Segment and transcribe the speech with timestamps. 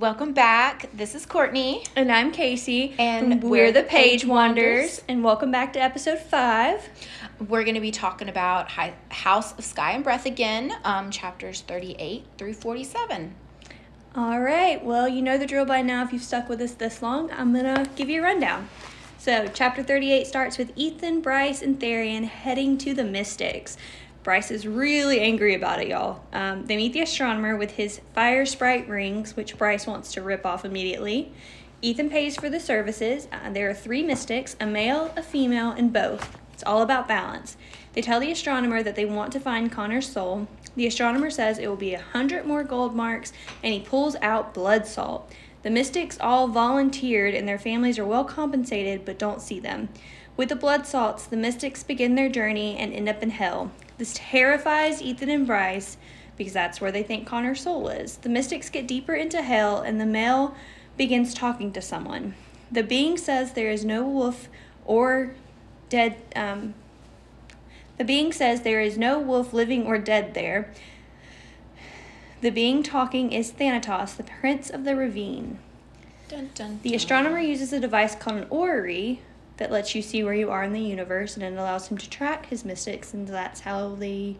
[0.00, 0.88] Welcome back.
[0.94, 1.84] This is Courtney.
[1.94, 2.94] And I'm Kasee.
[2.98, 4.64] And we're, we're the Page Page Wanderers.
[4.64, 5.02] Wanderers.
[5.08, 6.88] And welcome back to episode five.
[7.38, 12.24] We're going to be talking about House of Sky and Breath again, um, chapters 38
[12.38, 13.34] through 47.
[14.16, 14.82] All right.
[14.82, 16.02] Well, you know the drill by now.
[16.02, 18.70] If you've stuck with us this long, I'm going to give you a rundown.
[19.18, 23.76] So, chapter 38 starts with Ithan, Bryce, and Tharion heading to the Mystics.
[24.22, 26.22] Bryce is really angry about it, y'all.
[26.32, 30.44] Um, they meet the astronomer with his fire sprite rings, which Bryce wants to rip
[30.44, 31.32] off immediately.
[31.82, 33.28] Ithan pays for the services.
[33.32, 36.36] Uh, there are three mystics a male, a female, and both.
[36.52, 37.56] It's all about balance.
[37.94, 40.46] They tell the astronomer that they want to find Connor's soul.
[40.76, 43.32] The astronomer says it will be a hundred more gold marks,
[43.62, 45.32] and he pulls out blood salt.
[45.62, 49.88] The mystics all volunteered, and their families are well compensated but don't see them.
[50.36, 53.72] With the blood salts, the mystics begin their journey and end up in hell.
[54.00, 55.98] This terrifies Ithan and Bryce
[56.38, 58.16] because that's where they think Connor's soul is.
[58.16, 60.54] The mystics get deeper into hell, and the male
[60.96, 62.34] begins talking to someone.
[62.72, 64.48] The being says there is no wolf
[64.86, 65.34] or
[65.90, 66.16] dead.
[66.34, 66.72] Um,
[67.98, 70.72] the being says there is no wolf living or dead there.
[72.40, 75.58] The being talking is Thanatos, the prince of the ravine.
[76.26, 79.20] Dun, dun, The astronomer uses a device called an orrery
[79.60, 82.08] that lets you see where you are in the universe and it allows him to
[82.08, 84.36] track his mystics, and that's how they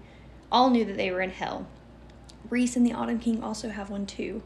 [0.51, 1.67] all knew that they were in hell.
[2.49, 4.43] Rhys and the Autumn King also have one too.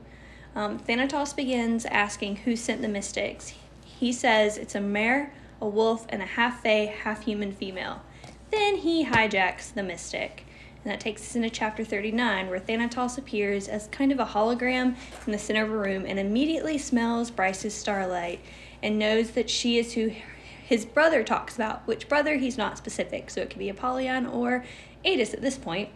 [0.56, 3.54] Um, Thanatos begins asking who sent the mystics.
[3.84, 8.02] He says it's a mare, a wolf, and a half fae, half human female.
[8.50, 10.44] Then he hijacks the mystic.
[10.82, 14.96] And that takes us into chapter 39, where Thanatos appears as kind of a hologram
[15.24, 18.40] in the center of a room and immediately smells Bryce's starlight
[18.82, 20.10] and knows that she is who
[20.64, 21.86] his brother talks about.
[21.86, 24.64] Which brother, he's not specific, so it could be Apollion or
[25.04, 25.90] Aidas at this point.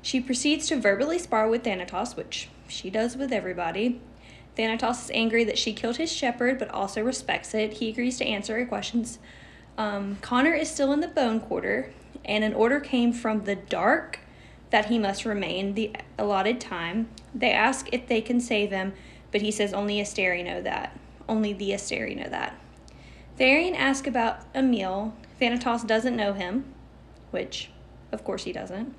[0.00, 4.00] She proceeds to verbally spar with Thanatos, which she does with everybody.
[4.56, 7.74] Thanatos is angry that she killed his shepherd, but also respects it.
[7.74, 9.18] He agrees to answer her questions.
[9.76, 11.92] Um, Connor is still in the bone quarter,
[12.24, 14.20] and an order came from the dark
[14.70, 17.08] that he must remain the allotted time.
[17.34, 18.94] They ask if they can save him,
[19.30, 20.98] but he says only Asteri know that.
[21.28, 22.58] Only the Asteri know that.
[23.38, 25.14] Tharion asks about Emile.
[25.38, 26.64] Thanatos doesn't know him,
[27.30, 27.70] which,
[28.10, 28.94] of course, he doesn't.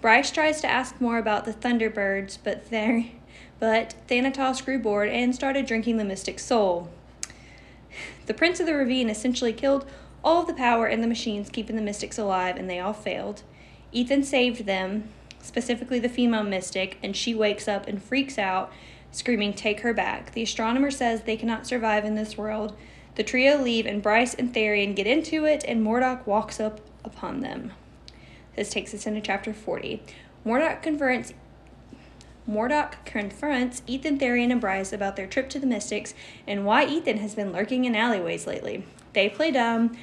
[0.00, 3.04] Bryce tries to ask more about the Thunderbirds, but there,
[3.60, 6.90] but Thanatos grew bored and started drinking the mystic soul.
[8.26, 9.86] The Prince of the Ravine essentially killed
[10.24, 13.42] all of the power in the machines keeping the mystics alive, and they all failed.
[13.94, 15.08] Ithan saved them,
[15.40, 18.72] specifically the female mystic, and she wakes up and freaks out,
[19.12, 20.32] screaming, Take her back.
[20.32, 22.76] The astronomer says they cannot survive in this world.
[23.16, 27.40] The trio leave, and Bryce and Tharion get into it, and Mordoc walks up upon
[27.40, 27.72] them.
[28.56, 30.02] This takes us into chapter 40.
[30.44, 31.34] Mordoc confronts
[32.48, 36.14] Mordoc confronts Ithan, Tharion, and Bryce about their trip to the Mystics
[36.46, 38.84] and why Ithan has been lurking in alleyways lately.
[39.12, 39.96] They play dumb.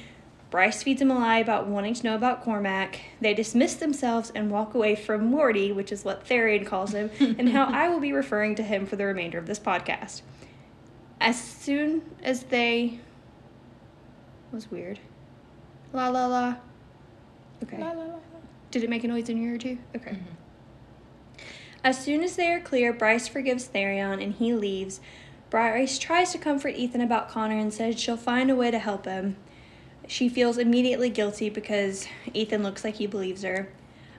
[0.50, 3.00] Bryce feeds him a lie about wanting to know about Cormac.
[3.20, 7.50] They dismiss themselves and walk away from Morty, which is what Tharion calls him, and
[7.50, 10.22] how I will be referring to him for the remainder of this podcast.
[11.20, 13.00] As soon as they.
[14.52, 15.00] was weird.
[15.92, 16.56] La la la.
[17.62, 17.78] Okay.
[17.78, 18.18] La, la, la.
[18.70, 19.78] Did it make a noise in your ear too?
[19.96, 20.12] Okay.
[20.12, 20.34] Mm-hmm.
[21.84, 25.00] As soon as they are clear, Bryce forgives Tharion and he leaves.
[25.48, 29.06] Bryce tries to comfort Ithan about Connor and says she'll find a way to help
[29.06, 29.36] him.
[30.06, 33.68] She feels immediately guilty because Ithan looks like he believes her.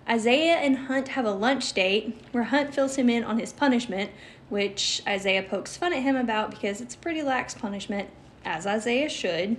[0.08, 4.10] Isaiah and Hunt have a lunch date where Hunt fills him in on his punishment,
[4.50, 8.10] which Isaiah pokes fun at him about because it's a pretty lax punishment,
[8.44, 9.58] as Isaiah should.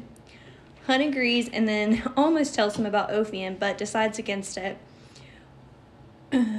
[0.86, 4.76] Hunt agrees and then almost tells him about Ophion, but decides against it.
[6.32, 6.54] I don't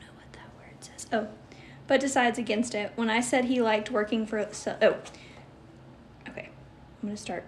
[0.00, 1.06] know what that word says.
[1.12, 1.28] Oh,
[1.86, 2.92] but decides against it.
[2.94, 4.46] When I said he liked working for.
[4.52, 4.96] So, oh,
[6.28, 6.50] okay.
[7.02, 7.44] I'm going to start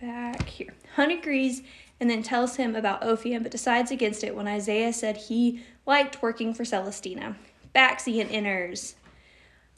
[0.00, 0.74] back here.
[0.96, 1.62] Hunt agrees
[2.00, 6.22] and then tells him about Ophion, but decides against it when Isaiah said he liked
[6.22, 7.36] working for Celestina.
[7.78, 8.96] Baxian enters.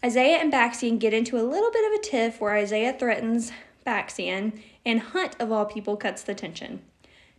[0.02, 3.52] Isaiah and Baxian get into a little bit of a tiff where Isaiah threatens
[3.86, 6.80] Baxian, and Hunt, of all people, cuts the tension.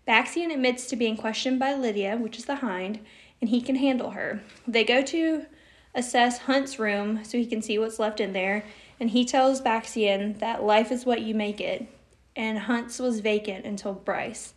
[0.08, 3.00] Baxian admits to being questioned by Lidia, which is the hind,
[3.42, 4.44] and he can handle her.
[4.68, 5.48] They go to
[5.96, 8.64] assess Hunt's room so he can see what's left in there,
[9.00, 11.88] and he tells Baxian that life is what you make it,
[12.36, 14.54] and Hunt's was vacant until Bryce.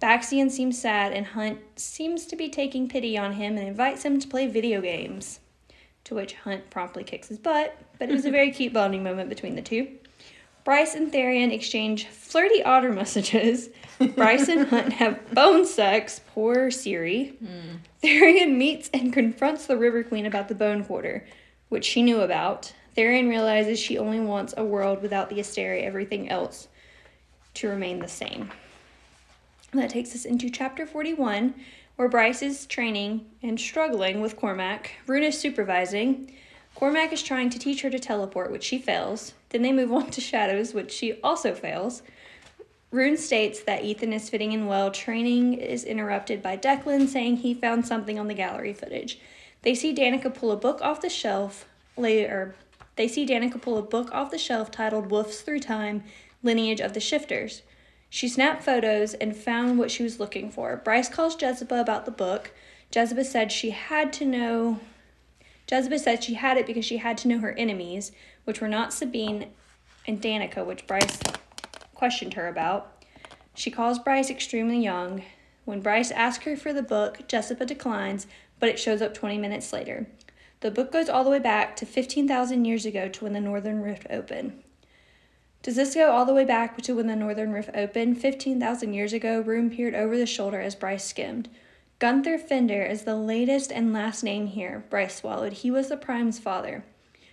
[0.00, 4.18] Baxian seems sad, and Hunt seems to be taking pity on him and invites him
[4.18, 5.40] to play video games.
[6.04, 9.28] To which Hunt promptly kicks his butt, but it was a very cute bonding moment
[9.28, 9.88] between the two.
[10.64, 13.68] Bryce and Tharion exchange flirty otter messages.
[14.14, 16.20] Bryce and Hunt have bone sex.
[16.34, 17.36] Poor Siri.
[17.38, 17.76] Hmm.
[18.02, 21.26] Tharion meets and confronts the River Queen about the bone quarter.
[21.68, 22.72] which she knew about.
[22.96, 26.68] Tharion realizes she only wants a world without the Asteri, everything else
[27.54, 28.50] to remain the same.
[29.72, 31.54] That takes us into chapter 41,
[31.94, 34.90] where Bryce is training and struggling with Cormac.
[35.06, 36.32] Ruhn is supervising.
[36.74, 39.34] Cormac is trying to teach her to teleport, which she fails.
[39.50, 42.02] Then they move on to Shadows, which she also fails.
[42.92, 44.90] Ruhn states that Ithan is fitting in well.
[44.90, 49.20] Training is interrupted by Declan saying he found something on the gallery footage.
[49.62, 52.56] They see Danika pull a book off the shelf later.
[52.96, 56.02] They see Danika pull a book off the shelf titled Wolves Through Time
[56.42, 57.62] Lineage of the Shifters.
[58.12, 60.76] She snapped photos and found what she was looking for.
[60.76, 62.50] Bryce calls Jezebel about the book.
[62.92, 64.80] Jezebel said she had to know.
[65.70, 68.10] Jezebel said she had it because she had to know her enemies,
[68.44, 69.46] which were not Sabine
[70.08, 71.20] and Danika, which Bryce
[71.94, 72.92] questioned her about.
[73.54, 75.22] She calls Bryce extremely young.
[75.64, 78.26] When Bryce asks her for the book, Jessica declines,
[78.58, 80.08] but it shows up 20 minutes later.
[80.60, 83.80] The book goes all the way back to 15,000 years ago to when the Northern
[83.82, 84.62] Rift opened.
[85.62, 88.18] Does this go all the way back to when the Northern Rift opened?
[88.18, 91.50] 15,000 years ago, Ruhn peered over the shoulder as Bryce skimmed.
[91.98, 95.52] Gunther Fendyr is the latest and last name here, Bryce swallowed.
[95.52, 96.82] He was the Prime's father.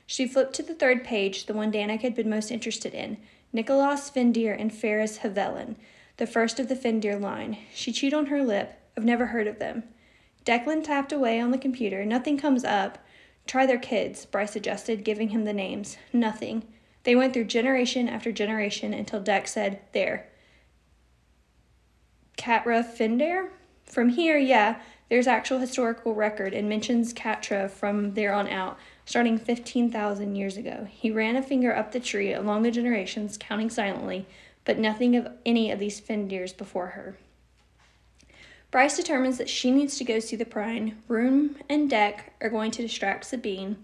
[0.06, 3.18] She flipped to the third page, the one Danik had been most interested in.
[3.54, 5.78] Nicholas Fendyr and Ferris Havelin,
[6.18, 7.58] the first of the Fendyr line.
[7.74, 8.78] She chewed on her lip.
[8.98, 9.84] I've never heard of them.
[10.46, 12.04] Declan tapped away on the computer.
[12.04, 12.98] Nothing comes up.
[13.46, 15.98] Try their kids, Bryce suggested, giving him the names.
[16.12, 16.64] Nothing.
[17.08, 20.28] They went through generation after generation until Dec said, There.
[22.38, 23.48] Catra Fendyr?
[23.86, 29.38] From here, yeah, there's actual historical record and mentions Catra from there on out starting
[29.38, 30.86] 15,000 years ago.
[30.92, 34.26] He ran a finger up the tree along the generations, counting silently,
[34.66, 37.16] but nothing of any of these Fendyrs before her.
[38.70, 41.02] Bryce determines that she needs to go see the Prime.
[41.08, 43.78] Ruhn and Dec are going to distract Sabine.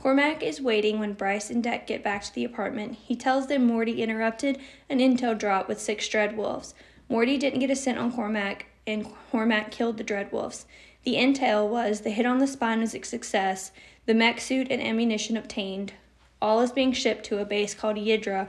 [0.00, 2.94] Cormac is waiting when Bryce and Dec get back to the apartment.
[2.94, 4.58] He tells them Morty interrupted
[4.88, 6.72] an intel drop with six dread wolves.
[7.10, 10.64] Morty didn't get a scent on Cormac, and Cormac killed the dread wolves.
[11.04, 13.72] The intel was the hit on the spine was a success,
[14.06, 15.92] the mech suit and ammunition obtained.
[16.40, 18.48] All is being shipped to a base called Yidra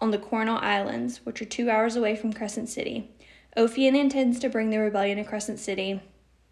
[0.00, 3.08] on the Coronal Islands, which are two hours away from Crescent City.
[3.56, 6.00] Ophion intends to bring the rebellion to Crescent City,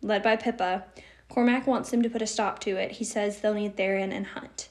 [0.03, 0.85] led by Pippa.
[1.29, 2.93] Cormac wants him to put a stop to it.
[2.93, 4.69] He says they'll need Tharion and Hunt.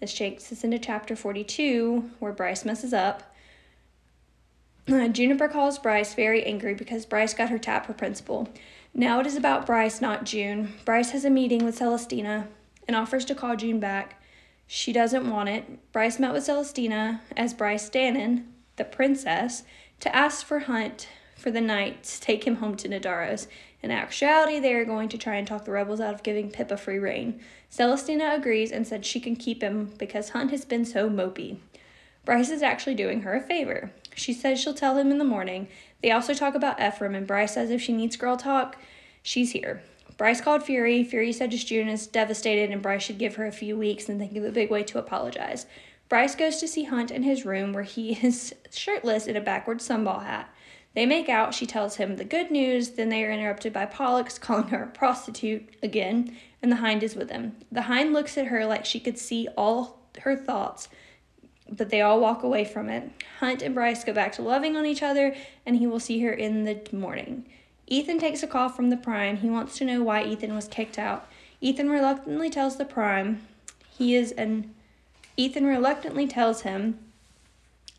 [0.00, 3.34] This takes us into chapter 42, where Bryce messes up.
[4.88, 8.48] Uh, Juniper calls Bryce very angry because Bryce got her tap for principal.
[8.94, 10.72] Now it is about Bryce, not June.
[10.84, 12.48] Bryce has a meeting with Celestina
[12.86, 14.22] and offers to call June back.
[14.66, 15.92] She doesn't want it.
[15.92, 18.44] Bryce met with Celestina as Bryce Danaan,
[18.76, 19.64] the princess,
[20.00, 23.46] to ask for Hunt for the night to take him home to Nidaros.
[23.82, 26.76] In actuality, they are going to try and talk the rebels out of giving Pippa
[26.76, 27.40] free reign.
[27.70, 31.58] Celestina agrees and said she can keep him because Hunt has been so mopey.
[32.24, 33.92] Bryce is actually doing her a favor.
[34.14, 35.68] She says she'll tell him in the morning.
[36.02, 38.76] They also talk about Ephraim, and Bryce says if she needs girl talk,
[39.22, 39.82] she's here.
[40.18, 41.04] Bryce called Fury.
[41.04, 44.36] Fury said June is devastated and Bryce should give her a few weeks and think
[44.36, 45.66] of a big way to apologize.
[46.08, 49.78] Bryce goes to see Hunt in his room where he is shirtless in a backward
[49.78, 50.52] sunball hat.
[50.98, 54.36] They make out, she tells him the good news, then they are interrupted by Pollux
[54.36, 57.54] calling her a prostitute again, and the Hind is with him.
[57.70, 60.88] The Hind looks at her like she could see all her thoughts,
[61.70, 63.12] but they all walk away from it.
[63.38, 66.32] Hunt and Bryce go back to loving on each other, and he will see her
[66.32, 67.46] in the morning.
[67.88, 69.36] Ithan takes a call from the Prime.
[69.36, 71.28] He wants to know why Ithan was kicked out.
[71.62, 73.46] Ithan reluctantly tells the Prime
[73.88, 74.74] he is an
[75.38, 76.98] Ithan reluctantly tells him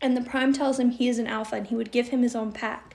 [0.00, 2.34] and the Prime tells him he is an alpha and he would give him his
[2.34, 2.89] own pack.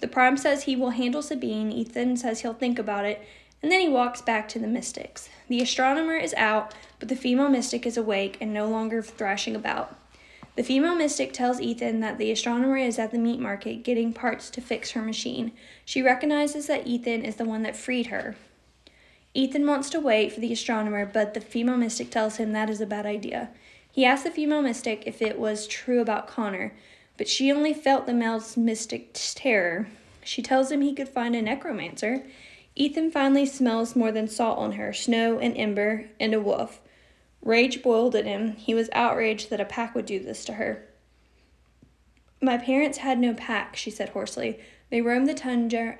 [0.00, 1.70] The Prime says he will handle Sabine.
[1.70, 3.22] Ithan says he'll think about it,
[3.62, 5.28] and then he walks back to the Mystics.
[5.48, 9.96] The astronomer is out, but the female mystic is awake and no longer thrashing about.
[10.56, 14.50] The female mystic tells Ithan that the astronomer is at the meat market getting parts
[14.50, 15.52] to fix her machine.
[15.84, 18.36] She recognizes that Ithan is the one that freed her.
[19.34, 22.80] Ithan wants to wait for the astronomer, but the female mystic tells him that is
[22.80, 23.50] a bad idea.
[23.92, 26.72] He asks the female mystic if it was true about Connor,
[27.20, 29.88] but she only felt the male mystic terror.
[30.24, 32.24] She tells him he could find a necromancer.
[32.74, 36.80] Ithan finally smells more than salt on her snow and ember and a wolf.
[37.42, 38.52] Rage boiled in him.
[38.52, 40.86] He was outraged that a pack would do this to her.
[42.40, 44.58] My parents had no pack, she said hoarsely.
[44.88, 45.98] They roamed the tundra.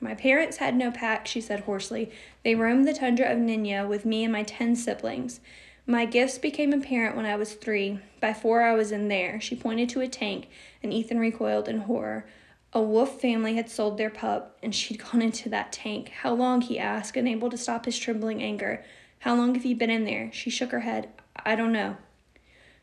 [0.00, 2.10] My parents had no pack, she said hoarsely.
[2.42, 5.38] They roamed the tundra of Ninya with me and my ten siblings.
[5.86, 7.98] My gifts became apparent when I was three.
[8.20, 9.40] By four, I was in there.
[9.40, 10.48] She pointed to a tank,
[10.82, 12.24] and Ithan recoiled in horror.
[12.72, 16.10] A wolf family had sold their pup, and she'd gone into that tank.
[16.10, 16.60] How long?
[16.60, 18.84] he asked, unable to stop his trembling anger.
[19.20, 20.30] How long have you been in there?
[20.32, 21.08] She shook her head.
[21.44, 21.96] I don't know.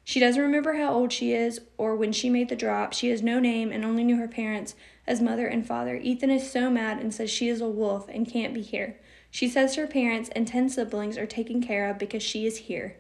[0.03, 2.93] She doesn't remember how old she is or when she made the drop.
[2.93, 4.75] She has no name and only knew her parents
[5.05, 5.99] as mother and father.
[5.99, 8.97] Ithan is so mad and says she is a wolf and can't be here.
[9.31, 12.95] She says her parents and 10 siblings are taken care of because she is here.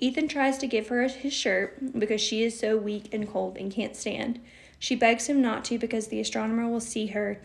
[0.00, 3.72] Ithan tries to give her his shirt because she is so weak and cold and
[3.72, 4.40] can't stand.
[4.78, 7.40] She begs him not to because the astronomer will see her.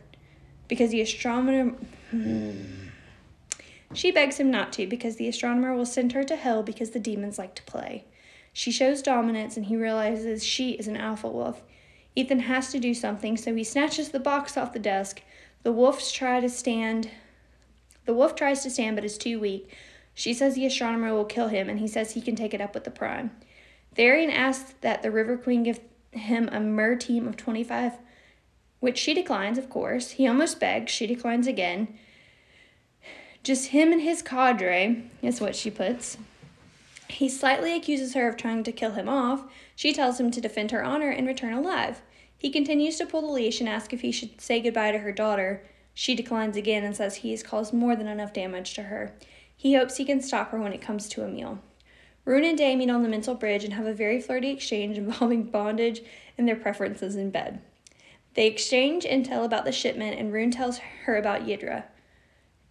[0.67, 1.73] Because the astronomer.
[3.93, 6.99] she begs him not to because the astronomer will send her to hell because the
[6.99, 8.05] demons like to play.
[8.51, 11.63] She shows dominance and he realizes she is an alpha wolf.
[12.15, 15.23] Ithan has to do something, so he snatches the box off the desk.
[15.63, 17.09] The wolves try to stand.
[18.05, 19.69] The wolf tries to stand but is too weak.
[20.13, 22.73] She says the astronomer will kill him, and he says he can take it up
[22.73, 23.31] with the prime.
[23.95, 25.79] Tharion asks that the River Queen give
[26.11, 27.93] him a mer team of 25,
[28.79, 30.11] which she declines, of course.
[30.11, 30.91] He almost begs.
[30.91, 31.97] She declines again.
[33.43, 36.17] Just him and his cadre is what she puts.
[37.09, 39.43] He slightly accuses her of trying to kill him off.
[39.75, 42.01] She tells him to defend her honor and return alive.
[42.37, 45.11] He continues to pull the leash and asks if he should say goodbye to her
[45.11, 45.63] daughter.
[45.93, 49.13] She declines again and says he has caused more than enough damage to her.
[49.55, 51.59] He hopes he can stop her when it comes to a meal.
[52.25, 55.43] Ruhn and Day meet on the mental bridge and have a very flirty exchange involving
[55.43, 56.01] bondage
[56.37, 57.61] and their preferences in bed.
[58.35, 61.83] They exchange intel about the shipment, and Ruhn tells her about Yidra.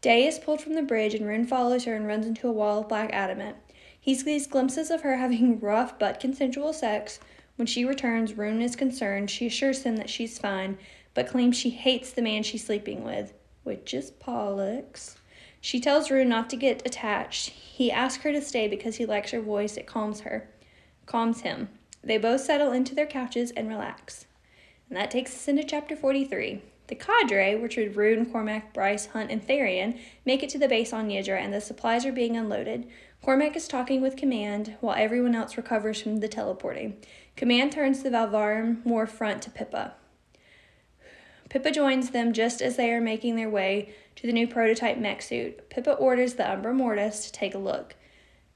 [0.01, 2.81] Day is pulled from the bridge, and Ruhn follows her and runs into a wall
[2.81, 3.57] of black adamant.
[3.99, 7.21] He sees glimpses of her having rough but consensual sex.
[7.55, 9.31] When she returns, Ruhn is concerned.
[9.31, 10.79] She assures him that she's fine,
[11.15, 15.17] but claims she hates the man she's sleeping with, which is Pollux.
[15.61, 17.51] She tells Ruhn not to get attached.
[17.51, 19.77] He asks her to stay because he likes her voice.
[19.77, 20.51] It calms her,
[21.07, 21.69] calms him.
[22.03, 24.27] They both settle into their couches and relax.
[24.89, 26.63] And that takes us into chapter 43.
[26.89, 30.93] The cadre, which are Ruhn, Cormac, Bryce, Hunt, and Tharion, make it to the base
[30.93, 32.89] on Yidra, and the supplies are being unloaded.
[33.23, 36.97] Cormac is talking with Command while everyone else recovers from the teleporting.
[37.37, 39.95] Command turns the Valvarum War front to Pippa.
[41.53, 45.21] Pippa joins them just as they are making their way to the new prototype mech
[45.21, 45.69] suit.
[45.69, 47.95] Pippa orders the Umbra Mortis to take a look.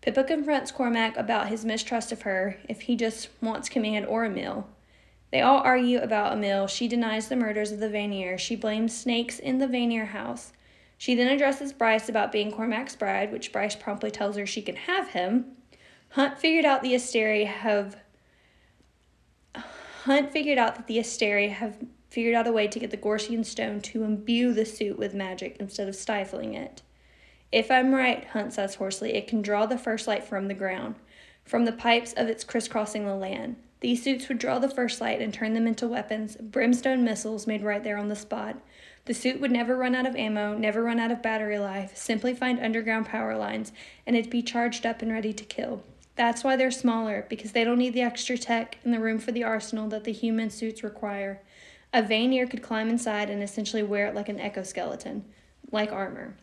[0.00, 4.67] Pippa confronts Cormac about his mistrust of her, if he just wants command or Emile.
[5.31, 6.69] They all argue about Emile.
[6.69, 8.38] She denies the murders of the Vanir.
[8.38, 10.55] She blames snakes in the Vanir house.
[10.97, 14.76] She then addresses Bryce about being Cormac's bride, which Bryce promptly tells her she can
[14.76, 15.45] have him.
[16.12, 17.99] Hunt figured out the Asteri have
[20.05, 21.76] Hunt figured out that the Asteri have
[22.17, 25.55] figured out a way to get the Gorsian stone to imbue the suit with magic
[25.61, 26.81] instead of stifling it.
[27.53, 30.95] If I'm right, Hunt says hoarsely, it can draw the first light from the ground,
[31.45, 33.57] from the pipes of its crisscrossing the land.
[33.81, 37.63] These suits would draw the first light and turn them into weapons, brimstone missiles made
[37.63, 38.63] right there on the spot.
[39.05, 42.33] The suit would never run out of ammo, never run out of battery life, simply
[42.33, 43.75] find underground power lines,
[44.07, 45.83] and it'd be charged up and ready to kill.
[46.15, 49.33] That's why they're smaller, because they don't need the extra tech and the room for
[49.33, 51.43] the arsenal that the human suits require.
[51.93, 55.25] A Vanir could climb inside and essentially wear it like an exoskeleton,
[55.71, 56.37] like armor.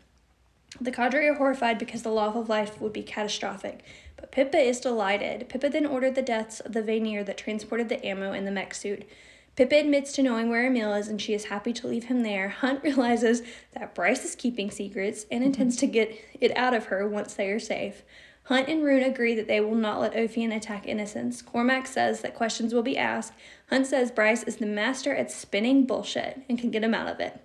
[0.81, 3.83] The cadre are horrified because the loss of life would be catastrophic,
[4.15, 5.47] but Pippa is delighted.
[5.49, 8.73] Pippa then ordered the deaths of the Vanir that transported the ammo in the mech
[8.73, 9.07] suit.
[9.55, 12.49] Pippa admits to knowing where Emile is and she is happy to leave him there.
[12.49, 17.07] Hunt realizes that Bryce is keeping secrets and intends to get it out of her
[17.07, 18.01] once they are safe.
[18.47, 21.41] Hunt and Ruhn agree that they will not let Ophion attack innocents.
[21.41, 23.33] Cormac says that questions will be asked.
[23.69, 27.21] Hunt says Bryce is the master at spinning bullshit and can get him out of
[27.21, 27.39] it.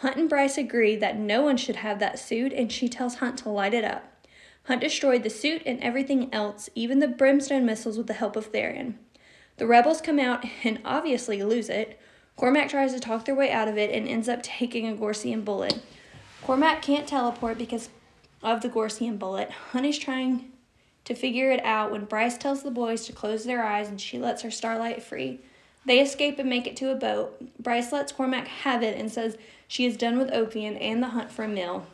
[0.00, 3.38] Hunt and Bryce agree that no one should have that suit, and she tells Hunt
[3.38, 4.04] to light it up.
[4.64, 8.52] Hunt destroyed the suit and everything else, even the brimstone missiles, with the help of
[8.52, 8.96] Tharion.
[9.56, 11.98] The rebels come out and obviously lose it.
[12.36, 15.46] Cormac tries to talk their way out of it and ends up taking a Gorsian
[15.46, 15.80] bullet.
[16.42, 17.88] Cormac can't teleport because
[18.46, 19.50] of the Gorsian bullet.
[19.50, 20.52] Hunt is trying
[21.04, 24.18] to figure it out when Bryce tells the boys to close their eyes and she
[24.18, 25.40] lets her starlight free.
[25.84, 27.60] They escape and make it to a boat.
[27.60, 29.36] Bryce lets Cormac have it and says
[29.66, 31.86] she is done with Ophion and the hunt for Emile.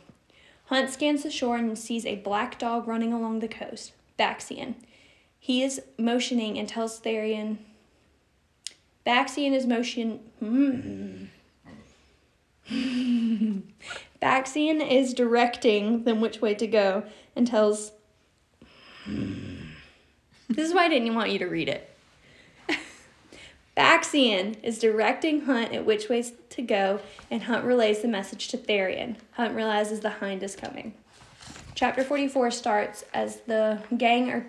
[0.65, 3.93] Hunt scans the shore and sees a black dog running along the coast.
[4.17, 4.75] Baxian.
[5.39, 7.57] He is motioning and tells Tharion.
[9.07, 10.19] Baxian is motion.
[10.39, 11.25] Hmm.
[14.23, 17.03] Baxian is directing them which way to go
[17.35, 17.91] and tells.
[19.03, 19.71] Hmm.
[20.47, 21.93] this is why I didn't want you to read it.
[23.77, 28.57] Baxian is directing Hunt at which ways to go, and Hunt relays the message to
[28.57, 29.17] Tharion.
[29.31, 30.93] Hunt realizes the Hind is coming.
[31.75, 34.45] Chapter 44 starts as the gang are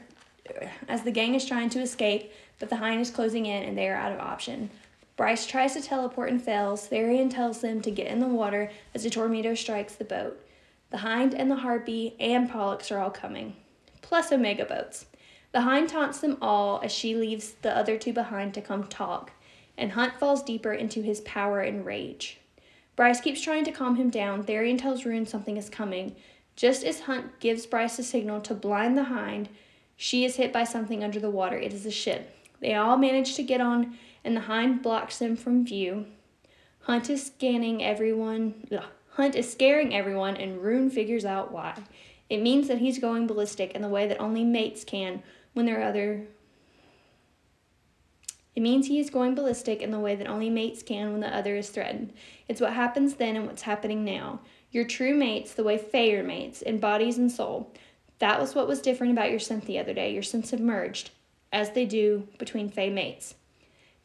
[0.89, 3.89] as the gang is trying to escape, but the Hind is closing in and they
[3.89, 4.71] are out of option.
[5.17, 6.89] Bryce tries to teleport and fails.
[6.89, 10.45] Tharion tells them to get in the water as a tornado strikes the boat.
[10.91, 13.57] The Hind and the Harpy and Pollux are all coming,
[14.03, 15.07] plus Omega boats.
[15.53, 19.33] The Hind taunts them all as she leaves the other two behind to come talk,
[19.79, 22.41] and Hunt falls deeper into his power and rage.
[22.97, 24.45] Bryce keeps trying to calm him down.
[24.45, 26.15] Tharion tells Ruhn something is coming.
[26.55, 29.49] Just as Hunt gives Bryce a signal to blind the Hind,
[29.97, 31.57] she is hit by something under the water.
[31.57, 32.31] It is a ship.
[32.61, 36.07] They all manage to get on, and the Hind blocks them from view.
[36.81, 38.67] Hunt is scanning everyone.
[38.73, 38.85] Ugh.
[39.11, 41.75] Hunt is scaring everyone, and Ruhn figures out why.
[42.29, 45.81] It means that he's going ballistic in the way that only mates can when there
[45.81, 46.27] are other.
[48.57, 51.35] It means he is going ballistic in the way that only mates can when the
[51.35, 52.13] other is threatened.
[52.49, 54.41] It's what happens then and what's happening now.
[54.71, 57.73] Your true mates, the way Fae are mates, in bodies and soul.
[58.19, 60.13] That was what was different about your synth the other day.
[60.13, 61.11] Your synths have merged,
[61.53, 63.35] as they do between Fae mates.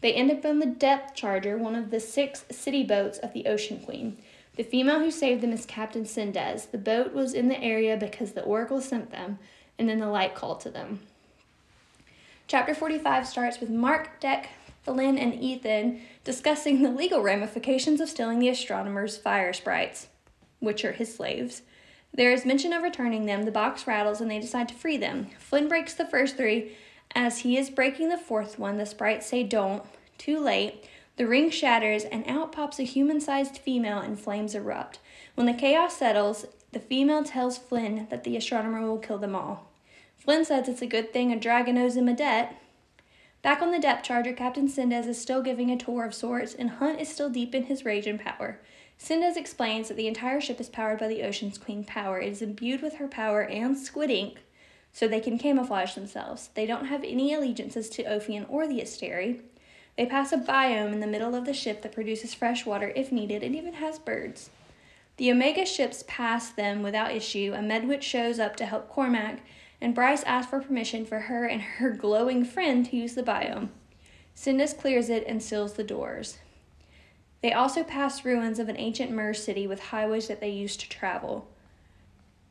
[0.02, 3.46] They end up on the Depth Charger, one of the six city boats of the
[3.46, 4.18] Ocean Queen.
[4.56, 6.72] The female who saved them is Captain Sendes.
[6.72, 9.40] The boat was in the area because the Oracle sent them,
[9.78, 11.00] and then the light called to them.
[12.48, 14.48] Chapter 45 starts with Marc, Dec,
[14.84, 20.08] Flynn, and Ithan discussing the legal ramifications of stealing the astronomer's fire sprites,
[20.60, 21.62] which are his slaves.
[22.14, 25.28] There is mention of returning them, the box rattles, and they decide to free them.
[25.38, 26.76] Flynn breaks the first three.
[27.16, 29.84] As he is breaking the fourth one, the sprites say don't.
[30.18, 30.86] Too late.
[31.18, 35.00] The ring shatters, and out pops a human sized female, and flames erupt.
[35.36, 39.70] When the chaos settles, the female tells Flynn that the astronomer will kill them all.
[40.18, 42.56] Flynn says it's a good thing a dragon owes him a debt.
[43.42, 46.70] Back on the depth charger, Captain Sendes is still giving a tour of sorts, and
[46.70, 48.60] Hunt is still deep in his rage and power.
[49.00, 52.20] Sendes explains that the entire ship is powered by the Ocean's Queen power.
[52.20, 54.40] It is imbued with her power and squid ink,
[54.92, 56.50] so they can camouflage themselves.
[56.54, 59.42] They don't have any allegiances to Ophion or the Asteri.
[59.98, 63.12] They pass a biome in the middle of the ship that produces fresh water if
[63.12, 64.50] needed and even has birds.
[65.18, 67.54] The Omega ships pass them without issue.
[67.54, 69.40] A Medwitch shows up to help Cormac,
[69.82, 73.70] and Bryce asks for permission for her and her glowing friend to use the biome.
[74.36, 76.38] Sendes clears it and seals the doors.
[77.42, 80.90] They also pass ruins of an ancient Mer city with highways that they used to
[80.90, 81.48] travel.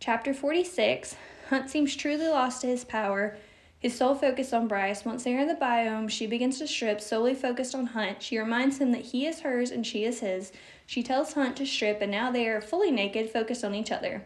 [0.01, 1.17] Chapter 46
[1.49, 3.37] Hunt seems truly lost to his power
[3.79, 5.05] his sole focus on Bryce.
[5.05, 8.23] Once they are in the biome, she begins to strip, solely focused on Hunt.
[8.23, 10.53] She reminds him that he is hers and she is his.
[10.85, 14.25] She tells Hunt to strip, and now they are fully naked, focused on each other.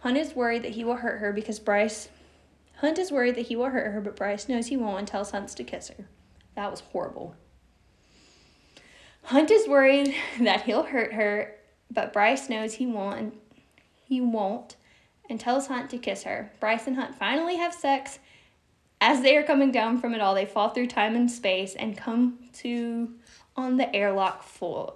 [0.00, 2.10] Hunt is worried that he will hurt her because Bryce.
[2.76, 5.30] Hunt is worried that he will hurt her, but Bryce knows he won't and tells
[5.30, 6.06] Hunt to kiss her.
[6.54, 7.36] That was horrible.
[9.24, 11.54] Hunt is worried that he'll hurt her,
[11.90, 13.34] but Bryce knows he won't
[14.04, 14.74] he won't
[15.30, 16.52] and tells Hunt to kiss her.
[16.60, 18.18] Bryce and Hunt finally have sex
[19.00, 21.96] as they are coming down from it all, they fall through time and space and
[21.96, 23.14] come to
[23.56, 24.94] on the airlock floor.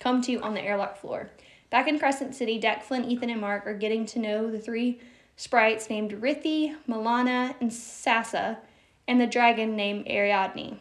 [0.00, 1.30] Come to on the airlock floor.
[1.70, 5.00] Back in Crescent City, Dec, Flynn, Ithan, and Marc are getting to know the three
[5.36, 8.58] sprites named Rithi, Milana, and Sassa,
[9.06, 10.78] and the dragon named Ariadne.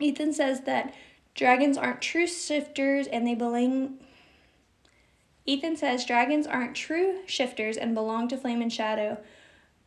[0.00, 0.94] Ithan says that
[1.34, 3.98] dragons aren't true shifters and they belong.
[5.46, 9.18] Ithan says dragons aren't true shifters and belong to Flame and Shadow,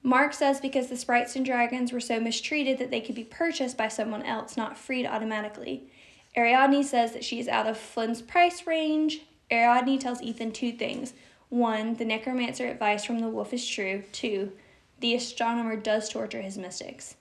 [0.01, 3.77] Marc says because the sprites and dragons were so mistreated that they could be purchased
[3.77, 5.91] by someone else, not freed automatically.
[6.37, 9.21] Ariadne says that she is out of Flynn's price range.
[9.51, 11.13] Ariadne tells Ithan two things.
[11.49, 14.03] One, the necromancer advice from the wolf is true.
[14.11, 14.53] Two,
[14.99, 17.15] the astronomer does torture his mystics.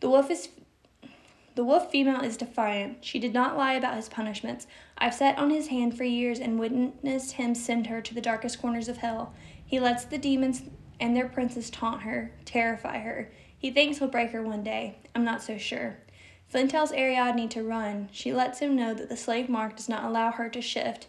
[0.00, 0.48] The wolf is
[1.54, 3.04] the wolf female is defiant.
[3.04, 4.66] She did not lie about his punishments.
[4.96, 8.60] I've sat on his hand for years and witnessed him send her to the darkest
[8.60, 9.34] corners of hell.
[9.64, 10.62] He lets the demons
[11.00, 13.30] and their princes taunt her, terrify her.
[13.58, 14.96] He thinks he'll break her one day.
[15.14, 15.98] I'm not so sure.
[16.48, 18.08] Flynn tells Ariadne to run.
[18.12, 21.06] She lets him know that the slave mark does not allow her to shift.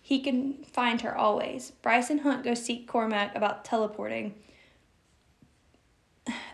[0.00, 1.72] He can find her always.
[1.82, 4.34] Bryce and Hunt go seek Cormac about teleporting.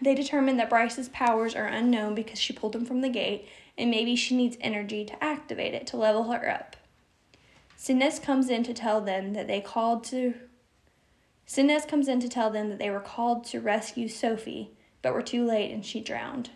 [0.01, 3.91] They determine that Bryce's powers are unknown because she pulled him from the gate, and
[3.91, 6.77] maybe she needs energy to activate it to level her up.
[7.79, 10.35] Sendes comes in to tell them that they called to
[11.47, 14.69] Sendes comes in to tell them that they were called to rescue Sofie,
[15.03, 16.51] but were too late and she drowned.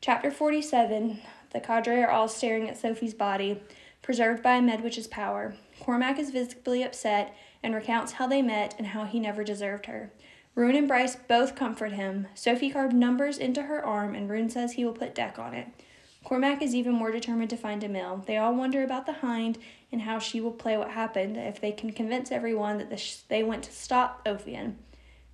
[0.00, 1.20] Chapter 47
[1.52, 3.62] The cadre are all staring at Sofie's body,
[4.02, 5.54] preserved by a Medwitch's power.
[5.80, 10.10] Cormac is visibly upset and recounts how they met and how he never deserved her.
[10.56, 12.28] Ruhn and Bryce both comfort him.
[12.34, 15.68] Sofie carved numbers into her arm, and Ruhn says he will put Dec on it.
[16.24, 18.22] Cormac is even more determined to find a Emile.
[18.26, 19.58] They all wonder about the Hind
[19.90, 23.16] and how she will play what happened if they can convince everyone that the sh-
[23.28, 24.74] they went to stop Ophion.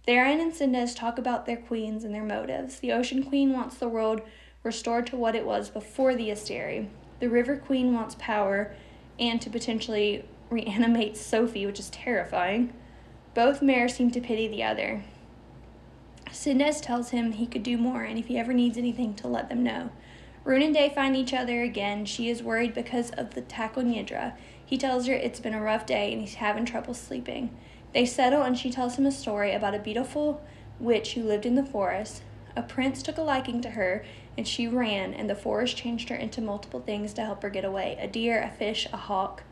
[0.07, 2.79] Tharion and Sendes talk about their queens and their motives.
[2.79, 4.23] The Ocean Queen wants the world
[4.63, 6.89] restored to what it was before the Asteri.
[7.21, 8.75] The River Queen wants power
[9.19, 12.73] and to potentially reanimate Sofie, which is terrifying.
[13.39, 15.05] Both mares seem to pity the other.
[16.33, 19.49] Sidnez tells him he could do more and if he ever needs anything to let
[19.49, 19.91] them know.
[20.45, 22.05] Ruhn and Day find each other again.
[22.05, 24.35] She is worried because of the Takonidra.
[24.67, 27.57] He tells her it's been a rough day and he's having trouble sleeping.
[27.95, 30.43] They settle and she tells him a story about a beautiful
[30.81, 32.25] witch who lived in the forest.
[32.57, 34.05] A prince took a liking to her
[34.37, 37.65] and she ran, and the forest changed her into multiple things to help her get
[37.65, 39.45] away a deer, a fish, a hawk.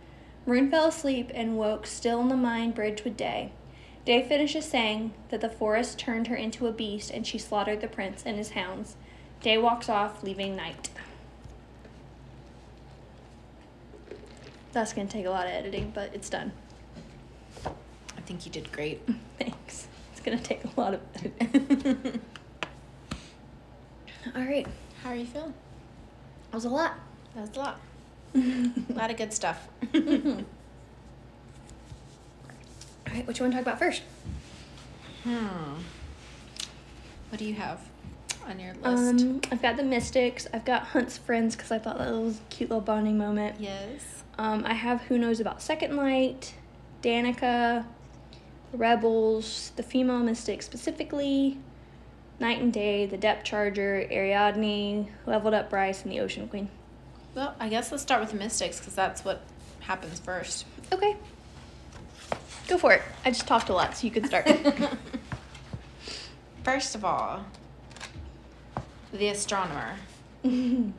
[0.44, 3.52] Ruhn fell asleep and woke still in the mind bridge with Day.
[4.06, 7.88] Day finishes saying that the forest turned her into a beast and she slaughtered the
[7.88, 8.94] prince and his hounds.
[9.42, 10.90] Day walks off, leaving Night.
[14.72, 16.52] That's going to take a lot of editing, but it's done.
[17.66, 19.00] I think you did great.
[19.40, 19.88] Thanks.
[20.12, 22.20] It's going to take a lot of editing.
[24.36, 24.68] All right.
[25.02, 25.54] How are you feeling?
[26.52, 26.94] That was a lot.
[27.34, 27.80] That was a lot.
[28.36, 29.66] a lot of good stuff.
[33.06, 34.02] All right, what you want to talk about first?
[35.24, 35.74] Hmm.
[37.30, 37.80] What do you have
[38.46, 39.24] on your list?
[39.24, 40.46] Um, I've got the Mystics.
[40.52, 43.56] I've got Hunt's friends because I thought that was a cute little bonding moment.
[43.60, 44.22] yes.
[44.38, 46.52] Um, I have Who Knows About Second Light,
[47.02, 47.86] Danika,
[48.70, 51.58] the Rebels, the female Mystic specifically,
[52.38, 56.68] Night and Day, the Depth Charger, Ariadne, Leveled Up Bryce, and the Ocean Queen.
[57.34, 59.40] Well, I guess let's start with the Mystics because that's what
[59.80, 60.66] happens first.
[60.92, 61.16] Okay.
[62.68, 63.02] Go for it.
[63.24, 64.48] I just talked a lot, so you can start.
[66.64, 67.44] First of all,
[69.12, 69.94] the astronomer.
[70.44, 70.92] of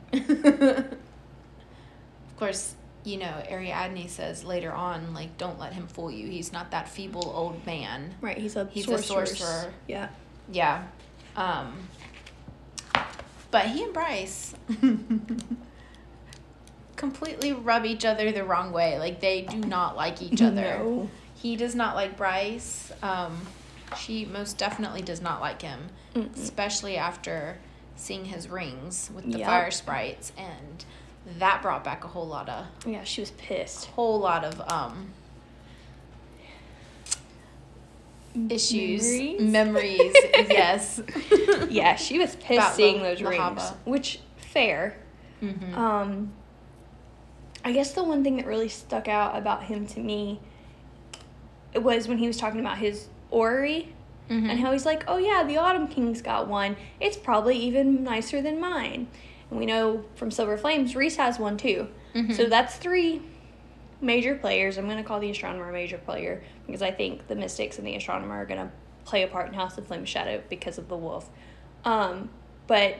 [2.38, 6.26] course, you know, Ariadne says later on, like, don't let him fool you.
[6.28, 8.14] He's not that feeble old man.
[8.20, 9.26] right, he's a He's a sorcerer.
[9.26, 9.72] sorcerer.
[9.86, 10.08] Yeah.
[10.50, 10.84] Yeah.
[11.36, 11.88] Um,
[13.50, 14.54] but he and Bryce
[16.96, 18.98] completely rub each other the wrong way.
[18.98, 20.78] Like, they do not like each other.
[20.78, 21.10] No.
[21.40, 22.90] He does not like Bryce.
[23.02, 23.40] Um,
[23.98, 26.34] she most definitely does not like him, Mm-mm.
[26.36, 27.58] especially after
[27.96, 29.46] seeing his rings with the Yep.
[29.48, 30.84] fire sprites, and
[31.38, 33.86] that brought back a whole lot of Yeah, she was pissed.
[33.86, 35.12] whole lot of um
[38.50, 39.02] issues,
[39.40, 39.40] Memories?
[39.40, 40.14] memories.
[40.48, 41.00] yes.
[41.70, 43.62] yeah, she was pissed About seeing La- those La rings.
[43.84, 44.96] Which fair.
[45.40, 46.32] hmm Um,
[47.64, 50.40] I guess the one thing that really stuck out about him to me
[51.74, 53.94] was when he was talking about his orrery
[54.30, 54.50] Mm-hmm.
[54.50, 56.76] and how he's like, "Oh yeah, the Autumn King's got one.
[57.00, 59.06] It's probably even nicer than mine."
[59.50, 61.88] And we know from Silver Flames, Rhys has one too.
[62.14, 62.34] Mhm.
[62.36, 63.22] So that's three
[64.02, 64.76] major players.
[64.76, 67.96] I'm gonna call the Astronomer a major player because I think the Mystics and the
[67.96, 68.70] Astronomer are gonna
[69.06, 71.30] play a part in House of Flame Shadow because of the Wolf.
[71.86, 72.28] Um,
[72.66, 72.96] but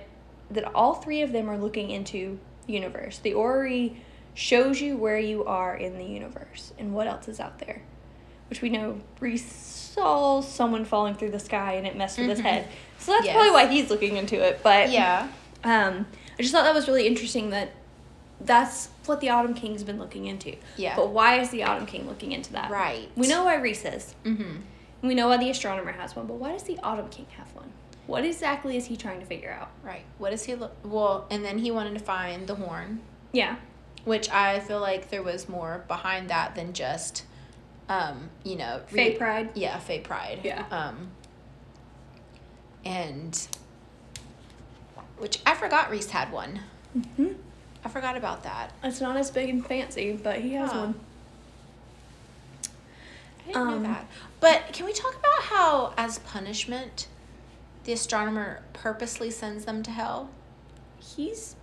[0.50, 3.18] that all three of them are looking into universe.
[3.18, 4.02] The orrery
[4.33, 7.83] shows you where you are in the universe and what else is out there.
[8.51, 12.39] Which we know Rhys saw someone falling through the sky and it messed with his
[12.41, 12.43] Mhm.
[12.43, 12.69] head.
[12.99, 13.35] So that's Yes.
[13.35, 14.61] probably why he's looking into it.
[14.63, 15.29] But yeah.
[15.65, 16.07] um,
[16.39, 17.71] I just thought that was really interesting that
[18.41, 20.55] that's what the Autumn King's been looking into.
[20.77, 20.95] Yeah.
[20.97, 22.71] But why is the Autumn King looking into that?
[22.71, 23.09] Right.
[23.17, 24.15] We know why Rhys is.
[24.25, 24.61] Mm-hmm.
[25.03, 26.27] We know why the Astronomer has one.
[26.27, 27.73] But why does the Autumn King have one?
[28.07, 29.71] What exactly is he trying to figure out?
[29.83, 30.05] Right.
[30.19, 30.75] What does he look?
[30.85, 33.01] Well, and then he wanted to find the horn,
[33.33, 33.57] Yeah.
[34.05, 37.25] which I feel like there was more behind that than just,
[37.88, 39.51] um, you know, Fae re- Pride.
[39.55, 40.40] Yeah, Fae Pride.
[40.44, 40.64] Yeah.
[40.70, 41.11] Um.
[42.85, 43.48] And.
[45.18, 46.61] Which I forgot Rhys had one.
[47.16, 47.33] hmm
[47.85, 48.72] I forgot about that.
[48.85, 50.94] It's not as big and fancy, but he has one.
[53.44, 54.07] I didn't Um, know that.
[54.40, 57.07] But can we talk about how, as punishment,
[57.85, 60.29] the astronomer purposely sends them to hell?
[60.98, 61.55] He's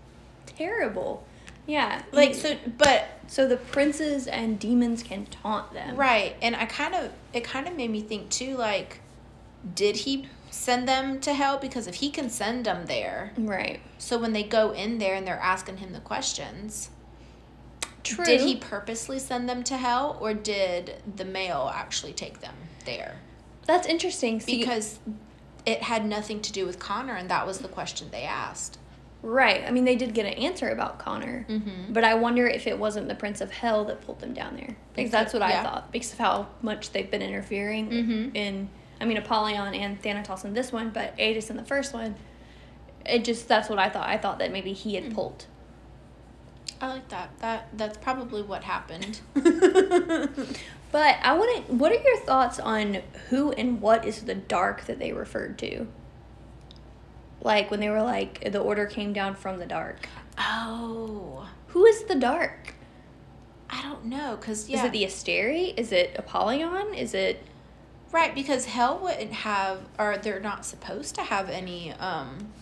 [0.46, 1.26] terrible.
[1.68, 2.02] Yeah.
[2.12, 5.96] Like so, but So the princes and demons can taunt them.
[5.96, 8.56] right, and I kind of it kind of made me think too.
[8.58, 9.00] Like,
[9.74, 11.58] did he send them to hell?
[11.58, 13.80] Because if he can send them there, Right.
[13.98, 16.90] so when they go in there and they're asking him the questions,
[18.04, 18.24] True.
[18.26, 23.16] did he purposely send them to hell, or did the male actually take them there?
[23.66, 24.40] That's interesting.
[24.40, 25.00] See, Because
[25.66, 28.78] it had nothing to do with Connor, and that was the question they asked.
[29.28, 29.64] Right.
[29.68, 31.94] I mean, they did get an answer about Connor, Mm-hmm.
[31.94, 34.76] but I wonder if it wasn't the Prince of Hell that pulled them down there.
[34.96, 35.92] Because that's what I thought.
[35.92, 38.36] Because of how much they've been interfering Mhm.
[38.36, 38.70] in.
[39.02, 42.16] I mean, Apollion and Thanatos in this one, but Aidas in the first one.
[43.06, 44.08] It just that's what I thought.
[44.08, 45.04] I thought that maybe he Mm.
[45.06, 45.46] had pulled.
[46.80, 47.30] I like that.
[47.40, 49.22] That that's probably what happened.
[50.92, 51.74] But I want to.
[51.74, 55.88] What are your thoughts on who and what is the dark that they referred to?
[57.46, 60.10] Like when they were like the order came down from the dark.
[60.38, 62.74] oh, Who is the dark?
[63.70, 65.74] I don't know, cause yeah, Is it the Asteri?
[65.78, 66.94] Is it Apollion?
[66.94, 67.44] Is it
[68.12, 72.54] Right, because hell wouldn't have, or they're not supposed to have any, um,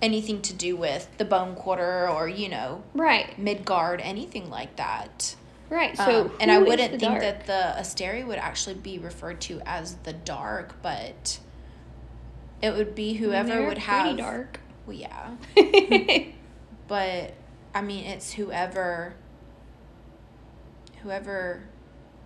[0.00, 3.38] anything to do with the bone quarter or you know Right.
[3.38, 5.34] Midgard, anything like that.
[5.68, 5.96] Right.
[5.96, 7.20] So Um, and I wouldn't think dark?
[7.20, 11.38] that the Asteri would actually be referred to as the dark, but
[12.62, 14.02] it would be whoever They're would have.
[14.02, 14.60] pretty dark.
[14.86, 15.30] Well, yeah,
[16.88, 17.34] but
[17.74, 19.14] I mean, it's whoever.
[21.02, 21.62] Whoever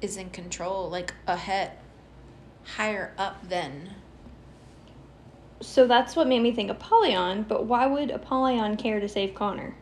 [0.00, 1.72] is in control, like a head
[2.64, 3.90] higher up than.
[5.60, 9.76] so that's what made me think Apollion, but why would Apollion care to save Connor?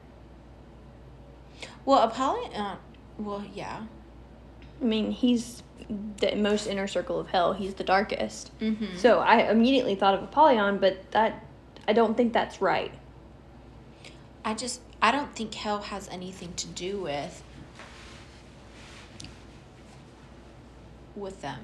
[1.84, 2.52] Well, Apollion.
[2.52, 2.76] Uh,
[3.18, 3.86] well, yeah.
[4.80, 5.62] I mean, he's
[6.18, 7.52] the most inner circle of hell.
[7.52, 8.56] He's the darkest.
[8.60, 8.96] Mm-hmm.
[8.96, 11.44] So I immediately thought of Apollion, but that
[11.86, 12.92] I don't think that's right.
[14.44, 17.42] I just I don't think hell has anything to do with
[21.14, 21.60] with them.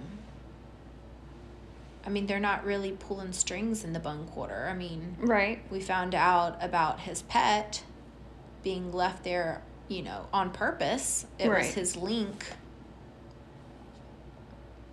[2.07, 4.69] I mean, they're not really pulling strings in the bone quarter.
[4.71, 5.61] I mean, Right.
[5.71, 7.83] we found out about his pet
[8.63, 11.27] being left there, you know, on purpose.
[11.39, 11.65] It Right.
[11.67, 12.47] was his link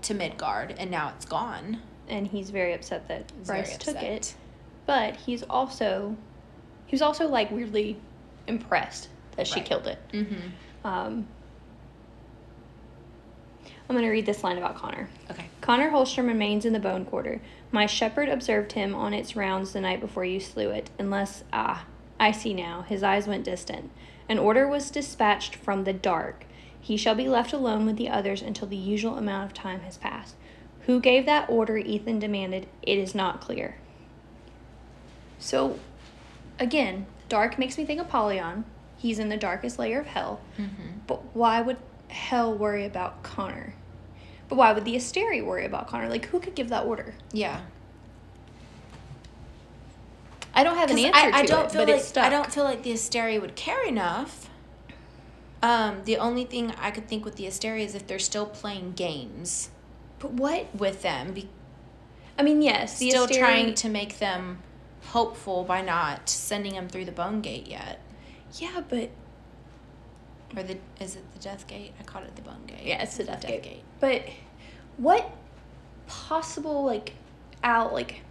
[0.06, 1.82] to Midgard, and now it's gone.
[2.08, 4.36] And he's very upset that He's Bryce took it.
[4.86, 6.16] But he's also
[6.86, 7.98] he was also like weirdly
[8.48, 10.00] impressed that she killed it.
[10.12, 10.88] Mm-hmm.
[10.88, 11.28] Um,
[13.88, 15.10] I'm going to read this line about Connor.
[15.30, 15.46] Okay.
[15.62, 17.40] Connor Holstrom remains in the bone quarter.
[17.72, 21.86] My shepherd observed him on its rounds the night before you slew it, unless, ah,
[22.20, 22.82] I see now.
[22.82, 23.92] His eyes went distant.
[24.28, 26.46] An order was dispatched from the dark.
[26.86, 29.98] He shall be left alone with the others until the usual amount of time has
[29.98, 30.36] passed.
[30.82, 31.80] Who gave that order?
[31.80, 32.68] Ithan demanded.
[32.84, 33.78] It is not clear.
[35.40, 35.80] So,
[36.60, 38.66] again, dark makes me think of Apollion.
[38.98, 40.42] He's in the darkest layer of hell.
[40.60, 41.00] Mm-hmm.
[41.08, 41.78] But why would
[42.10, 43.74] Hell worry about Connor?
[44.48, 46.08] But why would the Asteri worry about Connor?
[46.08, 47.16] Like, who could give that order?
[47.32, 47.62] Yeah.
[50.54, 52.18] I don't have an answer I, I to don't it, feel like.
[52.18, 54.52] I don't feel like the Asteria would care enough.
[55.66, 58.92] Um, the only thing I could think with the Asteria is if they're still playing
[58.94, 59.70] games
[60.20, 60.68] But what?
[60.76, 61.50] with them, be,
[62.38, 64.60] I mean, yes, the still trying to make them
[65.06, 68.00] hopeful by not sending them through the Bone Gate yet,
[68.60, 69.10] Yeah, but
[70.56, 71.94] or the is it the Death Gate?
[72.00, 72.84] I called it the Bone Gate.
[72.84, 73.84] yeah, it's the Death Gate.
[74.00, 74.24] But
[74.98, 75.30] what
[76.08, 77.14] possible like
[77.64, 78.22] out like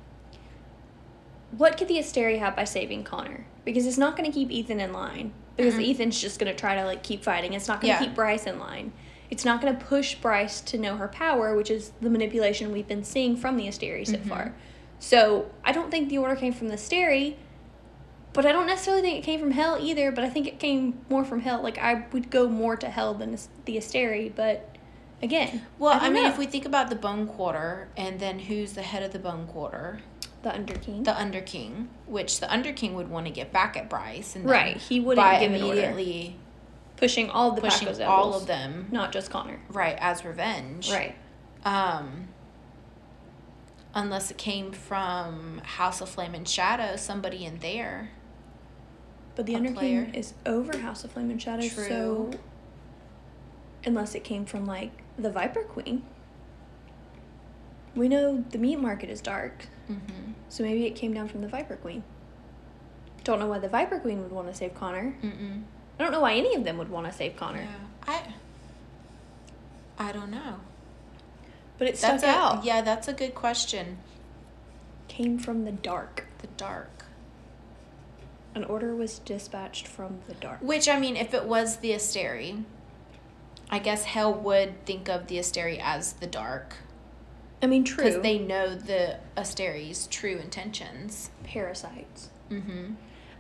[1.57, 3.47] what could the Asteri have by saving Connor?
[3.65, 5.33] Because it's not going to keep Ithan in line.
[5.57, 5.89] Because Mm-mm.
[5.91, 7.53] Ithan's just going to try to like keep fighting.
[7.53, 8.07] It's not going to Yeah.
[8.07, 8.93] keep Bryce in line.
[9.31, 12.87] It's not going to push Bryce to know her power, which is the manipulation we've
[12.89, 14.29] been seeing from the Asteri so Mhm.
[14.29, 14.55] far.
[14.99, 17.35] So I don't think the order came from the Asteri,
[18.33, 20.11] but I don't necessarily think it came from Hell either.
[20.13, 21.63] But I think it came more from Hell.
[21.63, 24.77] Like I would go more to Hell than the Asteri, but
[25.23, 26.29] again, Well, I I, mean, know.
[26.29, 29.47] if we think about the Bone Quarter, and then who's the head of the Bone
[29.47, 30.01] Quarter?
[30.45, 31.03] The Underking.
[31.03, 35.01] The Underking, which the Underking would want to get back at Bryce, and Right, he
[35.01, 35.73] wouldn't by give an order.
[35.81, 36.37] immediately
[36.97, 39.59] pushing all the pushing Pacos all Devils, of them not just Connor.
[39.69, 40.91] right as revenge.
[40.93, 41.17] Right.
[41.65, 42.29] Um.
[43.97, 48.11] Unless it came from House of Flame and Shadow, somebody in there.
[49.37, 50.11] But the Underking player.
[50.13, 51.89] is over House of Flame and Shadow, True.
[51.89, 52.31] so
[53.85, 56.03] unless it came from like the Viper Queen.
[57.95, 60.24] We know the meat market is dark, Mm-hmm.
[60.55, 62.05] So maybe it came down from the Viper Queen.
[63.25, 65.17] Don't know why the Viper Queen would want to save Connor.
[65.21, 65.65] Mm-mm.
[65.99, 67.63] I don't know why any of them would want to save Connor.
[67.63, 67.77] Yeah.
[68.07, 68.23] I.
[69.99, 70.61] I don't know.
[71.77, 72.65] But it That's stuck a, out.
[72.65, 73.99] Yeah, that's a good question.
[75.09, 76.27] Came from the dark.
[76.39, 77.07] The dark.
[78.55, 80.61] An order was dispatched from the dark.
[80.63, 82.63] Which I mean, if it was the Asteri,
[83.71, 86.77] I guess Hell would think of the Asteri as the dark
[87.65, 88.05] I mean, true.
[88.05, 91.31] because they know the Asteri's true intentions.
[91.45, 92.29] parasites.
[92.51, 92.93] Mm-hmm.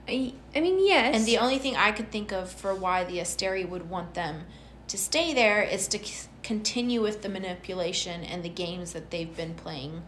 [0.08, 1.14] I, I mean, yes.
[1.14, 4.44] And the only thing I could think of for why the Asteri would want them
[4.88, 9.34] to stay there is to c- continue with the manipulation and the games that they've
[9.36, 10.02] been playing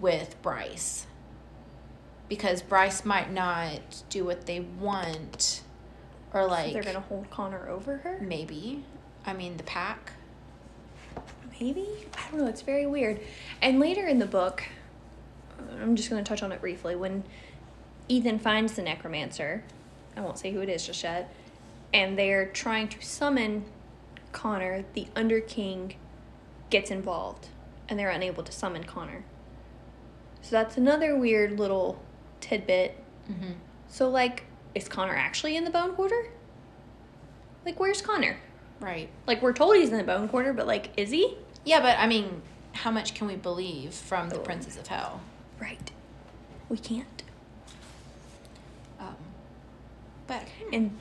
[0.00, 1.06] with Bryce.
[2.28, 5.62] Because Bryce might not do what they want,
[6.32, 8.18] or So like they're gonna hold Connor over her.
[8.20, 8.84] maybe.
[9.26, 10.12] I mean, the pack.
[11.60, 12.46] Maybe I don't know.
[12.46, 13.20] It's very weird.
[13.60, 14.64] And later in the book,
[15.80, 16.94] I'm just gonna touch on it briefly.
[16.94, 17.24] When
[18.08, 19.64] Ithan finds the necromancer,
[20.16, 21.32] I won't say who it is just yet,
[21.92, 23.64] and they're trying to summon
[24.32, 24.84] Connor.
[24.94, 25.94] The Underking
[26.70, 27.48] gets involved,
[27.88, 29.24] and they're unable to summon Connor.
[30.42, 32.00] So that's another weird little
[32.40, 32.96] tidbit.
[33.30, 33.52] Mm-hmm.
[33.88, 34.44] So like,
[34.74, 36.30] is Connor actually in the Bone Quarter?
[37.64, 38.38] Like, where's Connor?
[38.80, 39.08] Right.
[39.26, 41.36] Like, we're told he's in the Bone Quarter, but like, is he?
[41.64, 44.40] Yeah, but I mean, how much can we believe from the Oh.
[44.40, 45.20] princes of hell?
[45.60, 45.90] Right.
[46.68, 47.22] We can't.
[49.00, 49.16] Um,
[50.26, 50.96] but And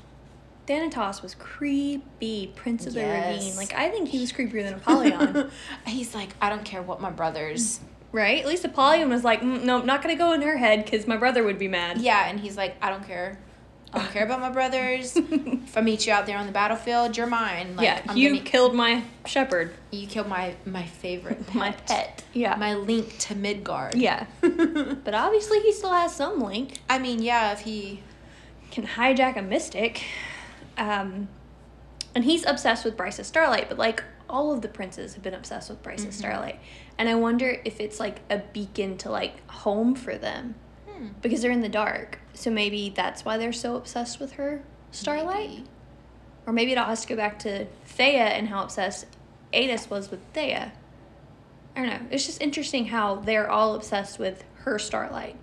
[0.65, 3.55] Thanatos was creepy, Prince of the Ravine.
[3.55, 5.49] Like I think he was creepier than Apollion.
[5.87, 7.79] he's like, I don't care what my brothers.
[8.11, 8.39] right?
[8.39, 11.15] At least Apollion was like, mm, no, not gonna go in her head because my
[11.17, 11.99] brother would be mad.
[12.01, 13.37] Yeah, and he's like, I don't care.
[13.93, 15.15] I don't care about my brothers.
[15.15, 17.75] if I meet you out there on the battlefield, you're mine.
[17.77, 21.55] Like, yeah, I'm you gonna- killed my shepherd, you killed my my favorite pet.
[21.55, 22.23] my pet.
[22.33, 23.95] Yeah, My link to Midgard.
[23.95, 24.25] yeah.
[24.41, 26.79] but obviously, he still has some link.
[26.89, 28.01] I mean, yeah, if he
[28.71, 30.03] Can hijack a mystic,
[30.77, 31.29] um,
[32.13, 33.69] and he's obsessed with Bryce's Starlight.
[33.69, 36.19] But like all of the princes have been obsessed with Bryce's Mhm.
[36.19, 36.59] Starlight,
[36.97, 40.55] and I wonder if it's like a beacon to like home for them.
[40.89, 42.19] hmm, because they're in the dark.
[42.37, 45.49] So maybe that's why they're so obsessed with her Starlight.
[45.49, 45.63] maybe.
[46.45, 47.65] Or maybe it all has to go back to
[47.97, 49.07] Theia and how obsessed
[49.51, 50.71] Aidas was with Theia.
[51.75, 52.07] I don't know.
[52.11, 55.35] It's just interesting how they're all obsessed with her Starlight.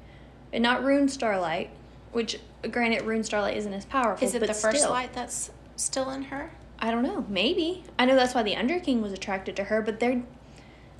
[0.52, 1.70] And not Ruhn Starlight,
[2.12, 2.38] which
[2.70, 4.26] granted Ruhn Starlight isn't as powerful.
[4.26, 4.90] Is it the first still.
[4.90, 6.52] light that's still in her?
[6.78, 7.26] I don't know.
[7.28, 7.82] Maybe.
[7.98, 10.22] I know that's why the Underking was attracted to her, but they're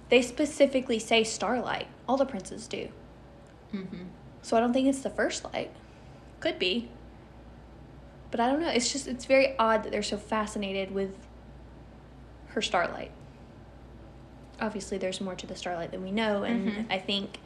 [0.09, 1.87] they specifically say Starlight.
[2.09, 2.89] All the princes do.
[3.73, 4.07] Mm-hmm.
[4.43, 5.71] So I don't think it's the first light.
[6.45, 6.91] Could be.
[8.31, 8.69] But I don't know.
[8.69, 11.17] It's just it's very odd that they're so fascinated with
[12.49, 13.11] her starlight.
[14.61, 16.87] Obviously there's more to the starlight than we know and Mhm.
[16.93, 17.39] I think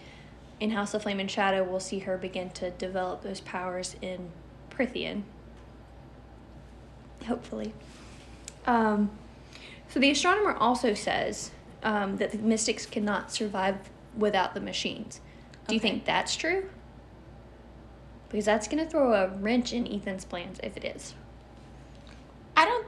[0.58, 4.30] in House of Flame and Shadow we'll see her begin to develop those powers in
[4.68, 5.22] Prythian.
[7.28, 7.72] Hopefully.
[8.66, 9.10] Um
[9.88, 11.52] so the astronomer also says
[11.84, 13.76] um, that the mystics cannot survive
[14.16, 15.20] without the machines.
[15.68, 16.68] Do you think that's true?
[18.28, 21.14] Because that's going to throw a wrench in Ithan's plans if it is.
[22.56, 22.86] I don't.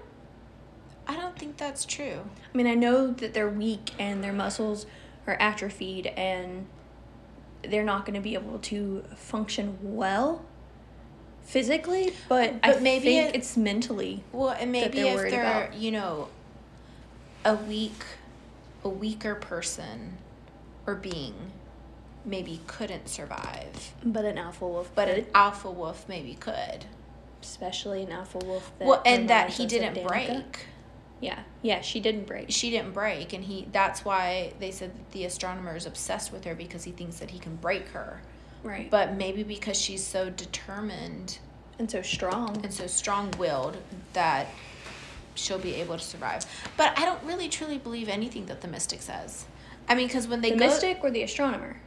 [1.06, 2.20] I don't think that's true.
[2.52, 4.86] I mean, I know that they're weak and their muscles
[5.26, 6.66] are atrophied and
[7.62, 10.44] they're not going to be able to function well
[11.42, 14.22] physically, but, I But maybe think it- it's mentally.
[14.30, 15.74] Well, and maybe they're if they're about.
[15.74, 16.28] you know
[17.44, 18.04] a weak,
[18.84, 20.18] a weaker person
[20.86, 21.34] or being,
[22.24, 26.84] maybe couldn't survive, But an alpha wolf, but could, an alpha wolf maybe could.
[27.42, 28.70] especially an alpha wolf.
[28.78, 30.66] That well, and that he didn't break.
[31.20, 32.46] Yeah, yeah, she didn't break.
[32.50, 33.68] She didn't break, and he.
[33.72, 37.30] That's why they said that the astronomer is obsessed with her because he thinks that
[37.30, 38.20] he can break her.
[38.62, 38.90] Right.
[38.90, 41.38] But maybe because she's so determined
[41.78, 42.60] and so strong.
[42.62, 43.78] and so strong-willed
[44.12, 44.48] that
[45.34, 46.44] she'll be able to survive.
[46.76, 49.46] But I don't really truly believe anything that the mystic says.
[49.88, 51.80] I mean, because when they the go, mystic or the astronomer?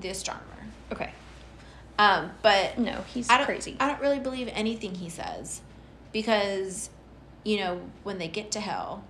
[0.00, 0.44] The astronomer.
[0.92, 1.10] Okay.
[1.98, 3.76] Um, but No, he's I don't, crazy.
[3.78, 5.60] I don't really believe anything he says,
[6.12, 6.90] because,
[7.44, 9.04] you know, when they get to hell,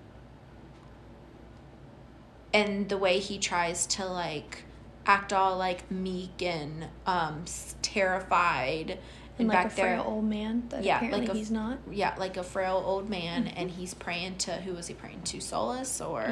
[2.53, 4.65] and the way he tries to like
[5.07, 7.45] act all like meek and um
[7.83, 8.99] terrified and,
[9.39, 11.79] and like back a there frail old man that Yeah, apparently like a- he's not.
[11.91, 13.59] yeah like a frail old man Mm-hmm.
[13.59, 16.23] and he's praying to who was he praying to Solus or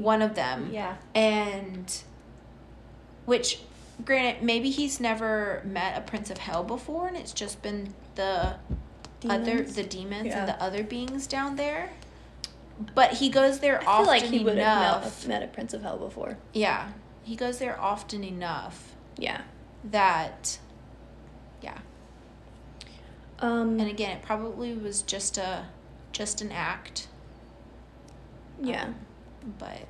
[0.00, 0.96] one of them Yeah.
[1.14, 2.02] and
[3.26, 3.60] which
[4.04, 8.54] granted maybe he's never met a prince of hell before and it's just been the
[9.28, 9.74] other Demons?
[9.74, 10.38] the demons Yeah.
[10.40, 11.90] and the other beings down there
[12.94, 15.52] but he goes there I feel often like he would have enough met, met a
[15.52, 16.38] prince of hell before.
[16.52, 16.90] yeah
[17.22, 19.40] he goes there often enough Yeah.
[19.84, 20.58] that
[21.60, 21.78] yeah
[23.40, 23.80] Um.
[23.80, 25.64] and again it probably was just a
[26.12, 27.08] just an act
[28.62, 28.84] yeah.
[28.84, 28.94] um,
[29.58, 29.86] but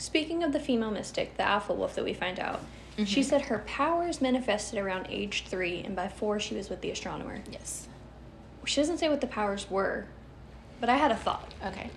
[0.00, 2.60] Speaking of the female mystic, the alpha wolf that we find out,
[3.04, 3.24] she Mhm.
[3.24, 7.40] said her powers manifested around age three, and by four she was with the astronomer.
[7.50, 7.86] yes
[8.64, 10.06] She doesn't say what the powers were,
[10.80, 11.54] but I had a thought.
[11.64, 11.90] okay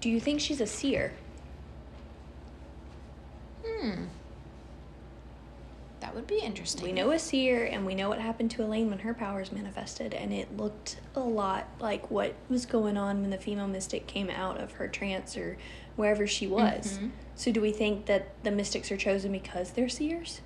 [0.00, 1.12] Do you think she's a seer?
[3.64, 4.04] hmm
[6.00, 8.88] that would be interesting We know a seer, and we know what happened to Elain
[8.88, 13.28] when her powers manifested, and it looked a lot like what was going on when
[13.30, 15.58] the female mystic came out of her trance or
[15.96, 16.98] wherever she was.
[17.00, 17.10] Mhm.
[17.34, 20.40] So, do we think that the mystics are chosen because they're seers?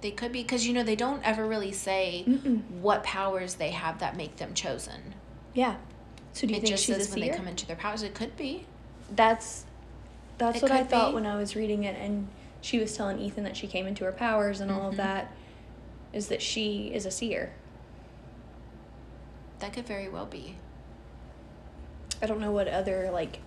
[0.00, 2.62] They could be because you know they don't ever really say Mm-mm.
[2.80, 5.14] what powers they have that make them chosen.
[5.54, 5.76] Yeah.
[6.32, 7.32] So, do you it think just she's says a when seer?
[7.32, 8.02] they come into their powers.
[8.02, 8.66] It could be.
[9.14, 9.64] That's
[10.36, 11.14] that's It what I could thought be.
[11.16, 12.28] when I was reading it, and
[12.60, 14.88] she was telling Ithan that she came into her powers and all Mhm.
[14.90, 15.32] of that.
[16.12, 17.52] Is that she is a seer?
[19.58, 20.56] That could very well be.
[22.22, 23.38] I don't know what other like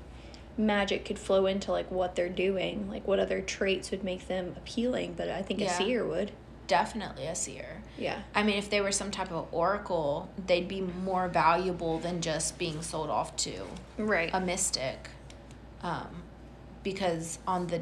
[0.62, 4.54] magic could flow into like what they're doing, like what other traits would make them
[4.58, 5.14] appealing.
[5.18, 5.74] But I think Yeah.
[5.74, 6.32] a seer would.
[6.68, 7.82] Definitely a seer.
[7.98, 8.20] Yeah.
[8.34, 12.58] I mean, if they were some type of oracle, they'd be more valuable than just
[12.58, 13.66] being sold off to
[13.98, 14.30] Right.
[14.34, 15.10] a mystic.
[15.84, 16.24] Um,
[16.84, 17.82] because on the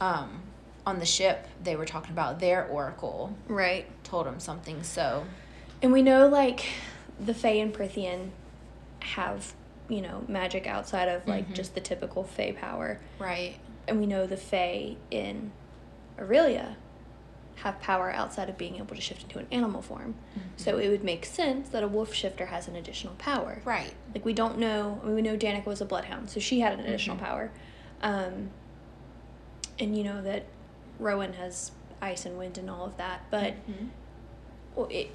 [0.00, 0.42] um
[0.86, 3.86] on the ship they were talking about their oracle Right.
[4.04, 4.82] told him something.
[4.82, 5.24] So
[5.82, 6.64] And we know like
[7.20, 8.30] the Fae and Prythian
[9.00, 9.52] have,
[9.88, 11.54] you know, magic outside of like Mhm.
[11.54, 13.00] just the typical Fae power.
[13.18, 13.56] right,
[13.86, 15.52] And we know the Fae in
[16.18, 16.76] Aurelia
[17.56, 20.14] have power outside of being able to shift into an animal form.
[20.56, 23.60] So it would make sense that a wolf shifter has an additional power.
[23.64, 25.00] right, Like we don't know.
[25.02, 27.20] I mean, we know Danika was a bloodhound, so she had an additional Mhm.
[27.20, 27.50] power.
[28.02, 28.50] Um,
[29.78, 30.44] and you know that
[30.98, 33.88] Rowan has ice and wind and all of that, but Mhm.
[34.74, 35.10] well, it.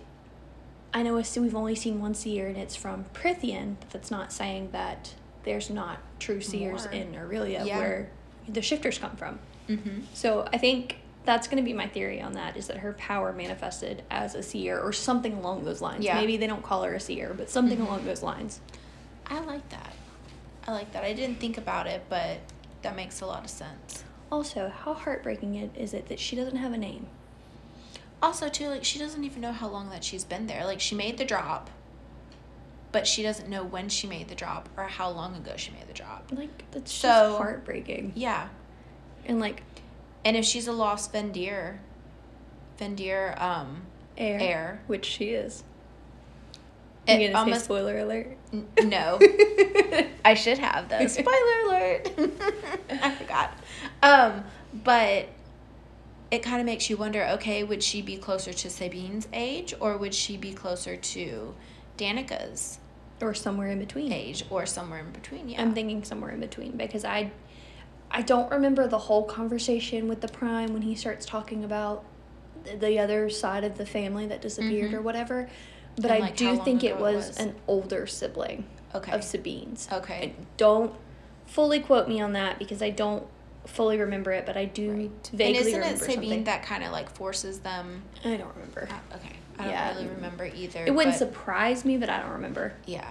[0.94, 4.70] I know we've only seen one seer, and it's from Prythian, but that's not saying
[4.72, 5.14] that
[5.44, 6.94] there's not true seers More.
[6.94, 7.78] in Aurelia Yeah.
[7.78, 8.10] where
[8.48, 9.40] the shifters come from.
[9.68, 10.04] Mhm.
[10.14, 13.32] So I think that's going to be my theory on that is that her power
[13.32, 16.04] manifested as a seer or something along those lines.
[16.04, 16.16] Yeah.
[16.16, 17.86] Maybe they don't call her a seer, but something Mhm.
[17.88, 18.60] along those lines.
[19.28, 19.94] I like that.
[20.68, 21.04] I like that.
[21.04, 22.40] I didn't think about it, but
[22.82, 24.04] that makes a lot of sense.
[24.32, 27.08] Also, how heartbreaking it is it that she doesn't have a name?
[28.22, 30.66] Also, too, like she doesn't even know how long that she's been there.
[30.66, 31.70] Like she made the drop,
[32.92, 35.88] but she doesn't know when she made the drop or how long ago she made
[35.88, 36.30] the drop.
[36.34, 38.14] Like that's So- just heartbreaking.
[38.16, 38.50] Yeah,
[39.26, 39.64] And like
[40.26, 41.78] and if she's a lost Fendyr,
[42.80, 43.84] Fendyr um
[44.18, 45.64] air, heir, which she is.
[47.08, 48.38] it you gonna say almost spoiler alert?
[48.52, 49.18] n- no.
[50.26, 51.08] I should have though.
[51.08, 52.10] Spoiler alert.
[52.90, 53.54] I forgot.
[54.04, 54.44] Um,
[54.84, 55.28] but
[56.32, 57.24] it kind of makes you wonder.
[57.34, 61.56] Okay, would she be closer to Sabine's age, or would she be closer to
[61.98, 62.80] Danika's
[63.22, 64.12] or somewhere in between.
[64.14, 65.50] age, or somewhere in between?
[65.50, 65.62] Yeah.
[65.62, 67.32] I'm thinking somewhere in between because I
[68.12, 72.04] I don't remember the whole conversation with the prime when he starts talking about
[72.64, 74.96] the, the other side of the family that disappeared Mhm.
[74.96, 75.48] or whatever.
[75.96, 77.38] But And, I like, do think it was, was.
[77.38, 78.66] an older sibling
[78.96, 79.12] okay.
[79.12, 79.88] of Sabine's.
[79.92, 80.34] okay.
[80.38, 80.94] I don't
[81.46, 83.26] fully quote me on that because I don't
[83.66, 85.12] fully remember it, but I do Right.
[85.34, 86.44] vaguely and isn't it Sabine something.
[86.46, 88.04] that kind of like forces them?
[88.26, 88.88] I don't remember.
[88.92, 89.36] uh, okay.
[89.60, 89.94] I don't Yeah.
[89.96, 90.86] really remember either.
[90.86, 92.74] It wouldn't but- surprise me, but I don't remember.
[92.86, 93.10] Yeah.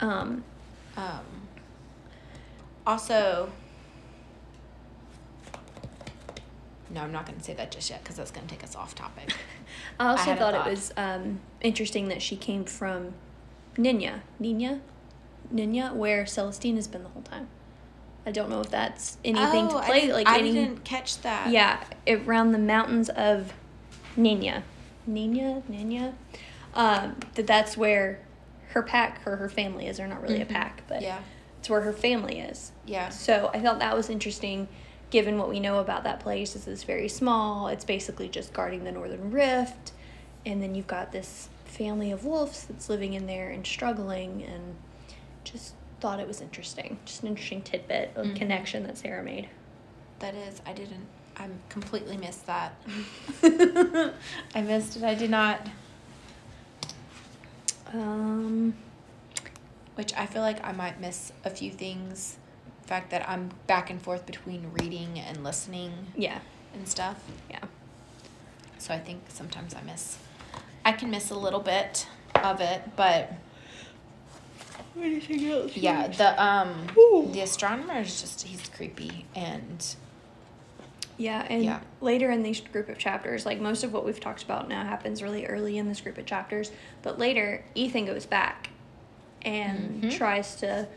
[0.00, 0.44] Um,
[0.96, 1.20] Um,
[2.86, 3.50] also,
[6.90, 8.76] no, I'm not going to say that just yet because that's going to take us
[8.76, 9.34] off topic.
[9.98, 10.66] I also had a thought, thought.
[10.66, 13.14] it was um, interesting that she came from
[13.76, 14.80] Ninya, Nina,
[15.52, 17.48] Ninya, where Celestine has been the whole time.
[18.24, 20.52] I don't know if that's anything Oh, to I play didn't- like I any.
[20.52, 21.50] didn't catch that.
[21.50, 23.52] Yeah, around the mountains of
[24.16, 24.62] Ninya,
[25.08, 26.12] Ninya, Ninya.
[26.74, 28.20] Um, that that's where
[28.70, 29.96] her pack or her family is.
[29.98, 30.42] They're not really Mhm.
[30.42, 31.18] a pack, but Yeah.
[31.58, 32.72] it's where her family is.
[32.86, 33.08] Yeah.
[33.10, 34.68] So I thought that was interesting,
[35.10, 36.54] given what we know about that place.
[36.56, 37.68] Is it's very small.
[37.68, 39.92] It's basically just guarding the Northern Rift,
[40.46, 44.76] and then you've got this family of wolves that's living in there and struggling, and
[45.44, 46.98] just thought it was interesting.
[47.04, 48.34] Just an interesting tidbit of Mhm.
[48.36, 49.48] connection that Sarah made.
[50.18, 52.74] That is, I didn't, I completely missed that.
[54.54, 55.04] I missed it.
[55.04, 55.68] I did not,
[57.94, 58.74] Um,
[59.94, 62.38] which I feel like I might miss a few things.
[62.82, 66.40] The fact that I'm back and forth between reading and listening yeah,
[66.74, 67.22] and stuff.
[67.50, 67.60] yeah.
[68.78, 70.18] So I think sometimes I miss,
[70.84, 72.08] I can miss a little bit
[72.42, 73.32] of it, but
[75.00, 75.76] Anything else?
[75.76, 77.28] yeah, the um, Ooh.
[77.32, 79.94] the astronomer is just he's creepy and
[81.18, 81.80] Yeah, and Yeah.
[82.00, 85.22] later in these group of chapters, like most of what we've talked about now happens
[85.22, 86.72] really early in this group of chapters,
[87.02, 88.70] but later Ithan goes back
[89.42, 90.16] and Mhm.
[90.16, 90.88] tries to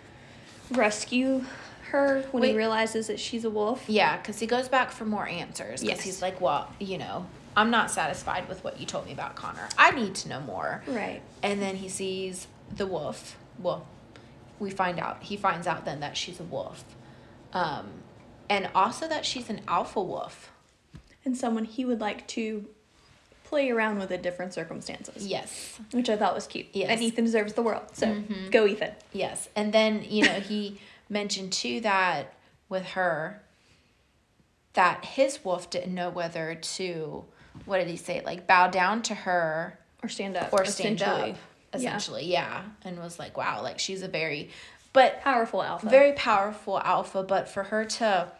[0.72, 1.43] rescue
[1.91, 3.84] her when he realizes that she's a wolf.
[3.88, 5.82] yeah, because he goes back for more answers.
[5.82, 6.02] Because Yes.
[6.06, 9.70] he's like, well, you know, I'm not satisfied with what you told me about Connor.
[9.78, 10.82] I need to know more.
[10.88, 11.22] Right.
[11.43, 13.38] And then he sees the wolf.
[13.60, 13.88] Well,
[14.60, 16.84] we find out he finds out then that she's a wolf,
[17.53, 17.88] um,
[18.49, 20.51] and also that she's an alpha wolf.
[21.26, 22.66] And someone he would like to
[23.45, 25.26] play around with in different circumstances.
[25.28, 25.80] Yes.
[25.91, 26.68] Which I thought was cute.
[26.74, 26.89] Yes.
[26.89, 27.84] And Ithan deserves the world.
[27.93, 28.51] So Mhm.
[28.51, 28.93] go Ithan.
[29.14, 29.49] Yes.
[29.56, 30.80] And then, you know, he
[31.10, 32.34] mentioned too that
[32.70, 33.41] with her
[34.74, 37.26] that his wolf didn't know whether to
[37.66, 38.22] what did he say?
[38.26, 40.51] Like bow down to her Or stand up.
[40.51, 41.36] or stand up.
[41.76, 42.63] Essentially, yeah.
[42.84, 44.49] And was like, wow, like she's a very
[44.93, 45.89] but Powerful alpha.
[45.89, 48.32] very powerful alpha, but for her to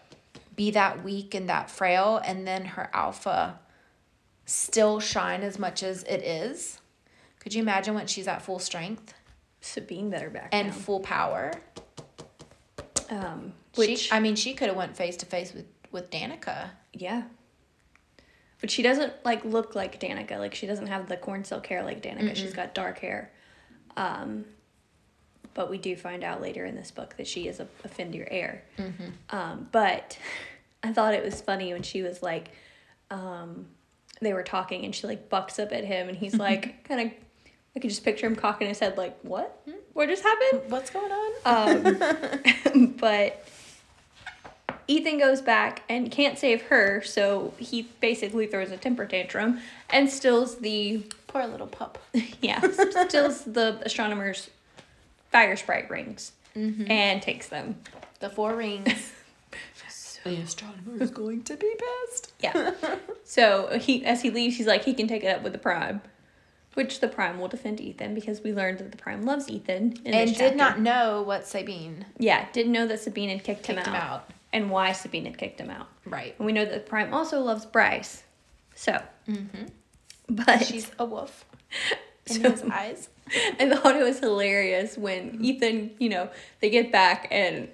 [0.56, 3.60] be that weak and that frail and then her alpha
[4.46, 6.80] still shine as much as it is.
[7.40, 9.14] Could you imagine when she's at full strength
[9.62, 10.78] Sabine better back and down.
[10.80, 11.52] full power?
[13.10, 16.70] Um, Which which I mean, she could have went face to face with with Danika.
[16.94, 17.24] Yeah.
[18.62, 20.38] But she doesn't like look like Danika.
[20.40, 22.36] Like she doesn't have the corn silk hair like Danika.
[22.36, 23.32] She's got dark hair.
[23.98, 24.46] Um
[25.56, 28.28] but we do find out later in this book that she is a, a Fendyr
[28.30, 28.64] heir.
[28.78, 29.36] Mm-hmm.
[29.36, 30.20] Um, but
[30.84, 32.52] I thought it was funny when she was like,
[33.10, 33.66] um,
[34.22, 37.14] they were talking and she like bucks up at him and he's like, kind of,
[37.76, 39.66] I could just picture him cocking his head like, what?
[39.94, 40.70] What just happened?
[40.70, 41.32] What's going on?
[41.46, 43.48] Um, but
[44.88, 49.60] Ithan goes back and can't save her, so he basically throws a temper tantrum
[49.90, 51.98] and steals the Poor little pup.
[52.42, 52.62] yeah
[53.08, 54.50] steals the astronomer's
[55.32, 56.90] fire sprite rings Mm-hmm.
[56.90, 57.76] and takes them.
[58.22, 59.12] The four rings.
[60.24, 61.70] the astronomer is going to be
[62.08, 62.32] pissed.
[62.40, 62.74] Yeah.
[63.26, 66.02] so he as he leaves, he's like he can take it up with the Prime,
[66.76, 70.14] which the Prime will defend Ithan because we learned that the Prime loves Ithan in
[70.14, 70.56] And this did chapter.
[70.56, 74.12] not know what Sabine Yeah, didn't know that Sabine had kicked, kicked him, him out,
[74.12, 74.30] out.
[74.56, 75.88] And why Sabine had kicked him out.
[76.06, 76.34] Right.
[76.38, 78.24] And we know that Prime also loves Bryce.
[78.74, 79.66] So, Mm-hmm.
[80.30, 81.46] but She's a wolf
[82.28, 83.10] in So- his eyes.
[83.60, 86.30] I thought it was hilarious when Ithan, you know,
[86.62, 87.70] they get back and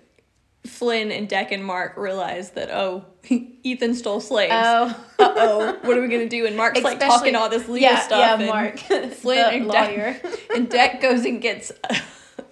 [0.66, 4.54] Flynn and Dec and Marc realize that oh, Ithan stole slaves.
[4.56, 4.96] Oh.
[5.20, 6.46] Uh oh, what are we gonna do?
[6.46, 8.40] And Marc's like talking all this legal yeah, stuff.
[8.40, 8.80] Yeah, Marc.
[8.80, 10.14] Flynn the and lawyer.
[10.14, 11.96] Dec, and Dec goes and gets a,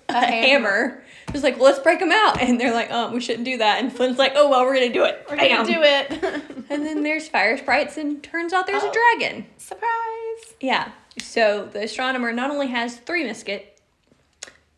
[0.09, 0.47] a, hammer.
[0.47, 1.03] hammer.
[1.31, 3.81] He's like, well, let's break them out, and they're like, oh, we shouldn't do that.
[3.83, 5.25] And Flynn's like, oh well, we're gonna do it.
[5.29, 6.43] We're gonna do it.
[6.71, 8.93] And then there's fire sprites, and turns out there's a Oh.
[9.17, 9.47] dragon.
[9.57, 10.53] Surprise.
[10.61, 10.91] Yeah.
[11.17, 13.75] So the astronomer not only has three mystic,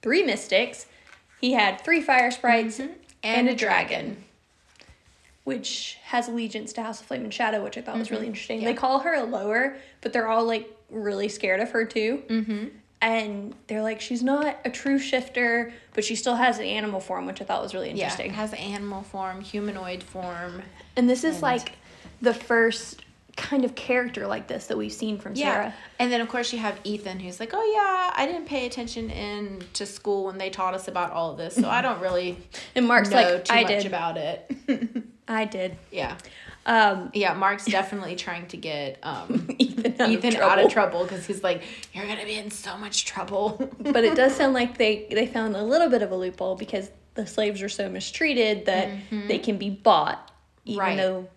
[0.01, 0.85] three mystics,
[1.41, 2.93] he had three fire sprites Mm-hmm.
[3.23, 4.23] and, a dragon,
[5.43, 8.59] which has allegiance to House of Flame and Shadow, which I thought was really interesting.
[8.59, 8.67] Mm-hmm.
[8.67, 8.73] Yeah.
[8.73, 12.23] They call her a lower, but they're all like really scared of her too.
[12.29, 12.65] Mm-hmm.
[13.01, 17.25] And they're like, she's not a true shifter, but she still has an animal form,
[17.25, 18.27] which I thought was really interesting.
[18.27, 18.33] Yeah.
[18.33, 20.61] Has animal form, humanoid form.
[20.95, 21.71] And this is And- like
[22.21, 23.01] the first
[23.37, 25.53] kind of character like this that we've seen from Yeah.
[25.53, 25.73] Sarah.
[25.99, 29.09] And then of course you have Ithan who's like, Oh yeah, I didn't pay attention
[29.09, 32.37] in to school when they taught us about all of this, so I don't really
[32.75, 33.85] And Marc's know like, too I much did.
[33.87, 34.51] about it.
[35.27, 35.77] I did.
[35.91, 36.17] yeah.
[36.65, 39.27] Um, Yeah, Marc's definitely trying to get um
[39.59, 40.49] Ithan out Ithan of trouble.
[40.51, 43.71] out of trouble because he's like, You're gonna be in so much trouble.
[43.79, 46.91] but it does sound like they they found a little bit of a loophole because
[47.15, 48.89] the slaves are so mistreated that
[49.27, 50.31] they can be bought,
[50.65, 50.97] even Right.
[50.97, 51.27] though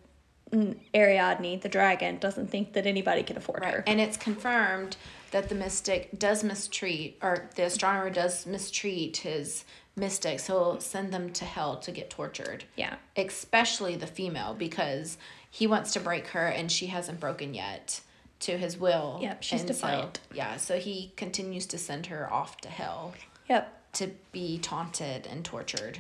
[0.95, 3.83] Ariadne, the dragon, doesn't think that anybody can afford her.
[3.87, 4.97] And it's confirmed
[5.33, 9.65] that the mystic does mistreat, or the astronomer does mistreat his
[9.97, 10.47] mystics.
[10.47, 12.65] He'll send them to hell to get tortured.
[12.77, 12.97] Yeah.
[13.17, 15.19] Especially the female, because
[15.51, 18.01] he wants to break her and she hasn't broken yet
[18.41, 19.19] to his will.
[19.23, 20.21] Yep, she's And defiant.
[20.31, 23.15] So, yeah, so he continues to send her off to hell
[23.49, 23.93] Yep.
[23.95, 25.99] to be taunted and tortured.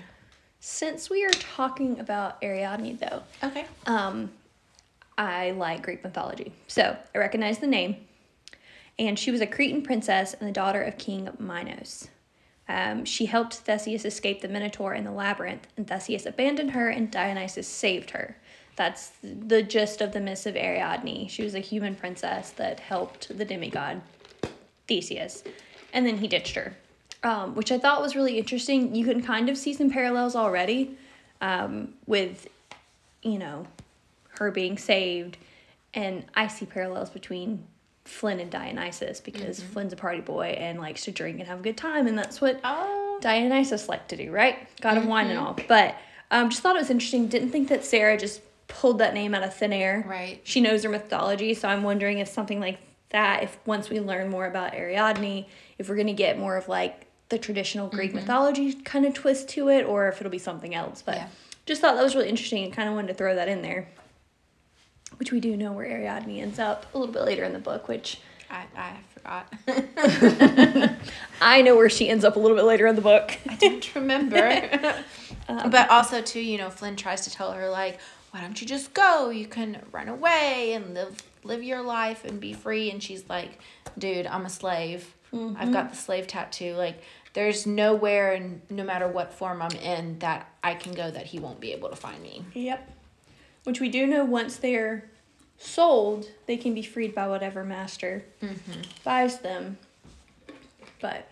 [0.60, 3.66] Since we are talking about Ariadne, though, Okay.
[3.86, 4.30] um,
[5.16, 7.96] I like Greek mythology, so I recognize the name.
[8.98, 12.08] And she was a Cretan princess and the daughter of King Minos.
[12.68, 17.10] Um, she helped Theseus escape the Minotaur in the labyrinth, and Theseus abandoned her, and
[17.10, 18.36] Dionysus saved her.
[18.76, 21.28] That's the gist of the myth of Ariadne.
[21.28, 24.00] She was a human princess that helped the demigod
[24.88, 25.44] Theseus,
[25.92, 26.74] and then he ditched her,
[27.22, 28.94] um, which I thought was really interesting.
[28.94, 30.96] You can kind of see some parallels already
[31.40, 32.48] um, with,
[33.22, 33.66] you know,
[34.38, 35.36] her being saved,
[35.92, 37.64] and I see parallels between
[38.04, 39.72] Flynn and Dionysus because mm-hmm.
[39.72, 42.40] Flynn's a party boy and likes to drink and have a good time, and that's
[42.40, 43.18] what Oh.
[43.20, 44.68] Dionysus liked to do, right?
[44.80, 45.46] God of wine and mm-hmm.
[45.46, 45.58] all.
[45.68, 45.96] But
[46.30, 47.28] um, just thought it was interesting.
[47.28, 50.04] Didn't think that Sarah just pulled that name out of thin air.
[50.06, 50.40] Right.
[50.44, 52.78] She knows her mythology, so I'm wondering if something like
[53.10, 55.46] that, if once we learn more about Ariadne,
[55.78, 58.20] if we're gonna get more of like the traditional Greek mm-hmm.
[58.20, 61.02] mythology kind of twist to it, or if it'll be something else.
[61.02, 61.28] But Yeah.
[61.64, 63.88] just thought that was really interesting and kind of wanted to throw that in there.
[65.18, 67.88] Which we do know where Ariadne ends up a little bit later in the book,
[67.88, 70.98] which I, I forgot.
[71.40, 73.36] I know where she ends up a little bit later in the book.
[73.48, 75.02] I don't remember.
[75.46, 78.00] Um, but also too, you know, Flynn tries to tell her like,
[78.30, 79.28] why don't you just go?
[79.28, 82.90] You can run away and live live your life and be free.
[82.90, 83.58] And she's like,
[83.98, 85.14] dude, I'm a slave.
[85.34, 86.74] I've got the slave tattoo.
[86.76, 87.02] Like,
[87.34, 91.40] there's nowhere and no matter what form I'm in that I can go that he
[91.40, 92.44] won't be able to find me.
[92.54, 92.90] Yep.
[93.64, 95.10] Which we do know once they're
[95.58, 98.80] sold, they can be freed by whatever master mm-hmm.
[99.02, 99.78] buys them.
[101.00, 101.28] But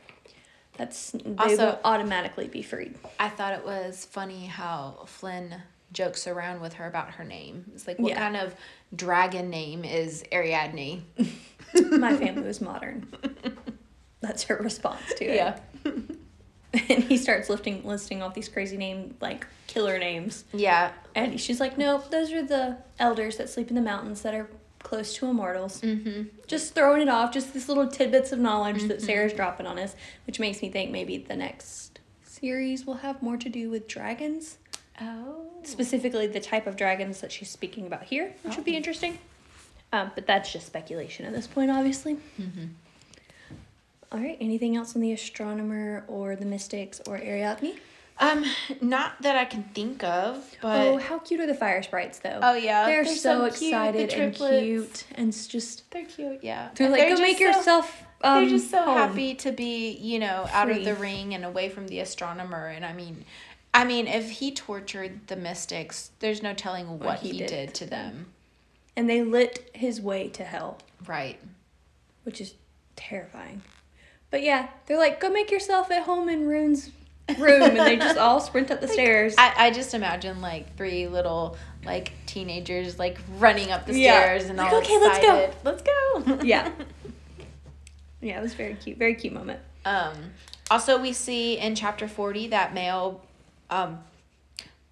[0.76, 2.96] that's they Also- will automatically be freed.
[3.20, 5.62] I thought it was funny how Flynn
[5.92, 7.70] jokes around with her about her name.
[7.74, 8.18] It's like, what Yeah.
[8.18, 8.54] kind of
[8.96, 11.02] dragon name is Ariadne?
[11.98, 13.08] My family was modern.
[14.20, 15.34] That's her response to it.
[15.36, 15.58] Yeah.
[16.88, 20.44] And he starts lifting listing off these crazy name like killer names.
[20.54, 20.92] Yeah.
[21.14, 24.48] And she's like, Nope, those are the elders that sleep in the mountains that are
[24.82, 25.80] close to immortals.
[25.80, 26.24] Mm-hmm.
[26.46, 29.94] Just throwing it off, just this little tidbits of knowledge that Sarah's dropping on us,
[30.26, 34.58] which makes me think maybe the next series will have more to do with dragons.
[35.00, 35.46] Oh.
[35.62, 39.18] Specifically, the type of dragons that she's speaking about here, which would be interesting.
[39.92, 42.16] Um, but that's just speculation at this point, obviously.
[42.40, 42.64] Mm-hmm.
[44.12, 44.36] All right.
[44.40, 47.74] Anything else on the astronomer or the mystics or Ariadne?
[48.18, 48.44] Um,
[48.82, 52.38] not that I can think of, but oh, how cute are the fire sprites, though?
[52.42, 56.44] Oh, yeah, they're, they're so, so cute, the excited and cute, and just they're cute.
[56.44, 58.02] Yeah, they're And like, go make so- yourself.
[58.22, 61.44] Um, they're just so home." happy to be, you know, out of the ring and
[61.44, 62.66] away from the astronomer.
[62.68, 63.24] And I mean,
[63.74, 67.74] I mean, if he tortured the mystics, there's no telling what, he he, did did,
[67.74, 68.26] to them.
[68.94, 71.40] and they lit his way to hell, Right.
[72.22, 72.54] which is
[72.94, 73.62] terrifying.
[74.32, 76.90] But yeah, they're like, go make yourself at home in Ruhn's
[77.38, 79.34] room, and they just all sprint up the stairs.
[79.38, 84.20] I, I just imagine like three little like teenagers like running up the Yeah.
[84.22, 86.38] stairs and Like, all "Okay, let's go." Let's go.
[86.42, 86.72] yeah,
[88.22, 89.60] yeah, it was very cute, very cute moment.
[89.84, 90.14] Um,
[90.70, 93.20] also, we see in chapter 40 that male
[93.68, 94.02] um,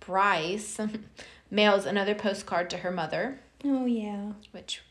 [0.01, 0.79] Bryce
[1.51, 4.83] mails another postcard to her mother, Oh yeah, which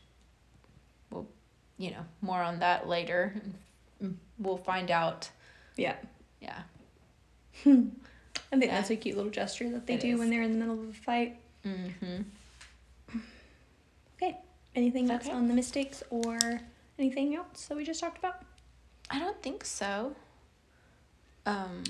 [1.10, 1.28] we'll,
[1.78, 3.34] you know, more on that later.
[4.40, 5.28] We'll find out.
[5.76, 5.96] yeah.
[6.40, 6.62] Yeah.
[7.60, 7.92] I think
[8.50, 8.68] Yeah.
[8.68, 10.18] that's a cute little gesture that they It do is.
[10.18, 11.36] when they're in the middle of a fight.
[11.64, 12.22] Mm-hmm.
[14.16, 14.36] Okay.
[14.74, 15.32] Anything else Okay.
[15.34, 16.38] on the mistakes or
[16.98, 18.42] anything else that we just talked about?
[19.10, 20.14] I don't think so.
[21.46, 21.82] Um,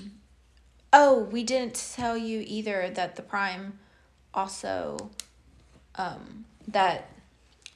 [0.91, 3.79] oh, we didn't tell you either that the prime
[4.33, 5.11] also,
[5.95, 7.09] um, that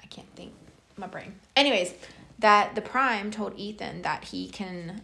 [0.02, 0.54] I can't think
[0.98, 1.36] my brain.
[1.56, 1.94] Anyways,
[2.40, 5.02] that the prime told Ithan that he can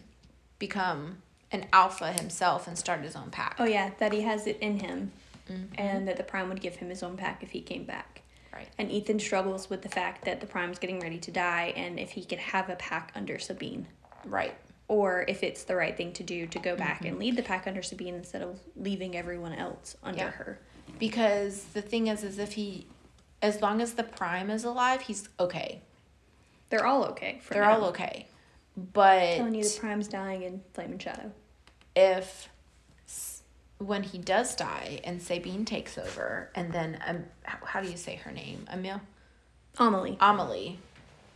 [0.58, 3.56] become an alpha himself and start his own pack.
[3.58, 5.12] Oh yeah, that he has it in him,
[5.50, 5.68] Mhm.
[5.76, 8.22] and that the Prime would give him his own pack if he came back.
[8.52, 8.68] Right.
[8.78, 12.12] And Ithan struggles with the fact that the Prime's getting ready to die, and if
[12.12, 13.88] he could have a pack under Sabine,
[14.24, 14.54] Right.
[14.88, 17.66] or if it's the right thing to do to go back and lead the pack
[17.66, 20.30] under Sabine instead of leaving everyone else under Yeah.
[20.30, 20.58] her.
[20.98, 22.86] Because the thing is, is if he,
[23.40, 25.82] as long as the prime is alive, he's okay.
[26.72, 27.38] They're all okay.
[27.42, 27.74] For They're now.
[27.80, 28.26] all okay.
[28.94, 31.30] But Telling you the Prime's dying in Flame and Shadow.
[31.94, 32.48] if
[33.76, 38.14] when he does die and Sabine takes over, and then um, how, do you say
[38.16, 38.64] her name?
[38.72, 39.02] Emil
[39.78, 40.16] Amelie.
[40.18, 40.78] Amelie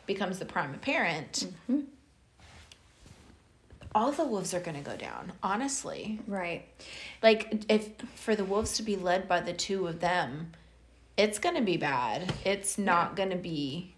[0.06, 1.48] becomes the prime apparent.
[1.70, 1.84] Mhm.
[3.94, 5.32] All the wolves are gonna go down.
[5.42, 6.64] Honestly, Right.
[7.22, 10.52] like if for the wolves to be led by the two of them,
[11.18, 12.32] it's gonna be bad.
[12.44, 13.92] It's not gonna be.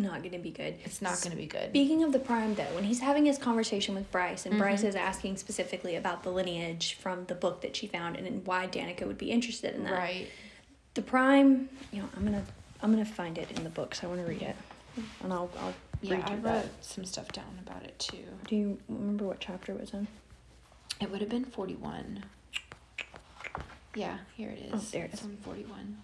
[0.00, 0.76] Not gonna be good.
[0.84, 1.70] It's not gonna be good.
[1.70, 4.88] Speaking of the Prime, though, when he's having his conversation with Bryce, and Bryce mm-hmm.
[4.88, 9.06] is asking specifically about the lineage from the book that she found and why Danika
[9.06, 9.92] would be interested in that.
[9.92, 10.26] Right.
[10.94, 12.44] The Prime, you know, I'm gonna
[12.82, 14.02] I'm gonna find it in the books.
[14.02, 14.56] I want to read it,
[15.22, 16.84] and I'll I'll Yeah, read I wrote that.
[16.84, 18.24] some stuff down about it too.
[18.46, 20.08] Do you remember what chapter it was in?
[21.00, 22.24] It would have been 41.
[23.94, 24.82] Yeah, here it oh, is.
[24.82, 25.26] Oh, there it It's is.
[25.26, 25.98] on 41.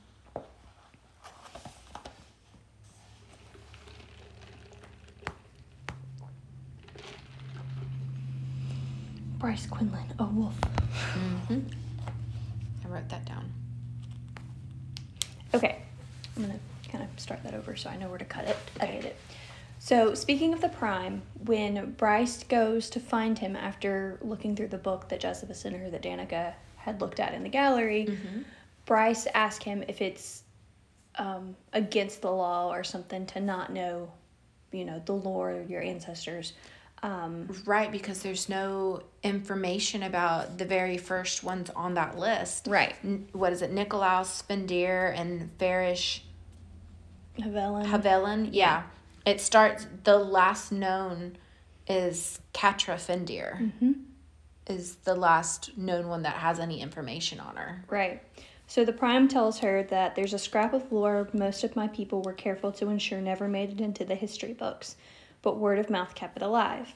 [9.39, 10.59] Bryce Quinlan, a wolf.
[10.61, 11.61] Mm-hmm.
[12.84, 13.53] I wrote that down.
[15.55, 15.78] Okay,
[16.37, 16.59] I'm gonna
[16.91, 19.16] kind of start that over so I know where to cut it, edit it.
[19.78, 24.78] So speaking of the Prime, when Bryce goes to find him after looking through the
[24.78, 28.43] book that Jesiba sent her that Danika had looked at in the gallery, Mm-hmm.
[28.87, 30.45] Bryce asks him if it's
[31.16, 34.12] um, against the law or something to not know,
[34.70, 36.53] you know, the lore of your ancestors.
[37.07, 42.66] Um, Right, because there's no information about the very first ones on that list.
[42.66, 42.94] right.
[43.04, 43.70] N- what is it?
[43.70, 46.24] Nicolaus, Fendyr, and Farish
[47.38, 47.84] Havelin.
[47.86, 48.48] Havelin.
[48.52, 48.82] Yeah.
[49.24, 51.36] It starts, the last known
[51.86, 54.02] is Catra Fendyr, Mhm.
[54.66, 57.84] is the last known one that has any information on her.
[57.88, 58.20] Right.
[58.66, 62.22] So the Prime tells her that there's a scrap of lore most of my people
[62.22, 64.96] were careful to ensure never made it into the history books,
[65.43, 66.95] but word of mouth kept it alive.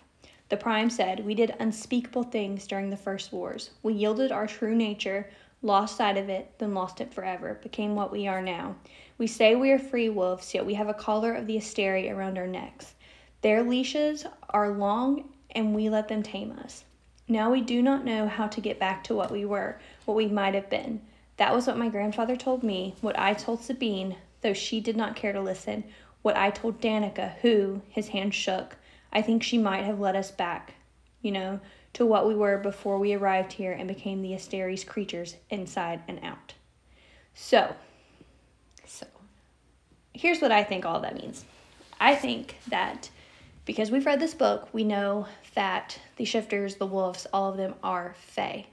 [0.51, 3.70] The Prime said, We did unspeakable things during the first wars.
[3.82, 5.30] We yielded our true nature,
[5.62, 8.74] lost sight of it, then lost it forever, became what we are now.
[9.16, 12.38] We say we are free wolves, yet we have a collar of the Asteri around
[12.38, 12.95] our necks.
[13.43, 16.84] Their leashes are long, and we let them tame us.
[17.28, 20.26] Now we do not know how to get back to what we were, what we
[20.26, 21.01] might have been.
[21.36, 25.14] That was what my grandfather told me, what I told Sabine, though she did not
[25.14, 25.84] care to listen,
[26.22, 28.76] what I told Danica, who, his hand shook.
[29.12, 30.74] I think she might have led us back,
[31.22, 31.60] you know,
[31.94, 36.20] to what we were before we arrived here and became the Asteri's creatures inside and
[36.22, 36.54] out.
[37.34, 37.74] So,
[38.84, 39.06] So,
[40.12, 41.44] here's what I think all that means.
[42.00, 43.10] I think that
[43.64, 47.74] because we've read this book, we know that the shifters, the wolves, all of them
[47.82, 48.66] are Fae.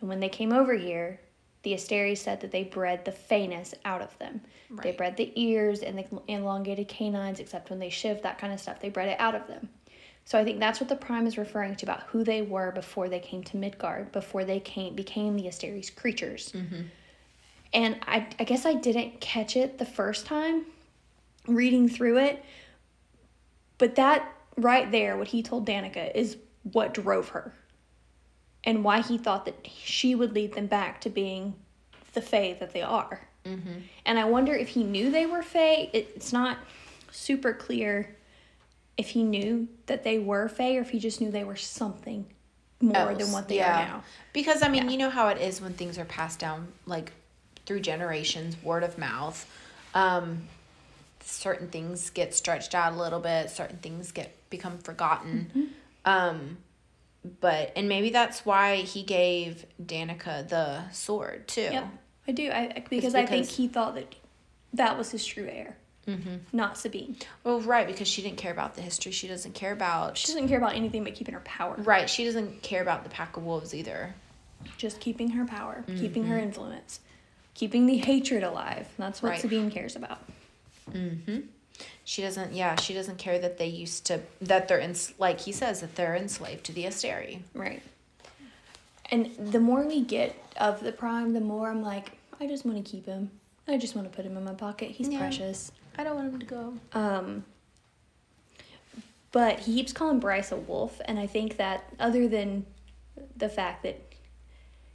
[0.00, 1.20] And when they came over here,
[1.68, 4.40] the Asteris said that they bred the Faeness out of them.
[4.82, 8.60] They bred the ears and the elongated canines, except when they shift, that kind of
[8.60, 8.80] stuff.
[8.80, 9.68] They bred it out of them.
[10.24, 13.08] So I think that's what the Prime is referring to about who they were before
[13.10, 16.52] they came to Midgard, before they came became the Asteris creatures.
[16.52, 16.82] Mm-hmm.
[17.74, 20.64] And I, I guess I didn't catch it the first time
[21.46, 22.42] reading through it,
[23.76, 27.52] but that right there, what he told Danika, is what drove her
[28.64, 31.54] and why he thought that she would lead them back to being
[32.14, 33.20] the Fae that they are.
[33.44, 33.80] Mm-hmm.
[34.04, 35.90] And I wonder if he knew they were Fae.
[35.92, 36.58] It, it's not
[37.10, 38.14] super clear
[38.96, 42.26] if he knew that they were Fae or if he just knew they were something
[42.80, 43.82] more than what they Yeah.
[43.82, 44.02] are now.
[44.32, 44.90] Because I mean, Yeah.
[44.90, 47.12] you know how it is when things are passed down like
[47.66, 49.48] through generations, word of mouth.
[49.94, 50.48] Um,
[51.20, 53.50] certain things get stretched out a little bit.
[53.50, 55.50] Certain things get become forgotten.
[55.54, 55.64] Mm-hmm.
[56.04, 56.58] Um,
[57.40, 61.62] but and maybe that's why he gave Danika the sword too.
[61.62, 61.86] Yep,
[62.28, 62.48] I do.
[62.50, 64.14] I I- because, I think he thought that
[64.74, 66.36] that was his true heir, Mm-hmm.
[66.52, 67.16] not Sabine.
[67.44, 69.12] Well, right, because she didn't care about the history.
[69.12, 70.16] She doesn't care about.
[70.16, 71.74] She doesn't care about anything but keeping her power.
[71.78, 74.14] Right, she doesn't care about the pack of wolves either.
[74.76, 76.32] Just keeping her power, keeping Mm-hmm.
[76.32, 77.00] her influence,
[77.54, 78.88] keeping the hatred alive.
[78.98, 79.40] That's what Right.
[79.40, 80.18] Sabine cares about.
[80.92, 81.40] Mm-hmm.
[82.04, 82.52] She doesn't.
[82.54, 85.94] Yeah, she doesn't care that they used to that they're in like he says that
[85.94, 87.40] they're enslaved to the Asteri.
[87.54, 87.82] Right.
[89.10, 92.84] And the more we get of the prime, the more I'm like, I just want
[92.84, 93.30] to keep him.
[93.66, 94.90] I just want to put him in my pocket.
[94.92, 95.18] He's Yeah.
[95.18, 95.72] precious.
[95.96, 96.74] I don't want him to go.
[96.92, 97.44] Um,
[99.32, 102.64] but he keeps calling Bryce a wolf, and I think that other than
[103.36, 104.00] the fact that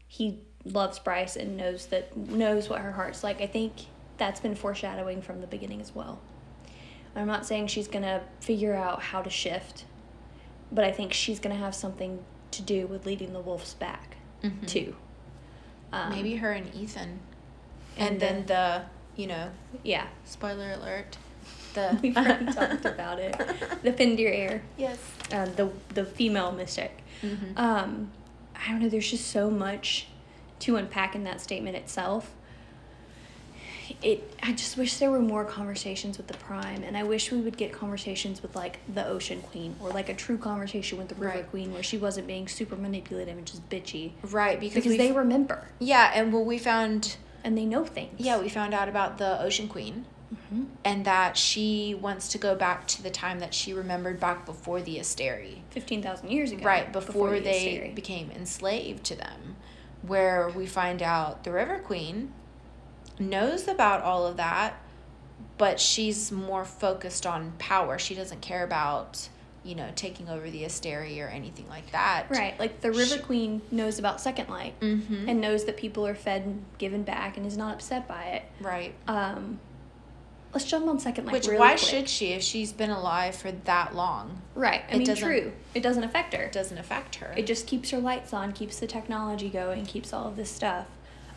[0.07, 3.73] he loves Bryce and knows that knows what her heart's like, I think
[4.17, 6.19] that's been foreshadowing from the beginning as well.
[7.15, 9.85] I'm not saying she's gonna figure out how to shift,
[10.71, 14.67] but I think she's gonna have something to do with leading the wolves back Mhm.
[14.67, 14.95] too.
[15.91, 17.19] Um, Maybe her and Ithan, and
[17.97, 18.81] and, then the
[19.15, 19.49] you know
[19.83, 21.17] yeah, spoiler alert,
[21.75, 23.37] the we've already talked about it.
[23.83, 24.61] The Fendyr heir.
[24.77, 24.97] yes.
[25.31, 27.03] um, the the female mystic.
[27.21, 27.57] Mhm.
[27.57, 28.11] Um,
[28.55, 28.89] I don't know.
[28.89, 30.07] There's just so much
[30.59, 32.31] to unpack in that statement itself.
[34.01, 34.33] It.
[34.41, 37.57] I just wish there were more conversations with the prime, and I wish we would
[37.57, 41.35] get conversations with like the Ocean Queen, or like a true conversation with the River
[41.37, 41.49] Right.
[41.49, 44.11] Queen, where she wasn't being super manipulative and just bitchy.
[44.23, 48.19] Right, because, Because they remember yeah, and well, we found and they know things.
[48.19, 50.67] yeah we found out about the Ocean Queen, Mhm.
[50.85, 54.81] and that she wants to go back to the time that she remembered back before
[54.81, 55.57] the Asteri.
[55.69, 56.63] fifteen thousand years ago.
[56.65, 57.95] right before, the they Asteri.
[57.95, 59.57] became enslaved to them
[60.01, 62.33] where we find out the river queen
[63.29, 64.75] knows about all of that
[65.57, 69.29] but she's more focused on power she doesn't care about
[69.63, 73.19] you know taking over the Asteri or anything like that Right, like the River She-
[73.21, 75.29] Queen knows about Second Light mm-hmm.
[75.29, 78.43] and knows that people are fed and given back and is not upset by it.
[78.59, 79.59] right Um,
[80.53, 81.33] let's jump on Second Light.
[81.33, 81.79] which really why quick.
[81.79, 84.81] should she if she's been alive for that long Right.
[84.91, 85.51] I It mean, true.
[85.73, 86.43] It doesn't affect her.
[86.43, 90.11] it doesn't affect her It just keeps her lights on, keeps the technology going, keeps
[90.13, 90.87] all of this stuff.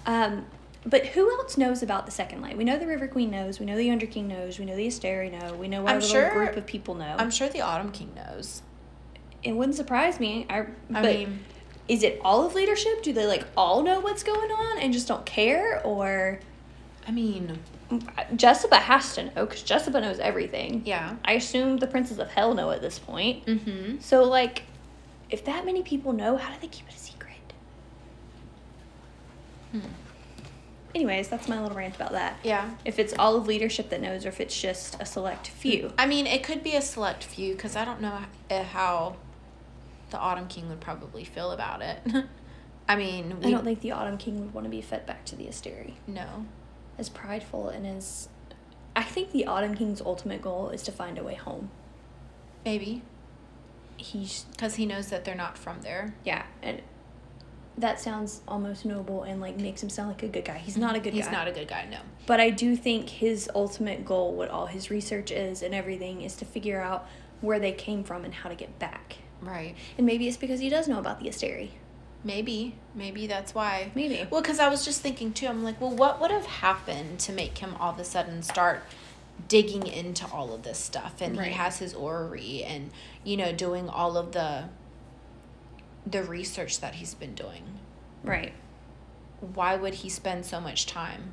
[0.05, 0.47] Um,
[0.87, 2.57] but who else knows about the Second Light?
[2.57, 3.59] We know the River Queen knows.
[3.59, 4.59] We know the Under King knows.
[4.59, 5.55] We know the Asteri know.
[5.55, 7.17] We know what I'm a little sure- group of people know.
[7.19, 8.63] i'm sure the autumn king knows
[9.43, 10.47] it wouldn't surprise me.
[10.49, 11.41] I, i mean
[11.89, 13.03] is it all of leadership?
[13.03, 16.41] Do they like all know what's going on and just don't care, or
[17.07, 17.59] i mean
[18.35, 20.83] Jessica has to know because Jessica knows everything.
[20.85, 23.45] yeah I assume the princes of hell know at this point.
[23.47, 24.65] mm-hmm So, like,
[25.31, 27.37] if that many people know, how do they keep it a secret?
[29.73, 29.81] Hmm.
[30.97, 32.39] Anyways, that's my little rant about that.
[32.43, 35.93] yeah If it's all of leadership that knows, or if it's just a select few.
[35.99, 38.19] I mean, it could be a select few because I don't know
[38.49, 39.17] eh, how
[40.09, 41.99] the Autumn King would probably feel about it.
[42.89, 45.27] I mean, we I don't think the Autumn King would want to be fed back
[45.27, 45.93] to the Asteri.
[46.07, 46.47] no.
[46.99, 48.31] As prideful and as.
[48.97, 51.71] I think the Autumn King's ultimate goal is to find a way home.
[52.65, 53.03] Maybe
[53.99, 54.47] He's.
[54.53, 56.15] because he knows that they're not from there.
[56.25, 56.81] Yeah, and
[57.79, 60.59] that sounds almost noble and, like, makes him sound like a good guy.
[60.59, 61.31] He's not a good He's guy.
[61.31, 61.87] He's not a good guy.
[61.91, 61.99] No.
[62.27, 66.37] But I do think his ultimate goal, what all his research is and everything, is
[66.37, 67.07] to figure out
[67.41, 69.17] where they came from and how to get back.
[69.43, 69.75] Right.
[69.99, 71.71] And maybe it's because he does know about the Asteri.
[72.25, 72.75] Maybe.
[72.95, 73.93] Maybe that's why.
[73.95, 74.27] Maybe.
[74.31, 75.47] Well, because I was just thinking too.
[75.47, 78.83] I'm like, well, what would have happened to make him all of a sudden start
[79.49, 81.21] digging into all of this stuff?
[81.21, 81.49] And Right.
[81.49, 82.91] he has his orrery, and
[83.23, 84.65] you know, doing all of the
[86.07, 87.65] the research that he's been doing.
[88.23, 88.55] Right.
[89.41, 91.33] why would he spend so much time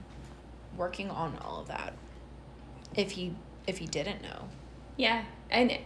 [0.77, 1.93] working on all of that?
[2.95, 3.33] if he
[3.67, 4.47] if he didn't know.
[4.97, 5.77] Yeah, and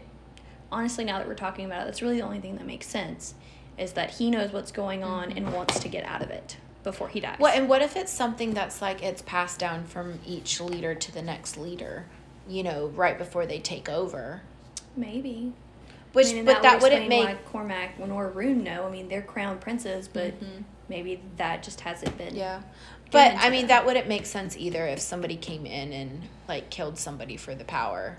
[0.71, 3.35] honestly, now that we're talking about it, that's really the only thing that makes sense
[3.77, 5.37] is that he knows what's going on mm-hmm.
[5.37, 7.37] and wants to get out of it before he dies.
[7.39, 11.11] Well, and what if it's something that's like it's passed down from each leader to
[11.11, 12.05] the next leader,
[12.47, 14.41] you know, right before they take over?
[14.95, 15.53] Maybe.
[16.17, 17.25] Which, I mean, but that, would wouldn't make.
[17.25, 18.85] why Cormac and or Ruhn know.
[18.87, 20.63] I mean, they're crown princes, but Mhm.
[20.89, 22.35] maybe that just hasn't been.
[22.35, 22.61] Yeah.
[23.11, 23.67] But I mean, them.
[23.69, 27.63] that wouldn't make sense either if somebody came in and like killed somebody for the
[27.63, 28.17] power.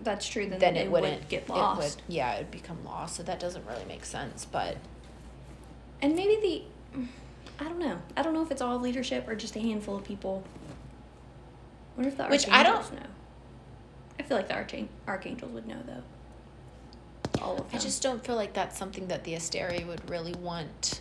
[0.00, 0.46] That's true.
[0.48, 1.96] Then, Then they it wouldn't would get It lost.
[1.96, 3.16] would, yeah, it would become lost.
[3.16, 4.44] So that doesn't really make sense.
[4.44, 4.76] But
[6.02, 6.36] And maybe
[6.94, 7.02] the,
[7.58, 7.98] I don't know.
[8.16, 10.44] I don't know if it's all leadership or just a handful of people.
[11.96, 13.08] What if the Which I don't- archangels know?
[14.20, 16.02] I feel like the archang- archangels would know though.
[17.42, 17.66] All of them.
[17.72, 21.00] I just don't feel like that's something that the Asteria would really want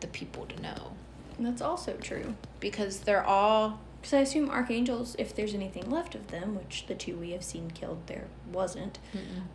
[0.00, 0.92] the people to know
[1.36, 2.34] And that's also true.
[2.60, 6.94] because they're all Because I assume archangels, if there's anything left of them, which the
[6.94, 8.98] two we have seen killed there wasn't,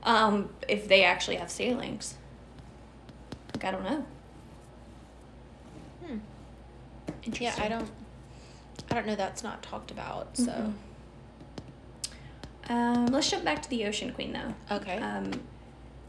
[0.04, 2.16] um, if they actually have sailings.
[3.54, 4.06] Like I don't know.
[6.06, 6.18] Hmm.
[7.24, 7.46] Interesting.
[7.62, 7.90] Yeah, I don't.
[8.90, 9.16] I don't know.
[9.16, 10.36] That's not talked about.
[10.38, 10.74] So Mm-mm.
[12.70, 14.76] Um, let's jump back to the Ocean Queen though.
[14.76, 14.98] okay.
[15.00, 15.32] Um,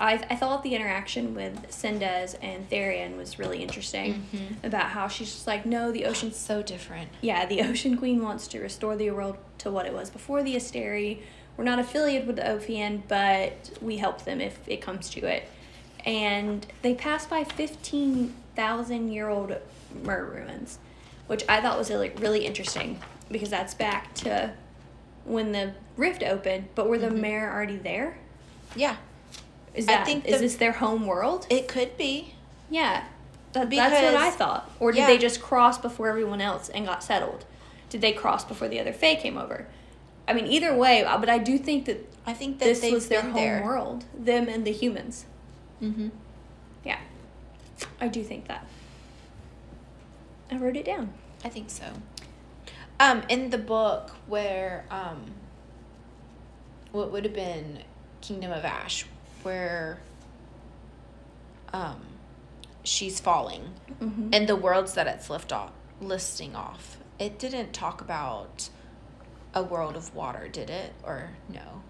[0.01, 4.65] I, I thought the interaction with Sendes and Tharion was really interesting Mhm.
[4.65, 7.11] about how she's just like, no, the ocean's so different.
[7.21, 10.57] yeah, the Ocean Queen wants to restore the world to what it was before the
[10.57, 11.21] Asteri.
[11.57, 15.47] We're not affiliated with the Ophion, but we help them if it comes to it.
[16.07, 19.55] And they pass by 15,000 year old
[20.03, 20.79] Mer ruins,
[21.27, 22.99] which I thought was really, really interesting
[23.31, 24.53] because that's back to
[25.25, 27.21] when the rift opened, but were the Mhm.
[27.21, 28.17] Mer already there?
[28.75, 28.97] Yeah,
[29.75, 31.47] Is I think is the- this their home world?
[31.51, 32.35] it could be.
[32.69, 33.05] Yeah,
[33.53, 34.71] that, that's what I thought.
[34.79, 35.07] Or did yeah.
[35.07, 37.45] they just cross before everyone else and got settled?
[37.89, 39.67] Did they cross before the other Fae came over?
[40.29, 43.09] I mean, either way, uh, but I do think that I think that this was
[43.09, 43.63] their home there.
[43.65, 45.27] world, them and the humans.
[45.83, 46.09] Mm-hmm.
[46.85, 47.01] Yeah,
[48.01, 48.67] I do think that.
[50.51, 51.13] I wrote it down.
[51.45, 51.85] I think so.
[53.01, 55.33] Um, in the book where um,
[56.93, 57.81] what would have been
[58.21, 59.07] Kingdom of Ash,
[59.43, 60.01] where
[61.73, 62.01] um,
[62.83, 64.31] she's falling, Mm-hmm.
[64.33, 68.71] and the worlds that it's lift off, listing off, it didn't talk about
[69.53, 70.95] a world of water, did it?
[71.03, 71.83] Or no?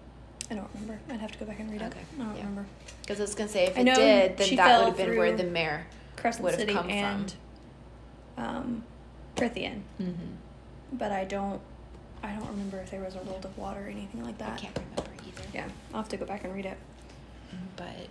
[0.49, 0.99] I don't remember.
[1.09, 1.85] I'd have to go back and read it.
[1.85, 2.05] Okay, it.
[2.19, 2.41] I don't yeah.
[2.41, 2.65] remember.
[3.01, 5.31] Because I was gonna say if I it did, then that would have been where
[5.35, 5.87] the mare
[6.41, 7.33] would have come and
[8.37, 8.83] um,
[9.37, 10.07] Prythian, from.
[10.07, 10.97] Mm-hmm.
[10.97, 11.61] but I don't.
[12.23, 14.51] I don't remember if there was a world of water or anything like that.
[14.51, 15.47] I can't remember either.
[15.53, 16.77] Yeah, I'll have to go back and read it.
[17.75, 18.07] But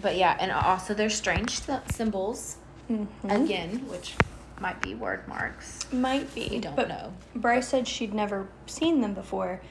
[0.00, 2.56] but yeah and also there's strange sy- symbols
[2.90, 3.30] Mm-hmm.
[3.30, 4.14] again which
[4.60, 6.48] might be word marks Might be.
[6.50, 9.62] we don't but know Bryce said she'd never seen them before,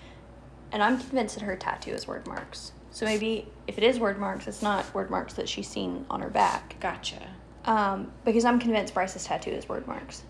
[0.72, 2.72] and I'm convinced that her tattoo is word marks.
[2.90, 6.22] So maybe if it is word marks, it's not word marks that she's seen on
[6.22, 6.78] her back.
[6.80, 7.20] gotcha
[7.66, 10.24] Um, because I'm convinced Bryce's tattoo is word marks.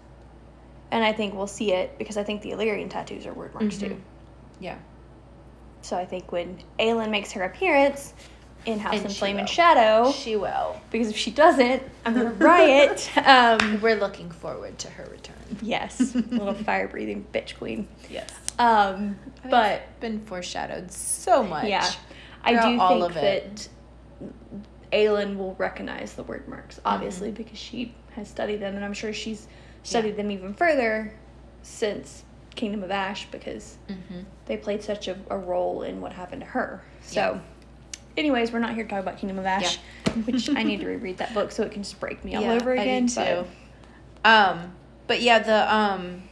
[0.91, 3.76] And I think we'll see it because I think the Illyrian tattoos are word marks
[3.78, 3.80] Mhm.
[3.80, 4.01] too.
[4.59, 4.78] yeah
[5.82, 8.13] So I think when Aelin makes her appearance
[8.65, 9.39] in House And she Flame will.
[9.41, 13.09] and Shadow, she will because if she doesn't, I'm gonna riot.
[13.27, 17.88] Um, we're looking forward to her return yes, little fire breathing bitch queen.
[18.09, 18.29] yes
[18.59, 19.17] Um,
[19.49, 21.89] but been foreshadowed so much Yeah,
[22.43, 23.67] I do all think of it.
[24.21, 24.27] that
[24.93, 27.38] Aelin will recognize the word marks, obviously, Mm-hmm.
[27.43, 29.47] because she has studied them, and I'm sure she's
[29.84, 31.13] studied them even further
[31.63, 32.23] since
[32.56, 34.22] Kingdom of Ash because mm-hmm.
[34.45, 36.84] they played such a, a role in what happened to her.
[37.02, 37.39] So, Yeah.
[38.18, 40.14] anyways, we're not here to talk about Kingdom of Ash, yeah.
[40.24, 42.54] which I need to reread that book so it can just break me all Yeah,
[42.54, 43.08] over again.
[43.08, 43.45] too.
[44.24, 44.74] Um,
[45.08, 46.24] but yeah, the um,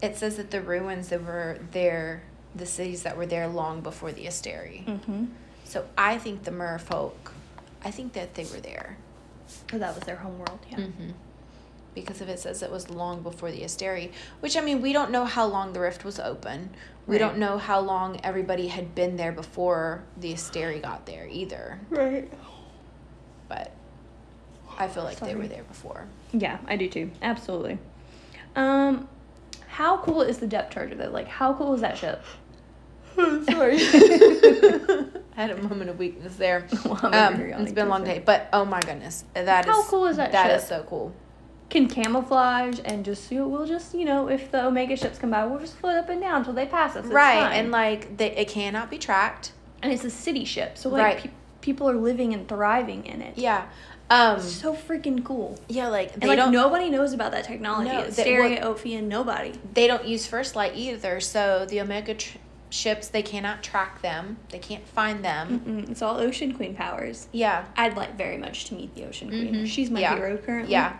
[0.00, 2.22] it says that the ruins that were there,
[2.54, 4.86] the cities that were there long before the Asteri.
[4.86, 5.24] But, hmm
[5.64, 7.32] So I think the merfolk,
[7.84, 8.96] I think that they were there.
[9.72, 10.60] that was their home world.
[10.70, 10.78] Yeah.
[10.78, 11.10] Mm-hmm.
[12.00, 15.10] Because if it says it was long before the Asteri, which I mean, we don't
[15.10, 16.70] know how long the rift was open.
[17.06, 17.18] We Right.
[17.20, 21.80] don't know how long everybody had been there before the Asteri got there either.
[21.90, 22.30] Right.
[23.48, 23.72] But
[24.78, 26.06] I feel like they were there before.
[26.32, 27.10] Yeah, I do too.
[27.22, 27.78] Absolutely.
[28.56, 29.08] Um,
[29.68, 31.10] how cool is the depth charger though?
[31.10, 32.22] Like, how cool is that ship?
[33.16, 33.78] Sorry.
[35.36, 36.66] I had a moment of weakness there.
[36.84, 39.66] Well, Um, over here yawning it's been a long day, but oh my goodness, that
[39.66, 40.58] is How cool is that That ship?
[40.60, 41.12] is so cool.
[41.70, 45.30] Can camouflage and just you know, we'll just you know if the Omega ships come
[45.30, 47.04] by, we'll just float up and down until they pass us.
[47.04, 47.52] It's right, fine.
[47.52, 49.52] and like they, it cannot be tracked.
[49.82, 51.18] and it's a city ship, so like Right.
[51.24, 53.36] pe- people are living and thriving in it.
[53.36, 53.66] Yeah,
[54.10, 55.58] Um, So freaking cool.
[55.68, 57.90] yeah, like And like nobody knows about that technology.
[57.90, 59.52] No, it's they- Stereo, Ophion, nobody.
[59.74, 61.20] they don't use first light either.
[61.20, 62.38] So the Omega tr-
[62.70, 64.38] ships they cannot track them.
[64.50, 65.60] They can't find them.
[65.66, 67.28] Mm-mm, it's all Ocean Queen powers.
[67.32, 69.54] Yeah, I'd like very much to meet the Ocean Queen.
[69.54, 69.66] Mhm.
[69.66, 70.14] She's my Yeah.
[70.16, 70.72] hero currently.
[70.72, 70.94] yeah,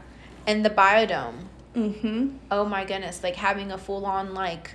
[0.49, 1.34] and the biodome.
[1.74, 2.38] Mm-hmm.
[2.51, 4.74] Oh my goodness, like having a full on like,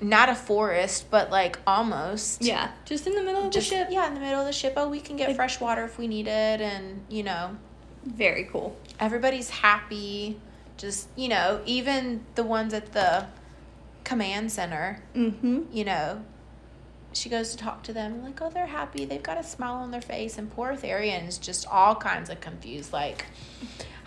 [0.00, 2.40] not a forest, but like almost.
[2.42, 3.88] Yeah, just in the middle of Just, the ship.
[3.90, 4.72] yeah, in the middle of the ship.
[4.76, 7.56] Oh, we can get Like- fresh water if we need it, and you know,
[8.06, 8.76] Very cool.
[8.98, 10.40] everybody's happy.
[10.78, 13.26] Just you know, even the ones at the
[14.04, 15.62] command center, Mm-hmm.
[15.72, 16.22] you know,
[17.12, 19.04] she goes to talk to them like, oh, they're happy.
[19.04, 22.92] They've got a smile on their face, and poor Tharion's just all kinds of confused.
[22.92, 23.26] Like,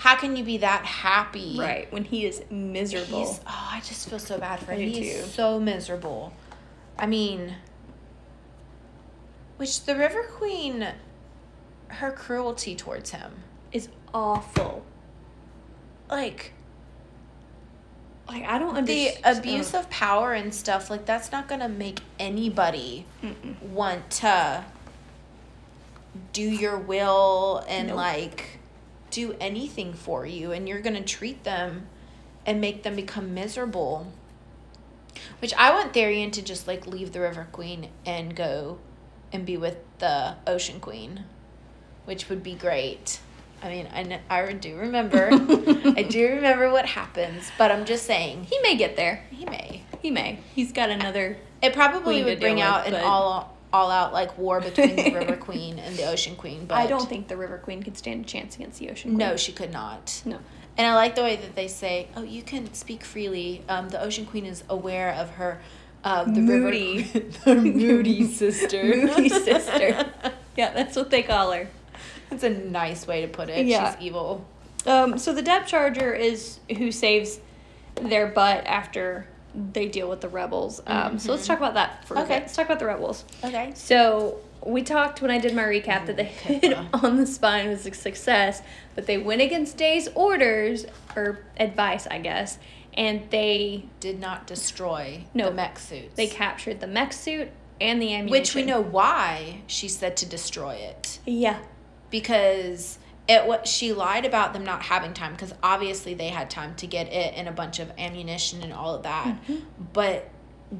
[0.01, 1.57] how can you be that happy?
[1.59, 3.19] Right when he is miserable.
[3.19, 4.89] He's, oh, I just feel so bad for him.
[4.89, 6.33] He's so miserable.
[6.97, 7.53] I mean,
[9.57, 10.87] which the River Queen,
[11.89, 14.83] her cruelty towards him, is awful.
[16.09, 16.53] like
[18.27, 19.81] Like I don't the abuse oh.
[19.81, 23.61] of power and stuff, like that's not gonna make anybody Mm-mm.
[23.61, 24.65] want to
[26.33, 27.97] do your will and Nope.
[27.97, 28.60] like
[29.11, 31.87] do anything for you and you're going to treat them
[32.45, 34.11] and make them become miserable
[35.39, 38.79] which i want Tharion to just like leave the river queen and go
[39.31, 41.25] and be with the ocean queen
[42.05, 43.19] which would be great
[43.61, 48.45] i mean i, I do remember i do remember what happens but i'm just saying
[48.45, 49.25] He may get there.
[49.29, 50.39] he may He may.
[50.55, 51.37] He's got another.
[51.61, 55.11] it probably would bring deal out with, an all all out like war between the
[55.11, 56.65] River Queen and the Ocean Queen.
[56.65, 59.17] But I don't think the River Queen could stand a chance against the Ocean Queen.
[59.17, 60.21] no, she could not.
[60.25, 60.39] No.
[60.77, 64.01] And I like the way that they say, "Oh, you can speak freely." Um, the
[64.01, 65.61] Ocean Queen is aware of her,
[66.03, 67.09] uh, the Moody.
[67.13, 70.11] river, the moody sister, Moody sister.
[70.57, 71.69] Yeah, that's what they call her.
[72.29, 73.65] That's a nice way to put it.
[73.65, 73.95] Yeah.
[73.95, 74.45] She's evil.
[74.85, 77.39] Um, so the depth charger is who saves
[77.95, 80.81] their butt after they deal with the rebels.
[80.87, 82.39] Um, So let's talk about that for a Okay.
[82.39, 83.25] Let's talk about the rebels.
[83.43, 83.71] Okay.
[83.75, 87.85] So we talked when I did my recap that the hit on the spine was
[87.85, 88.61] a success,
[88.95, 90.85] but they went against Day's orders
[91.15, 92.57] or advice, I guess,
[92.93, 95.45] and they Did not destroy No.
[95.49, 96.15] the mech suits.
[96.15, 97.49] they captured the mech suit
[97.79, 98.31] and the ammunition.
[98.31, 101.19] which we know why she said to destroy it.
[101.25, 101.57] Yeah.
[102.11, 106.75] because it what she lied about them not having time because obviously they had time
[106.75, 109.55] to get it and a bunch of ammunition and all of that Mm-hmm.
[109.93, 110.29] but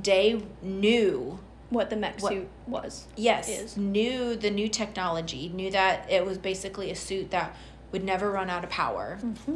[0.02, 1.40] Day knew
[1.70, 3.08] What the mech What- suit was.
[3.16, 3.78] yes Is.
[3.78, 7.56] knew the new technology knew that it was basically a suit that
[7.92, 9.56] would never run out of power Mm-hmm.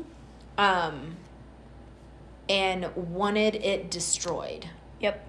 [0.57, 1.15] um
[2.47, 4.69] and wanted it destroyed
[4.99, 5.25] Yep.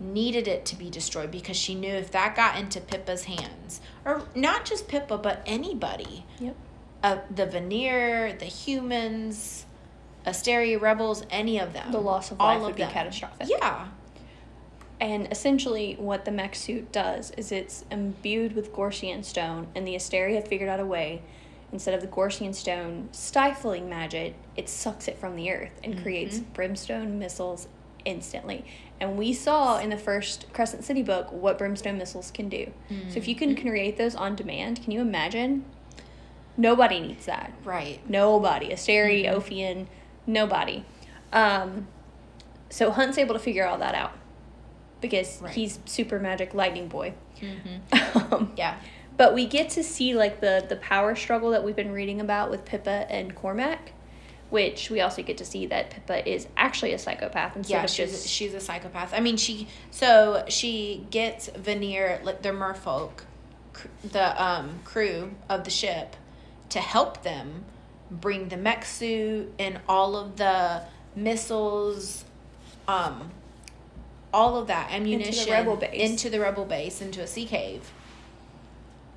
[0.00, 4.22] needed it to be destroyed because she knew if that got into Pippa's hands or
[4.34, 6.56] not just Pippa but anybody Yep.
[7.02, 9.66] Uh, the Vanir, the humans,
[10.24, 11.90] Asteria rebels, any of them.
[11.90, 13.48] The loss of all life of would be catastrophic.
[13.48, 13.88] Yeah.
[15.00, 19.96] And essentially, what the mech suit does is it's imbued with Gorsian stone, and the
[19.96, 21.22] Asteria figured out a way,
[21.72, 26.38] instead of the Gorsian stone stifling magic, it sucks it from the earth and creates
[26.38, 27.66] brimstone missiles
[28.04, 28.64] instantly.
[29.00, 32.72] And we saw in the first Crescent City book what brimstone missiles can do.
[33.08, 35.64] So if you can create those on demand, can you imagine?
[36.56, 37.52] Nobody needs that.
[37.64, 37.98] Right.
[38.08, 38.68] Nobody.
[38.70, 39.86] Asteri, Ophion,
[40.26, 40.84] nobody.
[41.32, 41.86] Um,
[42.68, 44.12] so Hunt's able to figure all that out
[45.00, 45.52] because Right.
[45.54, 47.14] he's super magic lightning boy.
[47.40, 48.32] Mm-hmm.
[48.34, 48.76] um, Yeah.
[49.16, 52.50] but we get to see like the the power struggle that we've been reading about
[52.50, 53.92] with Pippa and Cormac,
[54.50, 57.90] which we also get to see that Pippa is actually a psychopath instead Yeah, of
[57.90, 59.12] she's just she's a psychopath.
[59.14, 63.22] I mean, she so she gets Vanir like their merfolk,
[63.72, 66.14] cr- the um crew of the ship,
[66.72, 67.64] to help them
[68.10, 70.82] bring the mech suit and all of the
[71.14, 72.24] missiles,
[72.88, 73.30] um,
[74.32, 76.10] all of that ammunition rebel base.
[76.10, 77.92] into the rebel base into a sea cave,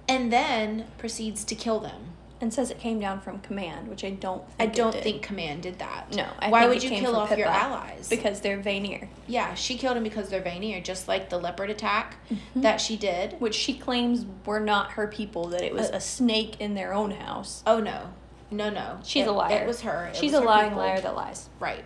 [0.08, 2.12] and then proceeds to kill them.
[2.46, 4.48] And says it came down from command, which I don't.
[4.52, 6.14] Think I don't think Command did that.
[6.16, 8.08] No, I Why would you kill off your allies?
[8.08, 12.18] because they're Vanir, Yeah, she killed him because they're Vanir, just like the leopard attack
[12.32, 12.62] Mm-hmm.
[12.62, 13.36] that she did.
[13.42, 15.48] which she claims were not her people.
[15.48, 17.64] That it was Uh, a snake in their own house.
[17.66, 18.14] Oh no,
[18.52, 19.00] no, no.
[19.04, 19.64] She's It- a liar.
[19.64, 20.06] It was her.
[20.14, 20.84] It She's was a her lying people.
[20.84, 21.50] liar that lies.
[21.60, 21.84] Right.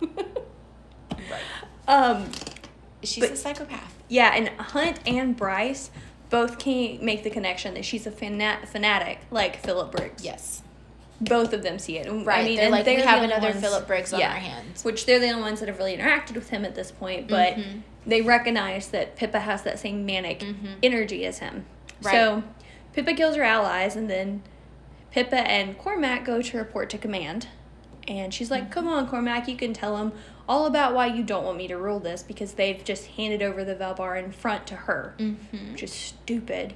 [1.30, 1.40] Right.
[1.88, 2.30] Um,
[3.02, 3.94] She's But- a psychopath.
[4.08, 5.90] yeah, and Hunt and Bryce
[6.30, 10.24] both can make the connection that she's a fana- fanatic like Philip Briggs.
[10.24, 10.62] Yes.
[11.20, 12.06] Both of them see it.
[12.06, 12.40] And, Right.
[12.40, 14.36] I mean, they're and like they're we have another ones- Philip Briggs on yeah, our
[14.38, 14.84] hands.
[14.84, 17.54] Which they're the only ones that have really interacted with him at this point, but
[17.54, 17.82] Mhm.
[18.06, 20.76] they recognize that Pippa has that same manic Mhm.
[20.82, 21.64] energy as him.
[22.02, 22.12] Right.
[22.12, 22.42] So
[22.92, 24.42] Pippa kills her allies, and then
[25.10, 27.48] Pippa and Cormac go to report to command.
[28.06, 30.12] And she's like, Come on, Cormac, you can tell them
[30.48, 33.64] all about why you don't want me to rule this because they've just handed over
[33.64, 35.72] the Valbaran front to her, Mm-hmm.
[35.72, 36.74] which is stupid.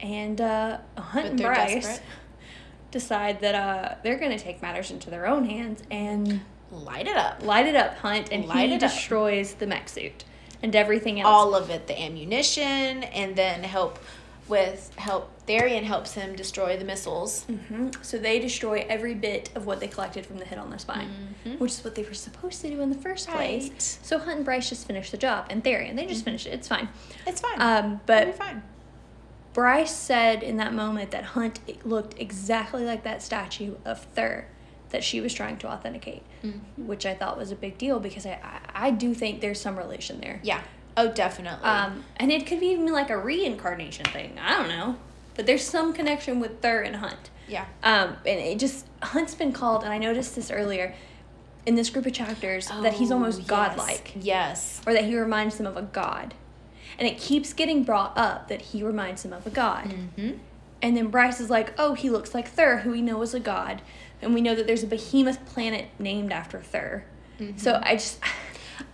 [0.00, 2.02] And uh, Hunt and Bryce desperate.
[2.90, 6.40] decide that uh, they're going to take matters into their own hands and
[6.70, 7.40] Light it up.
[7.44, 8.90] light it up, Hunt, and Light he it up.
[8.90, 10.24] destroys the mech suit
[10.62, 11.28] and everything else.
[11.30, 13.98] All of it, the ammunition, and then help
[14.48, 15.30] with help.
[15.46, 17.44] Tharion helps him destroy the missiles.
[17.44, 20.78] hmm So they destroy every bit of what they collected from the hit on their
[20.78, 21.10] spine,
[21.44, 21.58] Mhm.
[21.58, 23.68] which is what they were supposed to do in the first place.
[23.68, 23.82] Right.
[24.02, 26.54] So Hunt and Bryce just finished the job, and Tharion, they just finished it.
[26.54, 26.88] It's fine.
[27.26, 27.60] It's fine.
[27.60, 28.62] Um, but fine.
[29.52, 34.46] Bryce said in that moment that Hunt looked exactly like that statue of Thur
[34.90, 36.60] that she was trying to authenticate, Mhm.
[36.76, 39.76] which I thought was a big deal because I, I, I do think there's some
[39.76, 40.40] relation there.
[40.42, 40.60] Yeah.
[40.96, 41.64] Oh, definitely.
[41.68, 44.38] Um, and it could be even like a reincarnation thing.
[44.40, 44.96] I don't know.
[45.34, 47.30] But there's some connection with Thur and Hunt.
[47.48, 47.66] yeah.
[47.82, 50.94] Um, and it just, Hunt's been called, and I noticed this earlier
[51.66, 53.48] in this group of chapters, that he's Oh, almost yes.
[53.48, 54.80] godlike, Yes.
[54.86, 56.34] or that he reminds them of a god.
[56.98, 59.86] And it keeps getting brought up that he reminds them of a god.
[59.86, 60.32] Mm-hmm.
[60.82, 63.40] And then Bryce is like, oh, he looks like Thur, who we know is a
[63.40, 63.80] god.
[64.22, 67.04] And we know that there's a behemoth planet named after Thur.
[67.56, 68.20] So I just,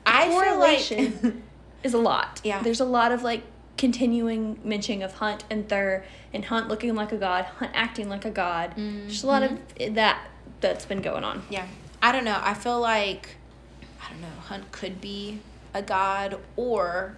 [0.07, 1.35] I feel like-
[1.83, 2.41] is a lot.
[2.45, 2.63] Yeah.
[2.63, 3.43] There's a lot of like
[3.81, 6.05] continuing mentioning of Hunt and Thur,
[6.35, 8.75] and Hunt looking like a god, Hunt acting like a god.
[8.77, 9.59] There's a lot of
[9.95, 10.21] that
[10.61, 11.43] that's been going on.
[11.49, 11.67] Yeah.
[12.03, 12.39] I don't know.
[12.43, 13.31] I feel like
[14.05, 14.29] I don't know.
[14.45, 15.41] Hunt could be
[15.73, 17.17] a god or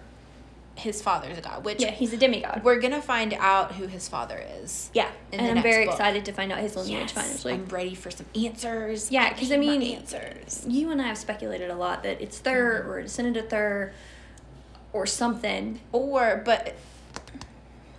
[0.75, 2.61] his father's a god, which Yeah, he's a demigod.
[2.63, 4.89] we're gonna find out who his father is.
[4.93, 5.93] Yeah, and I'm very book.
[5.95, 7.61] excited to find out his lineage Yes, finally.
[7.61, 9.11] I'm ready for some answers.
[9.11, 10.65] Yeah, because I my mean- answers.
[10.67, 12.89] you and I have speculated a lot that it's Thur Mm-hmm.
[12.89, 13.91] or a descendant of Thur
[14.93, 15.81] or something.
[15.91, 16.75] Or, but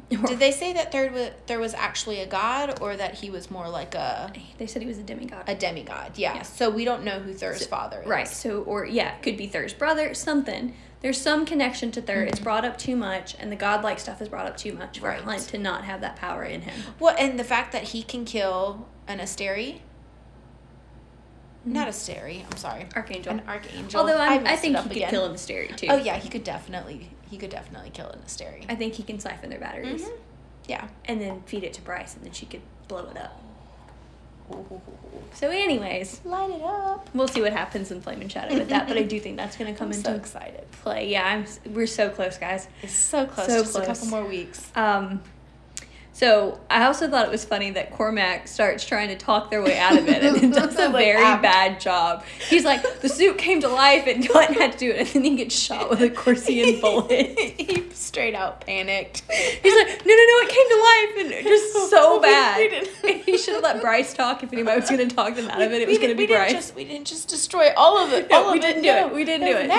[0.08, 3.50] did they say that there was there was actually a god, or that he was
[3.50, 5.44] more like a They said he was a demigod.
[5.46, 6.12] a demigod?
[6.16, 6.36] Yeah.
[6.36, 6.42] Yeah.
[6.42, 8.08] So we don't know who Thur's father is.
[8.08, 8.28] Right.
[8.28, 10.74] So, or yeah, could be Thur's brother, something.
[11.00, 12.22] There's some connection to Thur.
[12.22, 12.44] It's mm-hmm.
[12.44, 15.20] brought up too much, and the godlike stuff is brought up too much for Right.
[15.20, 16.80] Hunt to not have that power in him.
[16.98, 19.80] Well, and the fact that he can kill an Asteri.
[21.64, 22.44] Not a Asteri.
[22.50, 22.86] I'm sorry.
[22.94, 23.32] Archangel.
[23.32, 24.00] An archangel.
[24.00, 25.10] Although I'm, I, messed think he could again.
[25.10, 25.86] kill a Mystery too.
[25.90, 27.10] Oh yeah, he could definitely.
[27.30, 28.66] He could definitely kill an Asteri.
[28.68, 30.12] I think he can siphon their batteries Mhm.
[30.68, 30.88] Yeah.
[31.06, 33.40] and then feed it to Bryce, and then she could blow it up.
[35.32, 37.08] So, anyways, Light it up.
[37.14, 38.86] we'll see what happens in Flame and Shadow with that.
[38.86, 40.70] But I do think that's going to come I'm into so excited.
[40.70, 41.08] play.
[41.08, 41.72] Yeah, I'm.
[41.72, 42.68] We're so close, guys.
[42.82, 43.46] It's so close.
[43.46, 44.70] So just a couple more weeks.
[44.76, 45.22] Um,
[46.14, 49.76] so I also thought it was funny that Cormac starts trying to talk their way
[49.78, 52.24] out of it, and it does a very um, bad job.
[52.48, 55.24] He's like, the suit came to life, and Hunt had to do it, and then
[55.24, 57.36] he gets shot with a Gorsian bullet.
[57.38, 59.22] he straight out panicked.
[59.28, 62.88] He's like, no, no, no, it came to life, and just so bad.
[63.02, 64.42] we he should have let Bryce talk.
[64.44, 66.22] If anybody was going to talk them out of it, it was going to be
[66.22, 66.52] we didn't Bryce.
[66.52, 68.30] Just, we didn't just destroy all of it.
[68.30, 69.08] No, all we of didn't do no.
[69.08, 69.14] it.
[69.14, 69.70] We didn't It do it.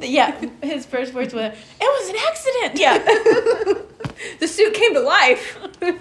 [0.00, 2.98] ac- yeah, his first words were, "It was an accident." Yeah.
[4.40, 5.56] the suit came to life.
[5.80, 5.92] They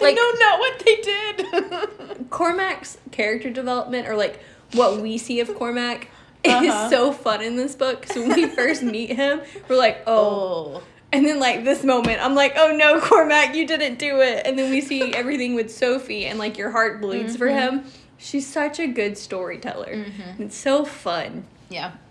[0.00, 2.30] Like- know not what they did.
[2.30, 4.40] Cormac's character development, or like
[4.72, 6.08] what we see of Cormac,
[6.44, 6.64] Uh-huh.
[6.64, 8.06] is so fun in this book.
[8.06, 10.76] So when we first meet him, we're like, oh.
[10.76, 10.82] oh,
[11.12, 14.42] And then, like, this moment, I'm like, oh no, Cormac, you didn't do it.
[14.46, 17.76] And then we see everything with Sofie, and like, your heart bleeds for Mm-hmm.
[17.78, 17.84] him.
[18.18, 19.94] She's such a good storyteller.
[19.94, 20.40] Mhm.
[20.40, 21.44] It's so fun.
[21.68, 21.92] Yeah.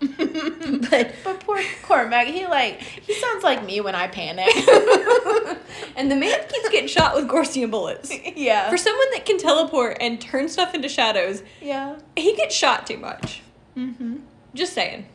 [0.90, 4.48] But- but poor Cormac, he like he sounds like me when I panic.
[5.96, 8.12] and the man keeps getting shot with Gorsian bullets.
[8.36, 8.68] yeah.
[8.70, 11.96] For someone that can teleport and turn stuff into shadows, yeah.
[12.16, 13.42] he gets shot too much.
[13.76, 14.16] Mm-hmm.
[14.54, 15.06] Just saying.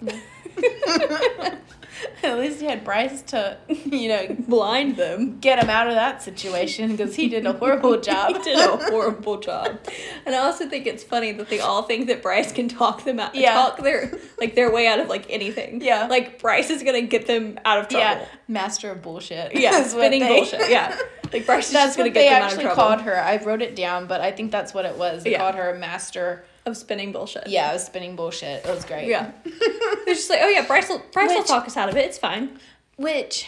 [2.22, 5.38] At least you had Bryce to, you know, Blind them.
[5.40, 8.36] get him out of that situation because he did a horrible job.
[8.36, 9.78] He did a horrible job.
[10.26, 13.18] And I also think it's funny that they all think that Bryce can talk them
[13.20, 13.54] out Yeah.
[13.54, 15.80] talk their like their way out of like anything.
[15.82, 16.06] Yeah.
[16.06, 18.00] Like Bryce is gonna get them out of trouble.
[18.06, 19.54] yeah, master of bullshit.
[19.56, 20.70] Yeah, spinning they- bullshit.
[20.70, 20.96] Yeah.
[21.32, 22.64] Like Bryce is That's just gonna what get they them out of trouble.
[22.64, 23.20] They actually called her.
[23.22, 25.22] I wrote it down, but I think that's what it was.
[25.22, 25.38] They Yeah.
[25.38, 26.44] called her a master.
[26.66, 27.46] Of spinning bullshit.
[27.46, 28.64] Yeah, I was spinning bullshit.
[28.64, 29.08] It was great.
[29.08, 29.30] Yeah.
[29.44, 32.04] They're just like, oh yeah, Bryce will Bryce will Which- talk us out of it,
[32.04, 32.58] it's fine.
[32.96, 33.46] Which,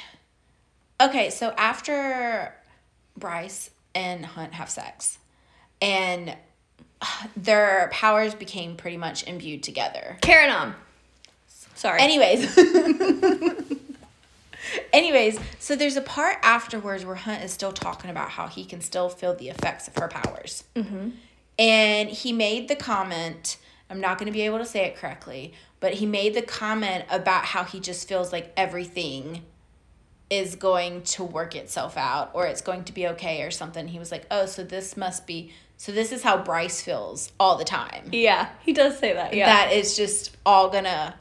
[1.01, 2.55] okay, so after
[3.19, 5.19] Bryce and Hunt have sex,
[5.83, 6.35] and
[7.37, 10.17] their powers became pretty much imbued together.
[10.23, 10.75] Carranam.
[11.75, 12.01] Sorry.
[12.01, 12.57] Anyways.
[14.93, 18.81] Anyways, so there's a part afterwards where Hunt is still talking about how he can
[18.81, 20.65] still feel the effects of her powers.
[20.77, 21.11] mm-hmm.
[21.59, 23.57] And he made the comment,
[23.91, 27.05] I'm not going to be able to say it correctly, but he made the comment
[27.11, 29.43] about how he just feels like everything
[30.31, 33.89] is going to work itself out or it's going to be okay or something.
[33.89, 37.59] He was like, "Oh, so this must be so this is how Bryce feels all
[37.59, 39.35] the time." Yeah, he does say that.
[39.35, 39.47] Yeah.
[39.47, 41.15] That it's just all gonna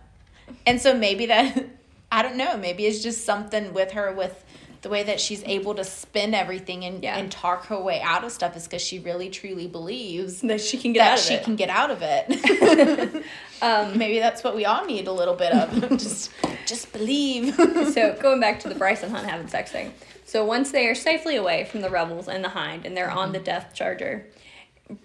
[0.65, 1.65] And so maybe that
[2.11, 4.43] I don't know, maybe it's just something with her with
[4.81, 7.17] the way that she's able to spin everything and, Yeah.
[7.17, 10.77] and talk her way out of stuff is because she really truly believes that she
[10.77, 11.43] can get that out of she it.
[11.43, 13.23] can get out of it.
[13.61, 15.89] um, Maybe that's what we all need a little bit of.
[15.99, 16.31] just,
[16.65, 17.55] just believe.
[17.93, 19.93] so going back to the Bryce and Hunt having sex thing.
[20.25, 23.33] So once they are safely away from the rebels and the Hind, and they're on
[23.33, 24.25] the Depth Charger,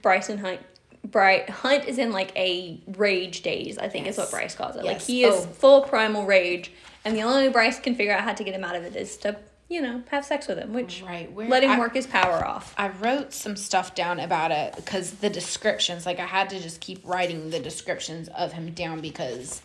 [0.02, 0.60] Bryce and Hunt.
[1.04, 4.84] Bright Hunt is in like a rage daze, I think is what Bryce calls it.
[4.84, 5.40] Like he is Oh.
[5.46, 6.72] full primal rage,
[7.04, 8.96] and the only way Bryce can figure out how to get him out of it
[8.96, 9.36] is to,
[9.68, 12.44] you know, have sex with him, which Right, where- let him I- work his power
[12.46, 12.74] off.
[12.78, 16.80] I wrote some stuff down about it because the descriptions, like I had to just
[16.80, 19.62] keep writing the descriptions of him down because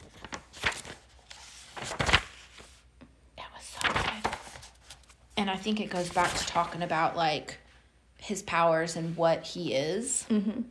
[3.38, 4.32] it was so good.
[5.38, 7.58] And I think it goes back to talking about like
[8.18, 10.26] his powers and what he is.
[10.30, 10.62] Mm-hmm.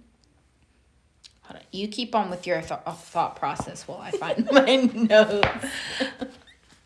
[1.43, 1.63] Hold on.
[1.73, 5.69] You keep on with your th- thought process while I find my notes.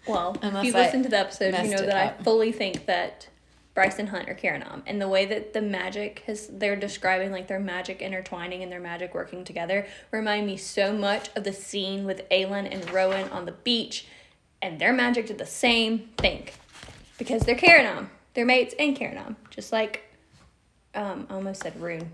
[0.07, 2.23] Well, Unless if you I listen to the episode, you messed know it that I
[2.23, 3.29] fully think that
[3.75, 4.83] Bryson and Hunt are Carranam.
[4.87, 8.81] And the way that the magic has, they're describing like their magic intertwining and their
[8.81, 13.47] magic working together remind me so much of the scene with Aelin and Rowan on
[13.47, 14.07] the beach.
[14.63, 16.49] And their magic did the same thing.
[17.19, 18.09] Because they're Carranam.
[18.35, 19.37] They're mates and Carranam.
[19.51, 20.03] Just like,
[20.95, 22.07] um, I almost said Ruhn.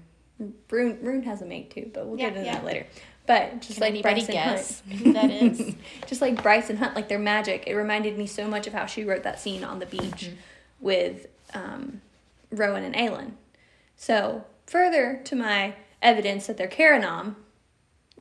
[0.69, 2.55] Ruhn, Ruhn has a mate too, but we'll Yeah, get into yeah.
[2.57, 2.87] that later.
[3.27, 5.75] But just Can like anybody Bryce and Hunt who that is?
[6.07, 8.87] just like Bryce and Hunt, like their magic, it reminded me so much of how
[8.87, 10.35] she wrote that scene on the beach Mm-hmm.
[10.81, 12.01] with um,
[12.51, 13.33] Rowan and Aelin.
[13.97, 17.35] So, further to my evidence that they're Carranam,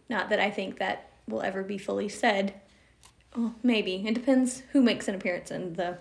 [0.10, 2.54] not that I think that will ever be fully said.
[3.36, 4.04] Well, maybe.
[4.08, 5.98] It depends who makes an appearance in the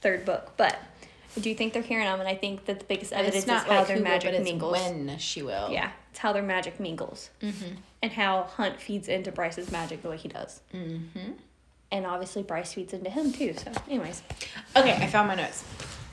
[0.00, 0.52] third book.
[0.56, 0.76] But
[1.36, 3.86] I do think they're Carranam, and I think that the biggest evidence is how like
[3.86, 4.72] their will, magic but it's mingles.
[4.72, 5.70] when she will.
[5.70, 7.30] Yeah, it's how their magic mingles.
[7.42, 7.74] Mm-hmm.
[8.00, 10.60] And how Hunt feeds into Bryce's magic the way he does.
[10.72, 11.32] Mm-hmm.
[11.90, 13.52] And obviously, Bryce feeds into him too.
[13.54, 14.22] So, anyways.
[14.76, 15.64] Okay, I found my notes.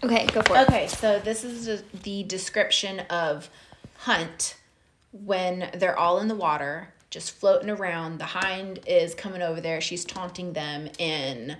[0.03, 0.67] Okay, go for it.
[0.67, 3.51] Okay, so this is the- description of
[3.97, 4.55] Hunt
[5.11, 8.17] when they're all in the water, just floating around.
[8.17, 9.81] The hind is coming over there.
[9.81, 11.57] She's taunting them, and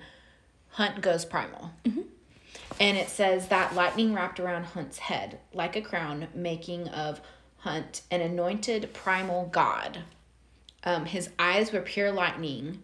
[0.70, 1.74] Hunt goes primal.
[1.86, 7.22] And it says that lightning wrapped around Hunt's head like a crown, making of
[7.62, 10.00] Hunt an anointed primal god.
[10.84, 12.82] Um, his eyes were pure lightning,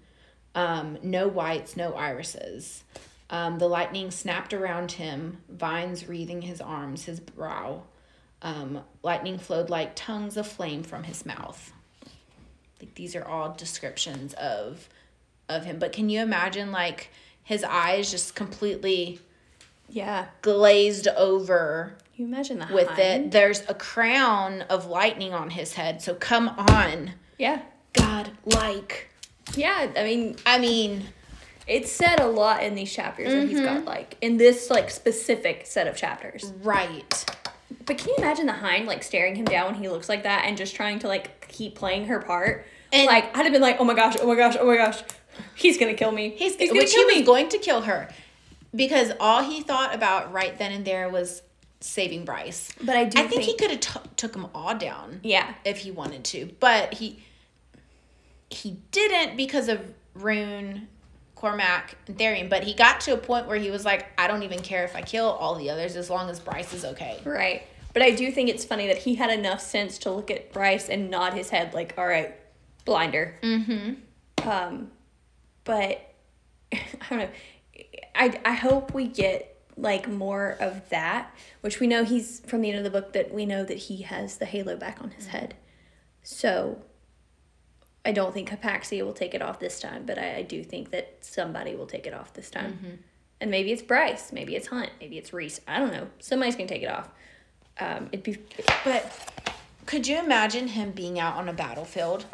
[0.54, 2.84] um, no whites, no irises.
[3.30, 7.84] Um, the lightning snapped around him, vines wreathing his arms, his brow.
[8.41, 11.74] Um, lightning flowed like tongues of flame from his mouth.
[12.80, 14.88] Like these are all descriptions of
[15.49, 15.80] of him.
[15.80, 17.10] But can you imagine like
[17.44, 19.20] his eyes just completely
[19.90, 20.28] Yeah.
[20.41, 22.72] glazed over You imagine that.
[22.72, 23.31] with it?
[23.31, 26.02] There's a crown of lightning on his head.
[26.02, 27.11] So come on.
[27.38, 27.61] Yeah.
[27.94, 29.10] God like
[29.56, 29.91] Yeah.
[29.95, 31.06] I mean, I mean
[31.68, 33.65] it's said a lot in these chapters that he's mm-hmm.
[33.65, 36.53] got, like, in this, like, specific set of chapters.
[36.64, 37.26] right.
[37.85, 40.45] But can you imagine the hind, like, staring him down when he looks like that
[40.45, 42.65] and just trying to, like, keep playing her part?
[42.94, 45.03] And- like, I'd have been like, oh my gosh, oh my gosh, oh my gosh.
[45.56, 46.30] He's gonna kill me.
[46.30, 47.19] He's, He's gonna which kill he me.
[47.19, 48.10] was going to kill her
[48.73, 51.41] because all he thought about right then and there was
[51.80, 52.72] saving Bryce.
[52.82, 55.54] But I do I think, he could have t- took them all down yeah.
[55.66, 57.24] if he wanted to, but he
[58.49, 59.82] he didn't because of
[60.18, 60.88] Ruhn,
[61.36, 62.49] Cormac, and Tharion.
[62.49, 64.95] But he got to a point where he was like, I don't even care if
[64.95, 67.20] I kill all the others as long as Bryce is okay.
[67.26, 67.64] Right.
[67.94, 70.88] But I do think it's funny that he had enough sense to look at Bryce
[70.88, 72.36] and nod his head like, all right,
[72.86, 73.38] blinder.
[73.41, 74.48] Mm-hmm.
[74.48, 74.91] Um,
[75.64, 76.14] but
[76.72, 76.80] I
[77.10, 77.30] don't know.
[78.16, 81.32] I, I hope we get like more of that,
[81.62, 84.02] which we know he's from the end of the book that we know that he
[84.02, 85.54] has the halo back on his head.
[86.24, 86.82] So
[88.04, 90.91] I don't think Hypaxia will take it off this time, but I, I do think
[90.91, 92.99] that somebody will take it off this time.
[93.40, 95.62] And maybe it's Bryce, maybe it's Hunt, maybe it's Rhys.
[95.68, 96.08] I don't know.
[96.20, 97.10] Somebody's gonna take it off.
[97.80, 98.38] Um, it'd be
[98.84, 99.12] But
[99.86, 102.26] could you imagine him being out on a battlefield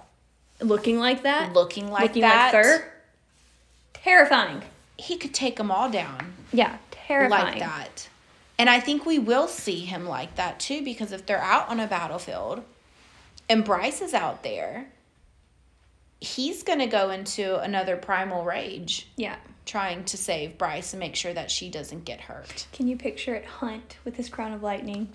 [0.61, 2.53] looking like that, looking like looking that?
[2.53, 2.89] like Thur.
[3.93, 4.61] Terrifying.
[4.97, 6.33] He could take them all down.
[6.53, 7.45] Yeah, terrifying.
[7.45, 8.09] like that.
[8.57, 11.79] And I think we will see him like that too because if they're out on
[11.79, 12.63] a battlefield
[13.49, 14.87] and Bryce is out there,
[16.21, 19.35] he's going to go into another primal rage Yeah.
[19.65, 22.67] trying to save Bryce and make sure that she doesn't get hurt.
[22.71, 23.45] Can you picture it?
[23.45, 25.09] Hunt with his crown of lightning,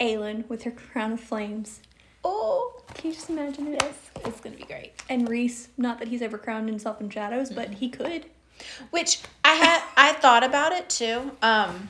[0.00, 1.80] Aelin with her crown of flames.
[2.26, 3.82] Oh, Can you just imagine it?
[4.24, 4.92] it's going to be great.
[5.08, 7.76] And Rhys, not that he's ever crowned himself in shadows, but mm-hmm.
[7.76, 8.26] he could.
[8.90, 11.32] Which I had I thought about it too.
[11.42, 11.88] Um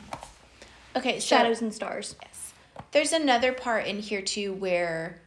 [0.97, 2.17] okay, so Shadows and stars.
[2.23, 2.53] Yes.
[2.93, 5.21] There's another part in here too where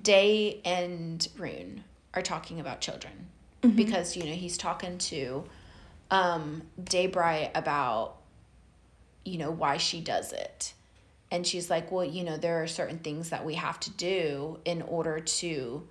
[0.00, 1.82] Day and Ruhn
[2.14, 3.12] are talking about children.
[3.74, 5.44] Because, you know, he's talking to
[6.10, 8.16] um Daybright about
[9.24, 10.72] you know why she does it.
[11.32, 14.60] And she's like, "Well, you know, there are certain things that we have to do
[14.64, 15.88] in order to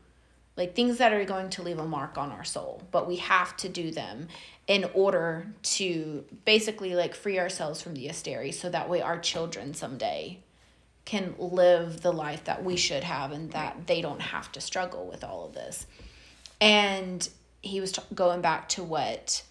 [0.57, 3.55] like things that are going to leave a mark on our soul, but we have
[3.57, 4.27] to do them
[4.67, 9.73] in order to basically like free ourselves from the Asteri so that way our children
[9.73, 10.39] someday
[11.03, 15.05] can live the life that we should have and that they don't have to struggle
[15.05, 15.85] with all of this.
[16.59, 17.27] And
[17.61, 19.43] he was t- going back to what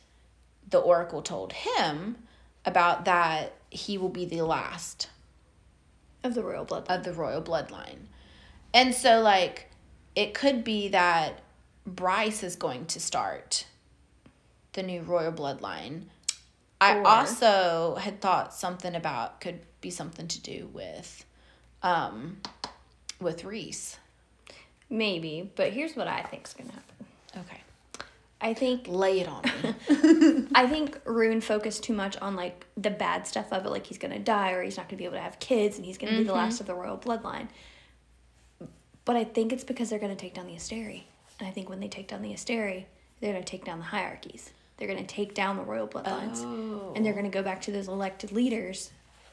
[0.68, 2.16] the oracle told him
[2.64, 5.10] about that he will be the last
[6.24, 6.86] Of the royal blood.
[6.88, 8.06] of the royal bloodline.
[8.72, 9.70] And so like
[10.14, 11.40] it could be that
[11.86, 13.66] Bryce is going to start
[14.72, 16.04] the new royal bloodline.
[16.80, 21.24] I Or- also had thought something about could be something to do with
[21.82, 22.38] um
[23.20, 23.96] with Rhys.
[24.90, 27.06] Maybe, but here's what I think's gonna happen.
[27.38, 27.60] Okay.
[28.40, 29.74] I think Lay it on me.
[30.54, 33.96] I think Ruhn focused too much on like the bad stuff of it, like he's
[33.98, 36.24] gonna die or he's not gonna be able to have kids and he's gonna be
[36.24, 37.48] the last of the royal bloodline.
[39.04, 41.02] But I think it's because they're gonna take down the Asteri.
[41.38, 42.84] And I think when they take down the Asteri,
[43.20, 44.50] they're gonna take down the hierarchies.
[44.76, 46.42] They're gonna take down the royal bloodlines.
[46.96, 47.16] And they're oh.
[47.16, 48.90] gonna go back to those elected leaders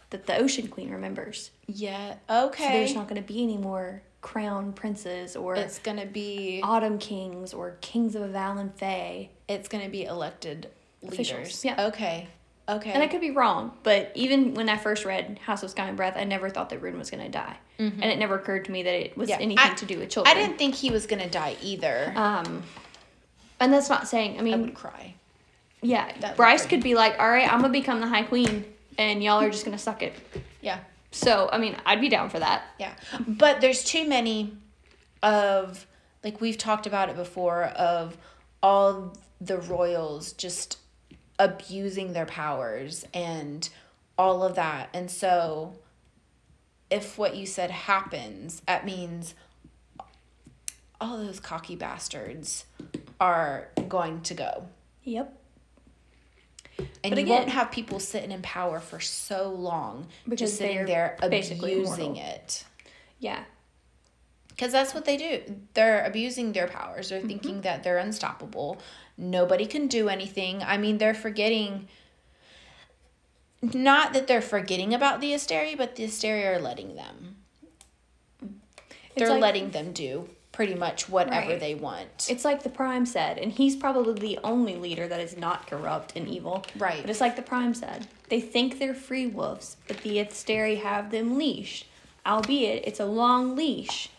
[0.09, 1.51] that the Ocean Queen remembers.
[1.67, 2.15] yeah.
[2.29, 2.63] Okay.
[2.63, 7.53] So there's not gonna be any more crown princes or it's gonna be autumn kings
[7.55, 9.29] or kings of Avallen Fae.
[9.47, 10.69] it's gonna be elected
[11.07, 11.65] Officials, leaders.
[11.65, 11.85] yeah.
[11.87, 12.27] Okay.
[12.71, 12.91] Okay.
[12.91, 15.97] And I could be wrong, but even when I first read House of Sky and
[15.97, 17.57] Breath, I never thought that Ruhn was going to die.
[17.77, 20.09] And it never occurred to me that it was Yeah, anything I- to do with
[20.11, 20.35] children.
[20.35, 22.13] I didn't think he was gonna die either.
[22.15, 22.61] Um,
[23.59, 24.53] and that's not saying, I mean.
[24.53, 25.15] I would cry.
[25.81, 28.65] yeah, that Bryce could be like, all right, I'm going to become the High Queen,
[28.99, 30.13] and y'all are just going to suck it.
[30.61, 30.77] Yeah.
[31.11, 32.63] So, I mean, I'd be down for that.
[32.79, 32.93] Yeah.
[33.27, 34.55] But there's too many
[35.23, 35.85] of
[36.23, 38.15] like we've talked about it before of
[38.61, 40.77] all the royals just
[41.41, 43.67] abusing their powers and
[44.15, 44.89] all of that.
[44.93, 45.73] And so
[46.91, 49.33] if what you said happens, that means
[51.01, 52.65] all those cocky bastards
[53.19, 54.67] are going to go.
[55.03, 55.35] Yep.
[56.77, 60.57] And But you again- won't have people sitting in power for so long Because just
[60.59, 62.65] sitting there abusing it.
[63.17, 63.43] Yeah.
[64.49, 65.41] Because that's what they do.
[65.73, 67.07] They're abusing their powers.
[67.07, 67.15] Mm-hmm.
[67.15, 68.79] They're thinking that they're unstoppable.
[69.21, 70.63] Nobody can do anything.
[70.63, 71.87] I mean, they're forgetting.
[73.61, 77.35] Not that they're forgetting about the Asteri, but the Asteri are letting them.
[79.15, 81.59] They're like- letting them do pretty much whatever Right.
[81.59, 82.27] they want.
[82.29, 86.13] It's like the Prime said, and he's probably the only leader that is not corrupt
[86.15, 86.65] and evil.
[86.75, 87.01] Right.
[87.01, 88.07] But it's like the Prime said.
[88.29, 91.85] They think they're free wolves, but the Asteri have them leashed.
[92.25, 94.09] Albeit it's a long leash,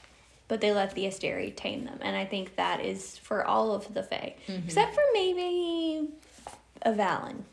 [0.52, 1.98] but they let the Asteri tame them.
[2.02, 4.34] And I think that is for all of the Fae.
[4.46, 4.66] Mm-hmm.
[4.66, 6.10] Except for maybe
[6.84, 7.44] Avallen.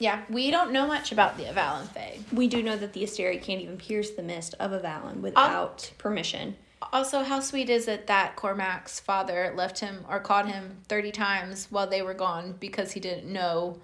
[0.00, 2.18] yeah, we don't know much about the Avallen Fae.
[2.32, 6.56] We do know that the Asteri can't even pierce the mist of Avallen without permission.
[6.92, 11.68] Also, how sweet is it that Cormac's father left him or caught him 30 times
[11.70, 13.78] while they were gone because he didn't know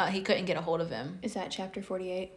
[0.00, 1.20] uh, he couldn't get a hold of him?
[1.22, 2.32] Is that chapter 48?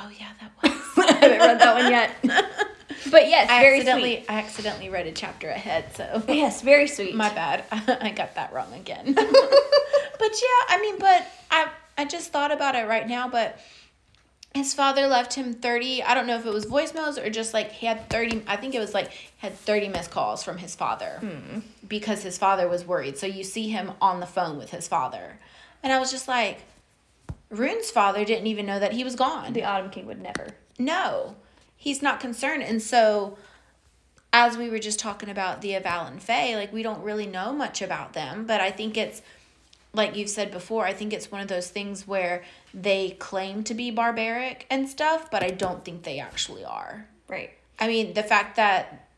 [0.00, 0.82] Oh, yeah, that was.
[0.98, 2.68] I haven't read that one yet.
[3.10, 4.30] But yes, I very accidentally sweet.
[4.30, 7.14] I accidentally read a chapter ahead, so Yes, very sweet.
[7.14, 7.64] my bad.
[7.70, 9.12] I got that wrong again.
[9.14, 11.68] but yeah, I mean, but I
[11.98, 13.58] I just thought about it right now, but
[14.54, 17.72] his father left him 30 i don't know if it was voicemails or just like
[17.72, 21.18] he had 30 i think it was like had 30 missed calls from his father
[21.20, 21.60] hmm.
[21.88, 25.38] because his father was worried so you see him on the phone with his father
[25.82, 26.60] and i was just like
[27.52, 30.48] Ruhn's father didn't even know that he was gone The Autumn King would never.
[30.78, 31.36] no,
[31.82, 32.62] he's not concerned.
[32.62, 33.36] And so,
[34.32, 37.82] as we were just talking about the Avallen Fae, like we don't really know much
[37.82, 39.20] about them, but I think it's
[39.92, 43.74] like you've said before, I think it's one of those things where they claim to
[43.74, 47.08] be barbaric and stuff, but I don't think they actually are.
[47.26, 47.50] Right.
[47.80, 49.08] I mean, the fact that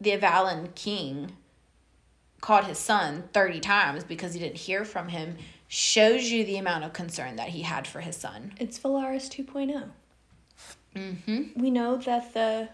[0.00, 1.32] the Avallen king
[2.40, 6.84] called his son 30 times because he didn't hear from him shows you the amount
[6.84, 8.52] of concern that he had for his son.
[8.60, 9.90] It's Velaris 2.0.
[10.96, 11.60] Mm-hmm.
[11.60, 12.68] We know that the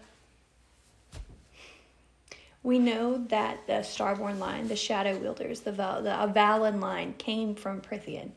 [2.63, 7.55] we know that the Starborn line, the Shadow Wielders, the Val, the Avallen line came
[7.55, 8.31] from Prythian,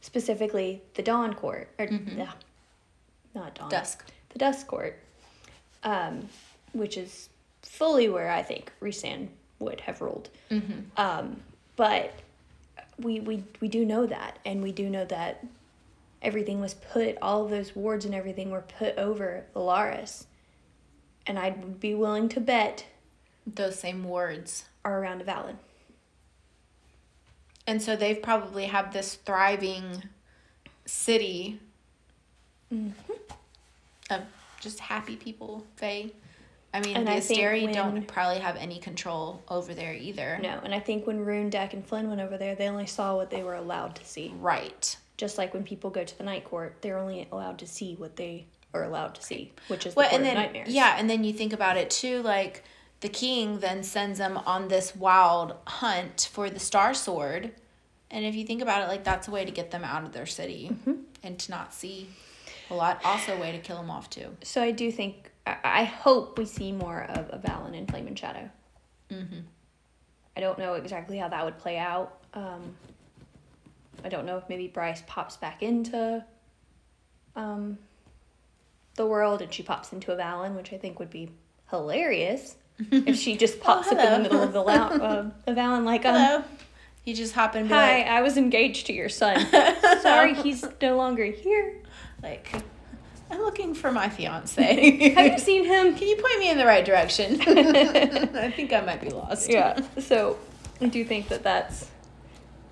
[0.00, 2.28] specifically the Dawn Court, or the,
[3.34, 4.04] not Dawn, Dusk.
[4.30, 4.98] the Dusk Court,
[5.84, 6.28] um,
[6.72, 7.28] which is
[7.62, 9.28] fully where I think Rhysand
[9.58, 10.30] would have ruled.
[10.96, 11.36] Um,
[11.76, 12.14] but
[12.98, 15.44] we we we do know that, and we do know that
[16.22, 20.26] everything was put, all of those wards and everything were put over Velaris,
[21.26, 22.86] and I would be willing to bet
[23.46, 25.56] Those same wards are around Avallen.
[27.66, 30.04] And so they've probably have this thriving
[30.86, 31.60] city
[32.72, 33.12] mm-hmm.
[34.10, 34.22] of
[34.60, 36.10] just happy people, Fae.
[36.72, 40.38] I mean, And the Asteri when- don't probably have any control over there either.
[40.42, 43.16] No, and I think when Ruhn, Dec, and Flynn went over there, they only saw
[43.16, 44.34] what they were allowed to see.
[44.38, 44.96] Right.
[45.18, 48.16] Just like when people go to the night court, they're only allowed to see what
[48.16, 50.68] they are allowed to see, which is the Well, court and then nightmares.
[50.70, 52.64] yeah, and then you think about it too, like
[53.00, 57.52] the king then sends them on this wild hunt for the Star Sword,
[58.10, 60.12] and if you think about it, like that's a way to get them out of
[60.12, 61.00] their city Mm-hmm.
[61.22, 62.08] and to not see
[62.70, 63.00] a lot.
[63.04, 64.36] Also, a way to kill them off too.
[64.42, 68.18] So I do think I, I hope we see more of Avallen and Flame and
[68.18, 68.48] Shadow.
[69.10, 69.40] Mm-hmm.
[70.36, 72.20] I don't know exactly how that would play out.
[72.34, 72.76] Um,
[74.04, 76.24] I don't know if maybe Bryce pops back into
[77.36, 77.78] um,
[78.96, 81.30] the world and she pops into Avallen, which I think would be
[81.70, 82.56] hilarious
[82.90, 86.14] if she just pops up in the middle of the lou- uh, Avallen like, um,
[86.14, 86.44] Hello.
[87.04, 89.46] You just hop in hi, like, I was engaged to your son.
[90.02, 91.76] Sorry, he's no longer here.
[92.22, 92.52] like,
[93.30, 95.12] I'm looking for my fiance.
[95.14, 95.94] Have you seen him?
[95.94, 97.40] Can you point me in the right direction?
[97.40, 99.48] I think I might be lost.
[99.50, 99.80] yeah.
[99.98, 100.38] So
[100.82, 101.90] I do think that that's.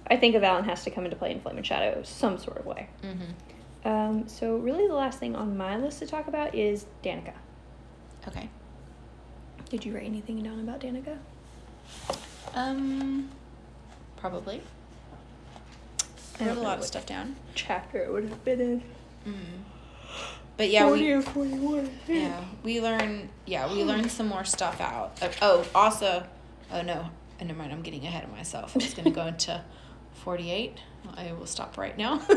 [0.08, 2.66] I think Avallen has to come into play in Flame and Shadow some sort of
[2.66, 2.88] way.
[3.02, 3.88] Mm-hmm.
[3.88, 7.34] Um, so really, the last thing on my list to talk about is Danika.
[8.26, 8.48] Okay.
[9.68, 11.18] Did you write anything down about Danika?
[12.54, 13.30] Um,
[14.16, 14.62] probably.
[16.40, 17.36] I wrote a lot of stuff down.
[17.54, 18.82] Chapter it would have been in.
[19.26, 19.34] Mm.
[20.56, 21.90] But yeah, we or forty-one.
[22.06, 25.18] yeah we learn yeah we learn some more stuff out.
[25.42, 26.26] Oh, also,
[26.72, 27.10] oh no,
[27.40, 27.72] oh, never mind.
[27.72, 28.74] I'm getting ahead of myself.
[28.74, 29.62] I'm just gonna go into
[30.16, 30.78] forty eight.
[31.16, 32.20] I will stop right now.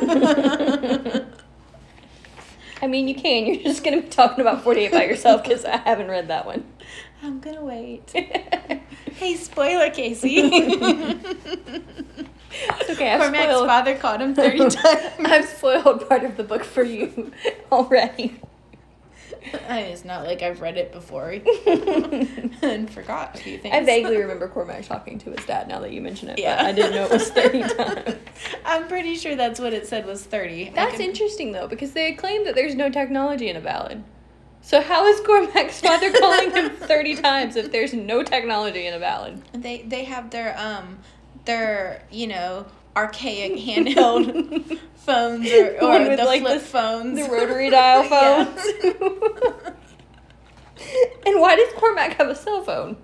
[2.82, 3.46] I mean, you can.
[3.48, 6.66] You're just gonna be talking about forty-eight by yourself because I haven't read that one.
[7.22, 8.10] I'm gonna wait.
[8.12, 11.20] hey, spoiler, Kasee.
[12.82, 13.12] It's okay.
[13.12, 13.68] I've Cormac's spoiled.
[13.68, 14.76] father called him thirty times.
[15.20, 17.32] I've spoiled part of the book for you
[17.72, 18.42] already.
[19.70, 23.74] it's not like I've read it before and forgot a few things.
[23.74, 26.58] I vaguely remember Cormac talking to his dad now that you mention it, Yeah.
[26.58, 28.16] but I didn't know it was 30 times.
[28.66, 30.72] I'm pretty sure that's what it said was 30.
[30.76, 34.04] That's could- interesting though, because they claim that there's no technology in Avallen.
[34.62, 39.42] So how is Cormac's father calling him 30 times if there's no technology in Avallen?
[39.54, 41.00] They they have their um
[41.46, 47.18] their you know archaic handheld phones or, or the like, flip the- phones.
[47.20, 48.66] The rotary dial phones.
[51.26, 52.98] and why does Cormac have a cell phone?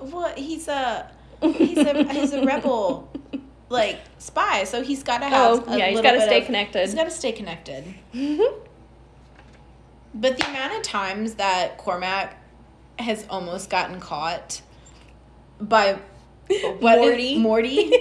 [0.00, 3.10] Well, he's a he's a he's a rebel
[3.68, 5.64] like spy, so he's got to have.
[5.68, 6.80] Oh, a yeah, he's got to stay of- connected.
[6.80, 7.84] He's got to stay connected.
[8.14, 8.58] Mm-hmm.
[10.14, 12.36] But the amount of times that Cormac
[12.98, 14.60] has almost gotten caught
[15.60, 15.98] by
[16.80, 17.38] what Morty.
[17.38, 17.92] Morty.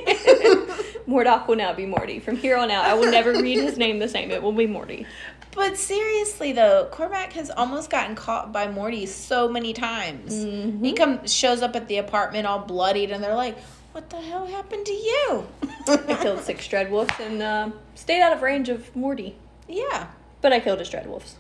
[1.11, 2.19] Mordoc will now be Morty.
[2.19, 4.31] From here on out, I will never read his name the same.
[4.31, 5.05] It will be Morty.
[5.53, 10.33] But seriously though, Cormac has almost gotten caught by Morty so many times.
[10.33, 10.83] Mm-hmm.
[10.83, 13.57] He comes shows up at the apartment all bloodied, and they're like,
[13.91, 15.47] "What the hell happened to you?"
[15.88, 19.35] I killed six Dreadwolves and uh, stayed out of range of Morty.
[19.67, 20.07] Yeah,
[20.41, 21.33] But I killed his Dreadwolves.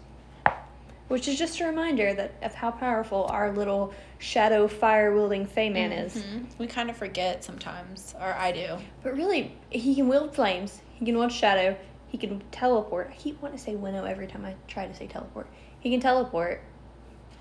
[1.11, 5.67] Which is just a reminder that of how powerful our little shadow fire wielding Fae
[5.67, 6.05] man mm-hmm.
[6.05, 6.23] is.
[6.57, 8.77] We kind of forget sometimes, or I do.
[9.03, 11.75] But really, he can wield flames, he can wield shadow,
[12.07, 13.09] he can teleport.
[13.11, 15.47] I keep wanting to say winnow every time I try to say teleport.
[15.81, 16.63] He can teleport.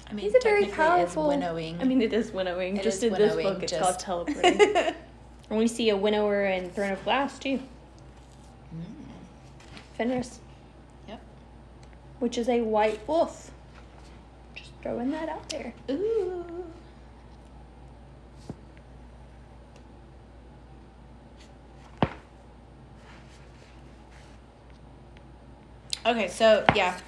[0.09, 1.29] I mean, He's a very powerful.
[1.29, 1.81] winnowing.
[1.81, 2.77] I mean, it is winnowing.
[2.77, 4.61] It just is in this winnowing, book, it's just- called teleporting.
[5.49, 7.61] and we see a winnower in Throne of Glass too.
[8.75, 8.83] Mm.
[9.97, 10.39] Fenrys,
[11.07, 11.21] Yep.
[12.19, 13.53] which is a white wolf.
[14.82, 15.74] Throwing that out there.
[15.90, 16.65] Ooh.
[26.07, 26.98] Okay, so yeah,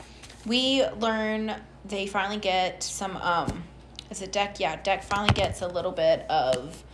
[0.44, 1.54] we learn
[1.84, 3.64] they finally get some um
[4.10, 4.60] is it Dec?
[4.60, 6.84] Yeah, Dec finally gets a little bit of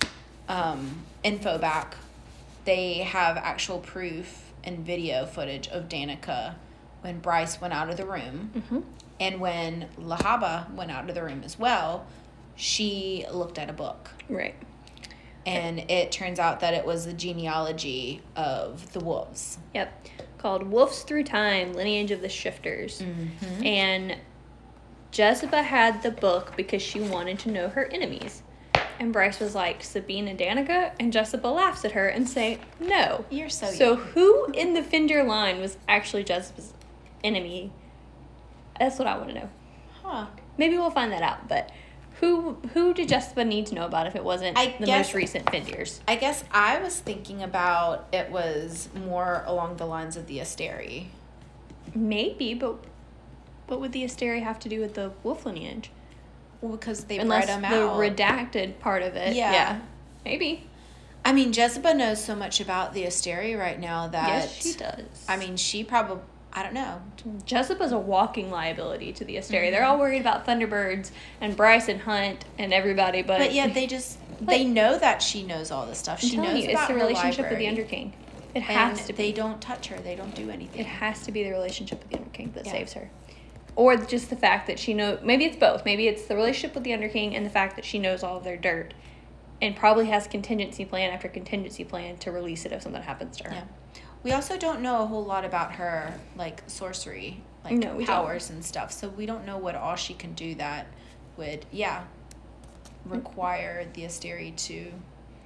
[0.48, 1.96] um info back.
[2.64, 6.54] They have actual proof and video footage of Danika
[7.00, 8.52] when Bryce went out of the room.
[8.54, 8.80] Mm-hmm.
[9.20, 12.06] And when Lehabah went out of the room as well,
[12.54, 14.10] she looked at a book.
[14.28, 14.54] Right.
[15.46, 19.58] And it turns out that it was the genealogy of the wolves.
[19.74, 20.08] Yep.
[20.36, 23.00] Called Wolves Through Time Lineage of the Shifters.
[23.00, 23.64] Mm-hmm.
[23.64, 24.16] And
[25.10, 28.42] Jesiba had the book because she wanted to know her enemies.
[29.00, 33.24] And Bryce was like, Sabine and Danika, and Jesiba laughs at her and say, no.
[33.30, 34.06] You're so So young.
[34.08, 36.74] who in the Fendyr line was actually Jesiba's
[37.24, 37.72] enemy?
[38.78, 39.48] That's what I want to know.
[40.02, 40.26] Huh.
[40.56, 41.70] Maybe we'll find that out, but
[42.20, 45.14] who who did Jesiba need to know about if it wasn't I the guess- most
[45.14, 46.00] recent Fendyrs?
[46.08, 51.06] I guess I was thinking about it was more along the lines of the Asteri.
[51.94, 52.76] Maybe, but
[53.66, 55.90] what would the Asteri have to do with the wolf lineage?
[56.60, 57.98] Well, because they Unless bred them the out.
[57.98, 59.34] redacted part of it.
[59.36, 59.80] Yeah.
[60.24, 60.64] Maybe.
[61.24, 64.28] I mean, Jesiba knows so much about the Asteri right now that.
[64.28, 65.04] yes, she does.
[65.28, 66.22] I mean, she probably.
[66.52, 67.00] I don't know.
[67.46, 69.64] Jesiba is a walking liability to the Asteri.
[69.64, 69.72] Mm-hmm.
[69.72, 71.10] They're all worried about Thunderbirds
[71.40, 74.18] and Bryce and Hunt and everybody, but But yet they just.
[74.40, 76.20] they know that she knows all this stuff.
[76.22, 77.66] I'm She knows you, about it's the relationship with the.
[77.68, 78.12] Underking.
[78.54, 79.98] It has to they don't touch her.
[79.98, 80.80] They don't do anything.
[80.80, 82.72] It has to be the relationship with the Underking that Yeah.
[82.72, 83.10] saves her.
[83.76, 85.84] Or just the fact that she know maybe it's both.
[85.84, 88.44] Maybe it's the relationship with the Underking and the fact that she knows all of
[88.44, 88.94] their dirt
[89.60, 93.44] and probably has contingency plan after contingency plan to release it if something happens to
[93.44, 93.50] her.
[93.54, 93.64] Yeah.
[94.28, 98.14] We also don't know a whole lot about her like sorcery, like No, we don't.
[98.14, 98.92] powers and stuff.
[98.92, 100.86] So we don't know what all she can do that
[101.38, 102.04] would yeah
[103.06, 104.92] require the Asteri to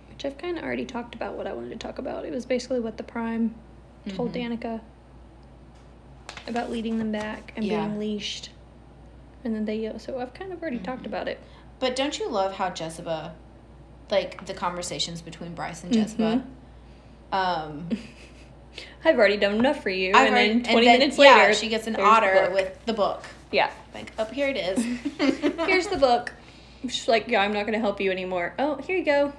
[0.08, 2.24] Which I've kind of already talked about what I wanted to talk about.
[2.24, 3.54] It was basically what the Prime
[4.08, 4.58] told Mhm.
[4.58, 4.80] Danika
[6.48, 7.86] about leading them back and Yeah.
[7.86, 8.50] being leashed.
[9.44, 10.00] And then they yell.
[10.00, 11.38] So I've kind of already talked about it.
[11.78, 13.30] But don't you love how Jesiba,
[14.10, 15.92] like the conversations between Bryce and.
[15.92, 16.42] Jesiba?
[17.30, 17.88] Um,
[19.04, 20.12] I've already done enough for you.
[20.14, 22.50] I've and read- then 20 then, minutes yeah, later, she gets an there's the otter
[22.52, 23.24] with the book.
[23.50, 23.70] Yeah.
[23.94, 24.82] Like, up here it is.
[25.66, 26.32] Here's the book.
[26.82, 28.54] She's like, yeah, I'm not going to help you anymore.
[28.58, 29.32] Oh, here you go.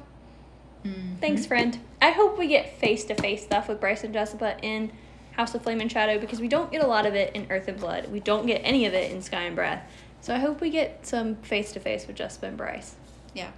[0.86, 1.20] Mhm.
[1.20, 1.80] Thanks, friend.
[2.02, 4.92] I hope we get face to face stuff with Bryce and Jesiba in
[5.32, 7.68] House of Flame and Shadow because we don't get a lot of it in Earth
[7.68, 8.10] and Blood.
[8.12, 9.82] We don't get any of it in Sky and Breath.
[10.22, 12.96] So I hope we get some face to face with Jesiba and Bryce.
[13.34, 13.50] Yeah,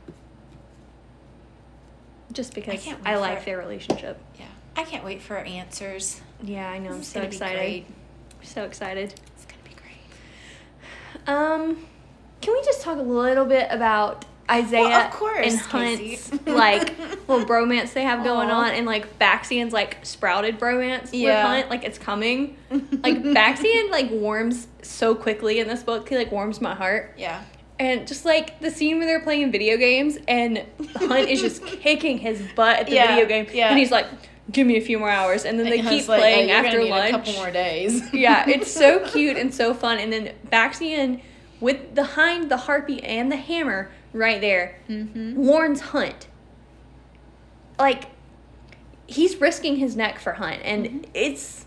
[2.31, 3.45] Just because can't I, like it.
[3.45, 4.19] their relationship.
[4.39, 4.45] yeah.
[4.75, 6.21] I can't wait for answers.
[6.43, 6.91] Yeah, I know.
[6.91, 7.85] I'm so excited.
[8.41, 9.13] So excited.
[9.35, 11.27] It's gonna be great.
[11.27, 11.85] Um,
[12.41, 15.59] can we just talk a little bit about Isaiah Well, of course, and.
[15.59, 16.97] Hunt's like
[17.27, 18.65] little bromance they have going Aw.
[18.65, 21.47] on, and like Baxian's like sprouted bromance with Yeah.
[21.47, 22.57] Hunt, like it's coming.
[22.69, 27.13] Like Baxian like warms so quickly in this book, he like warms my heart.
[27.17, 27.41] Yeah.
[27.79, 30.63] And just like the scene where they're playing video games and
[30.95, 33.69] Hunt is just kicking his butt at the Yeah, video game, yeah.
[33.69, 34.07] and he's like,
[34.55, 36.65] "Give me a few more hours," and then they And keep like, playing "Oh, you're
[36.65, 37.09] after gonna lunch.
[37.09, 38.01] A couple more days.
[38.13, 39.99] yeah, it's so cute and so fun.
[39.99, 41.19] And then Baxian
[41.59, 45.35] with the hind the harpy and the hammer right there Mm-hmm.
[45.35, 46.27] warns Hunt.
[47.77, 48.05] Like
[49.07, 51.03] he's risking his neck for Hunt, and Mm-hmm.
[51.13, 51.65] it's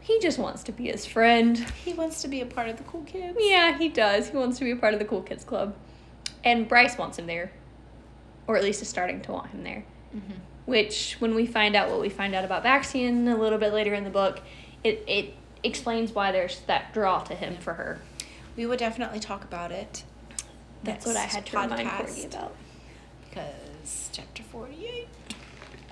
[0.00, 1.58] he just wants to be his friend.
[1.84, 3.36] He wants to be a part of the cool kids.
[3.40, 4.30] Yeah, he does.
[4.30, 5.74] He wants to be a part of the cool kids club,
[6.42, 7.52] and Bryce wants him there,
[8.46, 9.84] or at least is starting to want him there.
[10.16, 10.32] Mm-hmm.
[10.68, 13.94] Which, when we find out what we find out about Baxian a little bit later
[13.94, 14.40] in the book,
[14.84, 15.32] it it
[15.64, 18.00] explains why there's that draw to him for her.
[18.54, 20.04] We would definitely talk about it.
[20.84, 22.54] That's what I had to remind podcast, Cordy about.
[23.30, 25.08] Because chapter 48.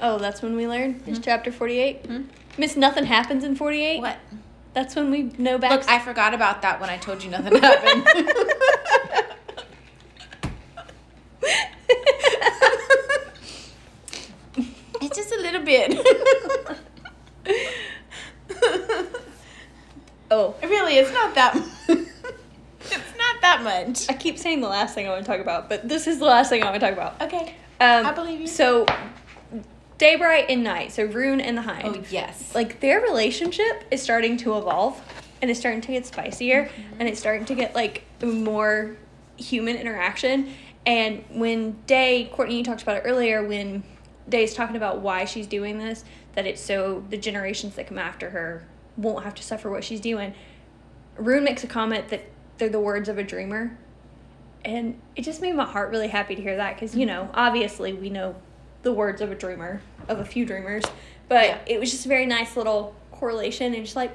[0.01, 1.03] Oh, that's when we learn.
[1.07, 2.03] It's chapter forty-eight.
[2.03, 2.27] Mhm.
[2.59, 4.03] Miss Nothing happens in forty-eight.
[4.03, 4.19] What?
[4.74, 5.74] That's when we know Bax.
[5.86, 8.07] Look, I forgot about that when I told you nothing happened.
[15.66, 16.76] it's just a little
[17.44, 19.16] bit.
[20.30, 21.56] oh, really, it's not that.
[21.88, 24.09] it's not that much.
[24.09, 26.24] I keep saying the last thing I want to talk about, but this is the
[26.24, 27.20] last thing I want to talk about.
[27.22, 27.55] Okay.
[27.80, 28.47] Um, I believe you.
[28.47, 28.86] So,
[29.98, 31.97] Daybright and Night, so Ruhn and the Hind.
[31.97, 32.55] Oh yes.
[32.55, 35.01] like their relationship is starting to evolve
[35.40, 36.68] and it's starting to get spicier
[36.98, 38.97] and it's starting to get like more
[39.36, 40.51] human interaction
[40.86, 43.82] and when day courtney you talked about it earlier when
[44.28, 46.05] day's talking about why she's doing this
[46.35, 48.66] that it's so the generations that come after her
[48.97, 50.35] won't have to suffer what she's doing.
[51.19, 52.23] Ruhn makes a comment that
[52.59, 53.77] they're the words of a dreamer.
[54.65, 57.93] And it just made my heart really happy to hear that because you know obviously
[57.93, 58.35] we know
[58.82, 60.85] the words of a dreamer of a few dreamers.
[61.28, 61.59] But Yeah.
[61.66, 64.12] it was just a very nice little correlation and just like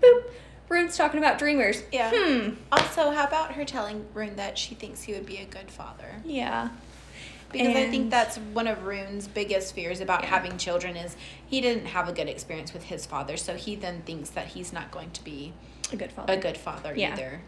[0.00, 0.24] boop
[0.68, 1.82] Ruhn's talking about dreamers.
[1.92, 2.10] Yeah.
[2.14, 2.54] hmm.
[2.72, 6.20] Also, how about her telling Ruhn that she thinks he would be a good father?
[6.24, 6.68] yeah
[7.54, 10.28] Because I think that's one of Ruhn's biggest fears about Yeah.
[10.30, 11.16] having children is
[11.46, 14.72] he didn't have a good experience with his father, so he then thinks that he's
[14.72, 15.52] not going to be
[15.92, 17.12] a good father a good father Yeah.
[17.12, 17.40] either.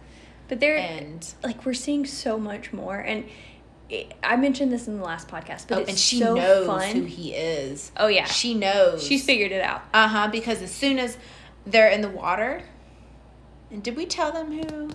[0.49, 3.25] but they're And like we're seeing so much more and
[3.89, 6.95] it, i mentioned this in the last podcast but oh, and she so knows fun
[6.97, 7.93] who he is.
[7.97, 9.03] oh yeah She knows.
[9.07, 10.29] she's figured it out Uh huh.
[10.29, 11.17] Because as soon as
[11.67, 12.63] they're in the water,
[13.71, 14.91] and did we tell them who?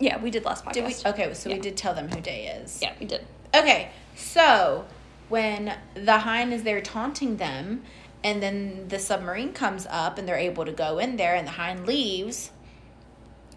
[0.00, 1.10] yeah we did last podcast Did we?
[1.10, 2.78] Okay, so we did tell them who Day is.
[2.82, 3.22] yeah we did
[3.54, 4.86] Okay, So
[5.28, 7.82] when the hind is there taunting them,
[8.22, 11.52] and then the submarine comes up and they're able to go in there, and the
[11.52, 12.50] hind leaves.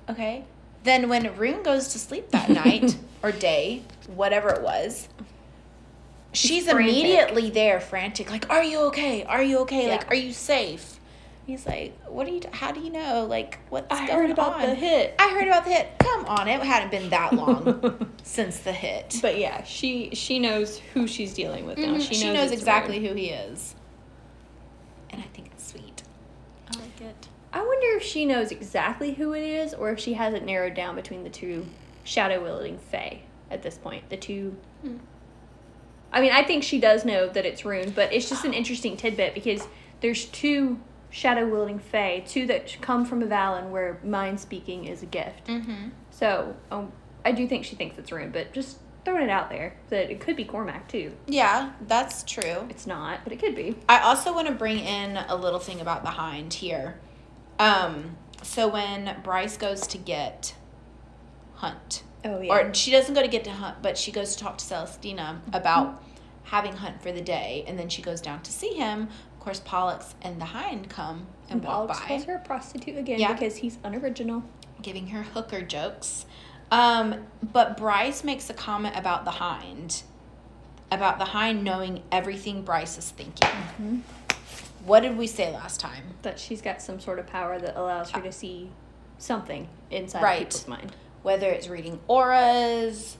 [0.09, 0.43] Okay.
[0.83, 5.07] Then when Ruhn goes to sleep that night or day, whatever it was,
[6.33, 6.89] she's frantic.
[6.89, 9.23] immediately there, frantic, like, "Are you okay?
[9.23, 9.89] Are you okay?
[9.89, 10.96] Like, are you safe?"
[11.47, 12.41] He's like, "What are you?
[12.51, 13.25] How do you know?
[13.25, 15.15] Like, what's I going heard about on?" the hit.
[15.17, 15.97] I heard about the hit.
[15.97, 19.15] Come on, it hadn't been that long since the hit.
[19.21, 21.93] But yeah, she she knows who she's dealing with now.
[21.95, 23.07] Mhm, She she knows, knows, exactly Ruhn.
[23.07, 23.75] who he is,
[25.09, 26.03] and I think it's sweet.
[26.69, 27.27] I like it.
[27.53, 30.73] I wonder if she knows exactly who it is, or if she has it narrowed
[30.73, 31.65] down between the two
[32.03, 34.09] shadow wielding Fae at this point.
[34.09, 34.57] The two.
[34.81, 34.97] Hmm.
[36.11, 38.97] I mean, I think she does know that it's Ruhn, but it's just an interesting
[38.97, 39.65] tidbit because
[40.01, 45.05] there's two shadow wielding Fae, two that come from Avallen where mind speaking is a
[45.05, 45.47] gift.
[45.47, 45.89] Mm-hmm.
[46.11, 46.91] So um,
[47.23, 50.19] I do think she thinks it's Ruhn, but just throwing it out there that it
[50.19, 51.13] could be Cormac too.
[51.27, 52.67] Yeah, that's true.
[52.69, 53.77] It's not, but it could be.
[53.87, 56.99] I also want to bring in a little thing about the hind here.
[57.57, 60.55] Um, so when Bryce goes to get
[61.55, 64.57] Hunt, Oh or she doesn't go to get to Hunt, but she goes to talk
[64.57, 66.03] to Celestina about
[66.43, 69.09] having Hunt for the day, and then she goes down to see him.
[69.47, 72.05] Of course, Pollux and the hind come and, and walk Pollux by.
[72.07, 73.31] calls her a prostitute again Yeah.
[73.31, 74.43] because he's unoriginal.
[74.81, 76.25] giving her hooker jokes.
[76.69, 80.03] Um, but Bryce makes a comment about the hind,
[80.91, 83.47] about the hind knowing everything Bryce is thinking.
[83.47, 83.99] Mm-hmm.
[84.85, 86.03] What did we say last time?
[86.23, 88.69] that she's got some sort of power that allows her to see
[89.17, 90.39] something inside Right.
[90.39, 90.93] people's mind.
[91.23, 93.17] Whether it's reading auras,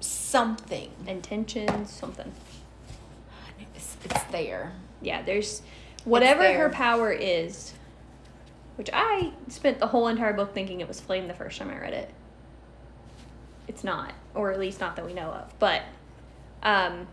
[0.00, 0.90] something.
[1.06, 2.32] Intentions, something.
[3.76, 4.72] It's, it's there.
[5.02, 5.62] Yeah, there's
[6.04, 6.58] whatever there.
[6.58, 7.72] her power is,
[8.76, 11.78] which I spent the whole entire book thinking it was flame the first time I
[11.78, 12.10] read it.
[13.68, 15.52] It's not, or at least not that we know of.
[15.58, 15.82] But
[16.62, 17.06] um,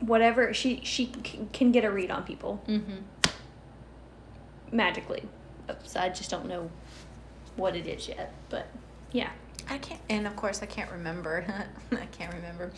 [0.00, 2.96] whatever she she c- can get a read on people Mm-hmm.
[4.70, 5.22] magically.
[5.84, 6.70] So I just don't know
[7.56, 8.32] what it is yet.
[8.48, 8.66] But
[9.12, 9.30] yeah,
[9.68, 11.44] I can't, and of course, I can't remember.
[11.92, 12.72] I can't remember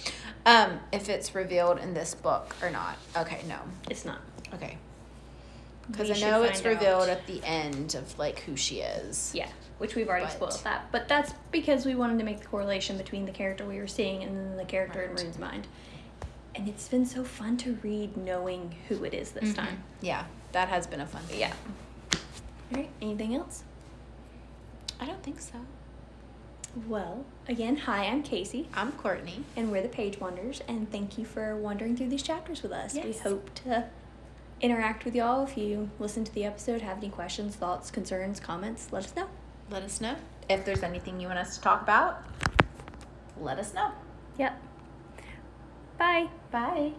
[0.47, 2.97] um, if it's revealed in this book or not.
[3.17, 3.59] Okay, no.
[3.91, 4.19] it's not.
[4.55, 4.77] Okay.
[5.91, 6.81] Because I know it's find out.
[6.81, 9.33] revealed at the end of like who she is.
[9.35, 9.49] Yeah,
[9.79, 10.87] which we've already But- spoiled that.
[10.93, 14.23] But that's because we wanted to make the correlation between the character we were seeing
[14.23, 15.19] and then the character in Right.
[15.27, 15.67] Ruhn's mind.
[16.55, 19.57] And it's been so fun to read knowing who it is this Mhm.
[19.57, 19.83] time.
[20.01, 21.41] Yeah, that has been a fun thing.
[21.41, 21.53] Yeah.
[22.73, 23.65] All right, anything else?
[25.01, 25.59] I don't think so.
[26.89, 29.45] Well, again, hi, I'm Kasee, I'm Courtney.
[29.57, 32.95] and we're the Page Wanderers, and thank you for wandering through these chapters with us.
[32.95, 33.89] We hope to
[34.65, 35.45] interact with y'all.
[35.45, 39.29] If you listen to the episode, have any questions, thoughts, concerns, comments, let us know.
[39.71, 40.17] Let us know
[40.49, 42.25] if there's anything you want us to talk about.
[43.39, 43.93] Let us know.
[44.39, 44.59] Yep.
[45.99, 46.29] Bye.
[46.51, 46.93] Bye.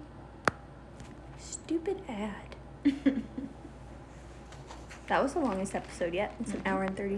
[1.39, 2.55] Stupid ad.
[5.07, 6.33] That was the longest episode yet.
[6.39, 6.67] It's an mm-hmm.
[6.67, 7.13] hour and 30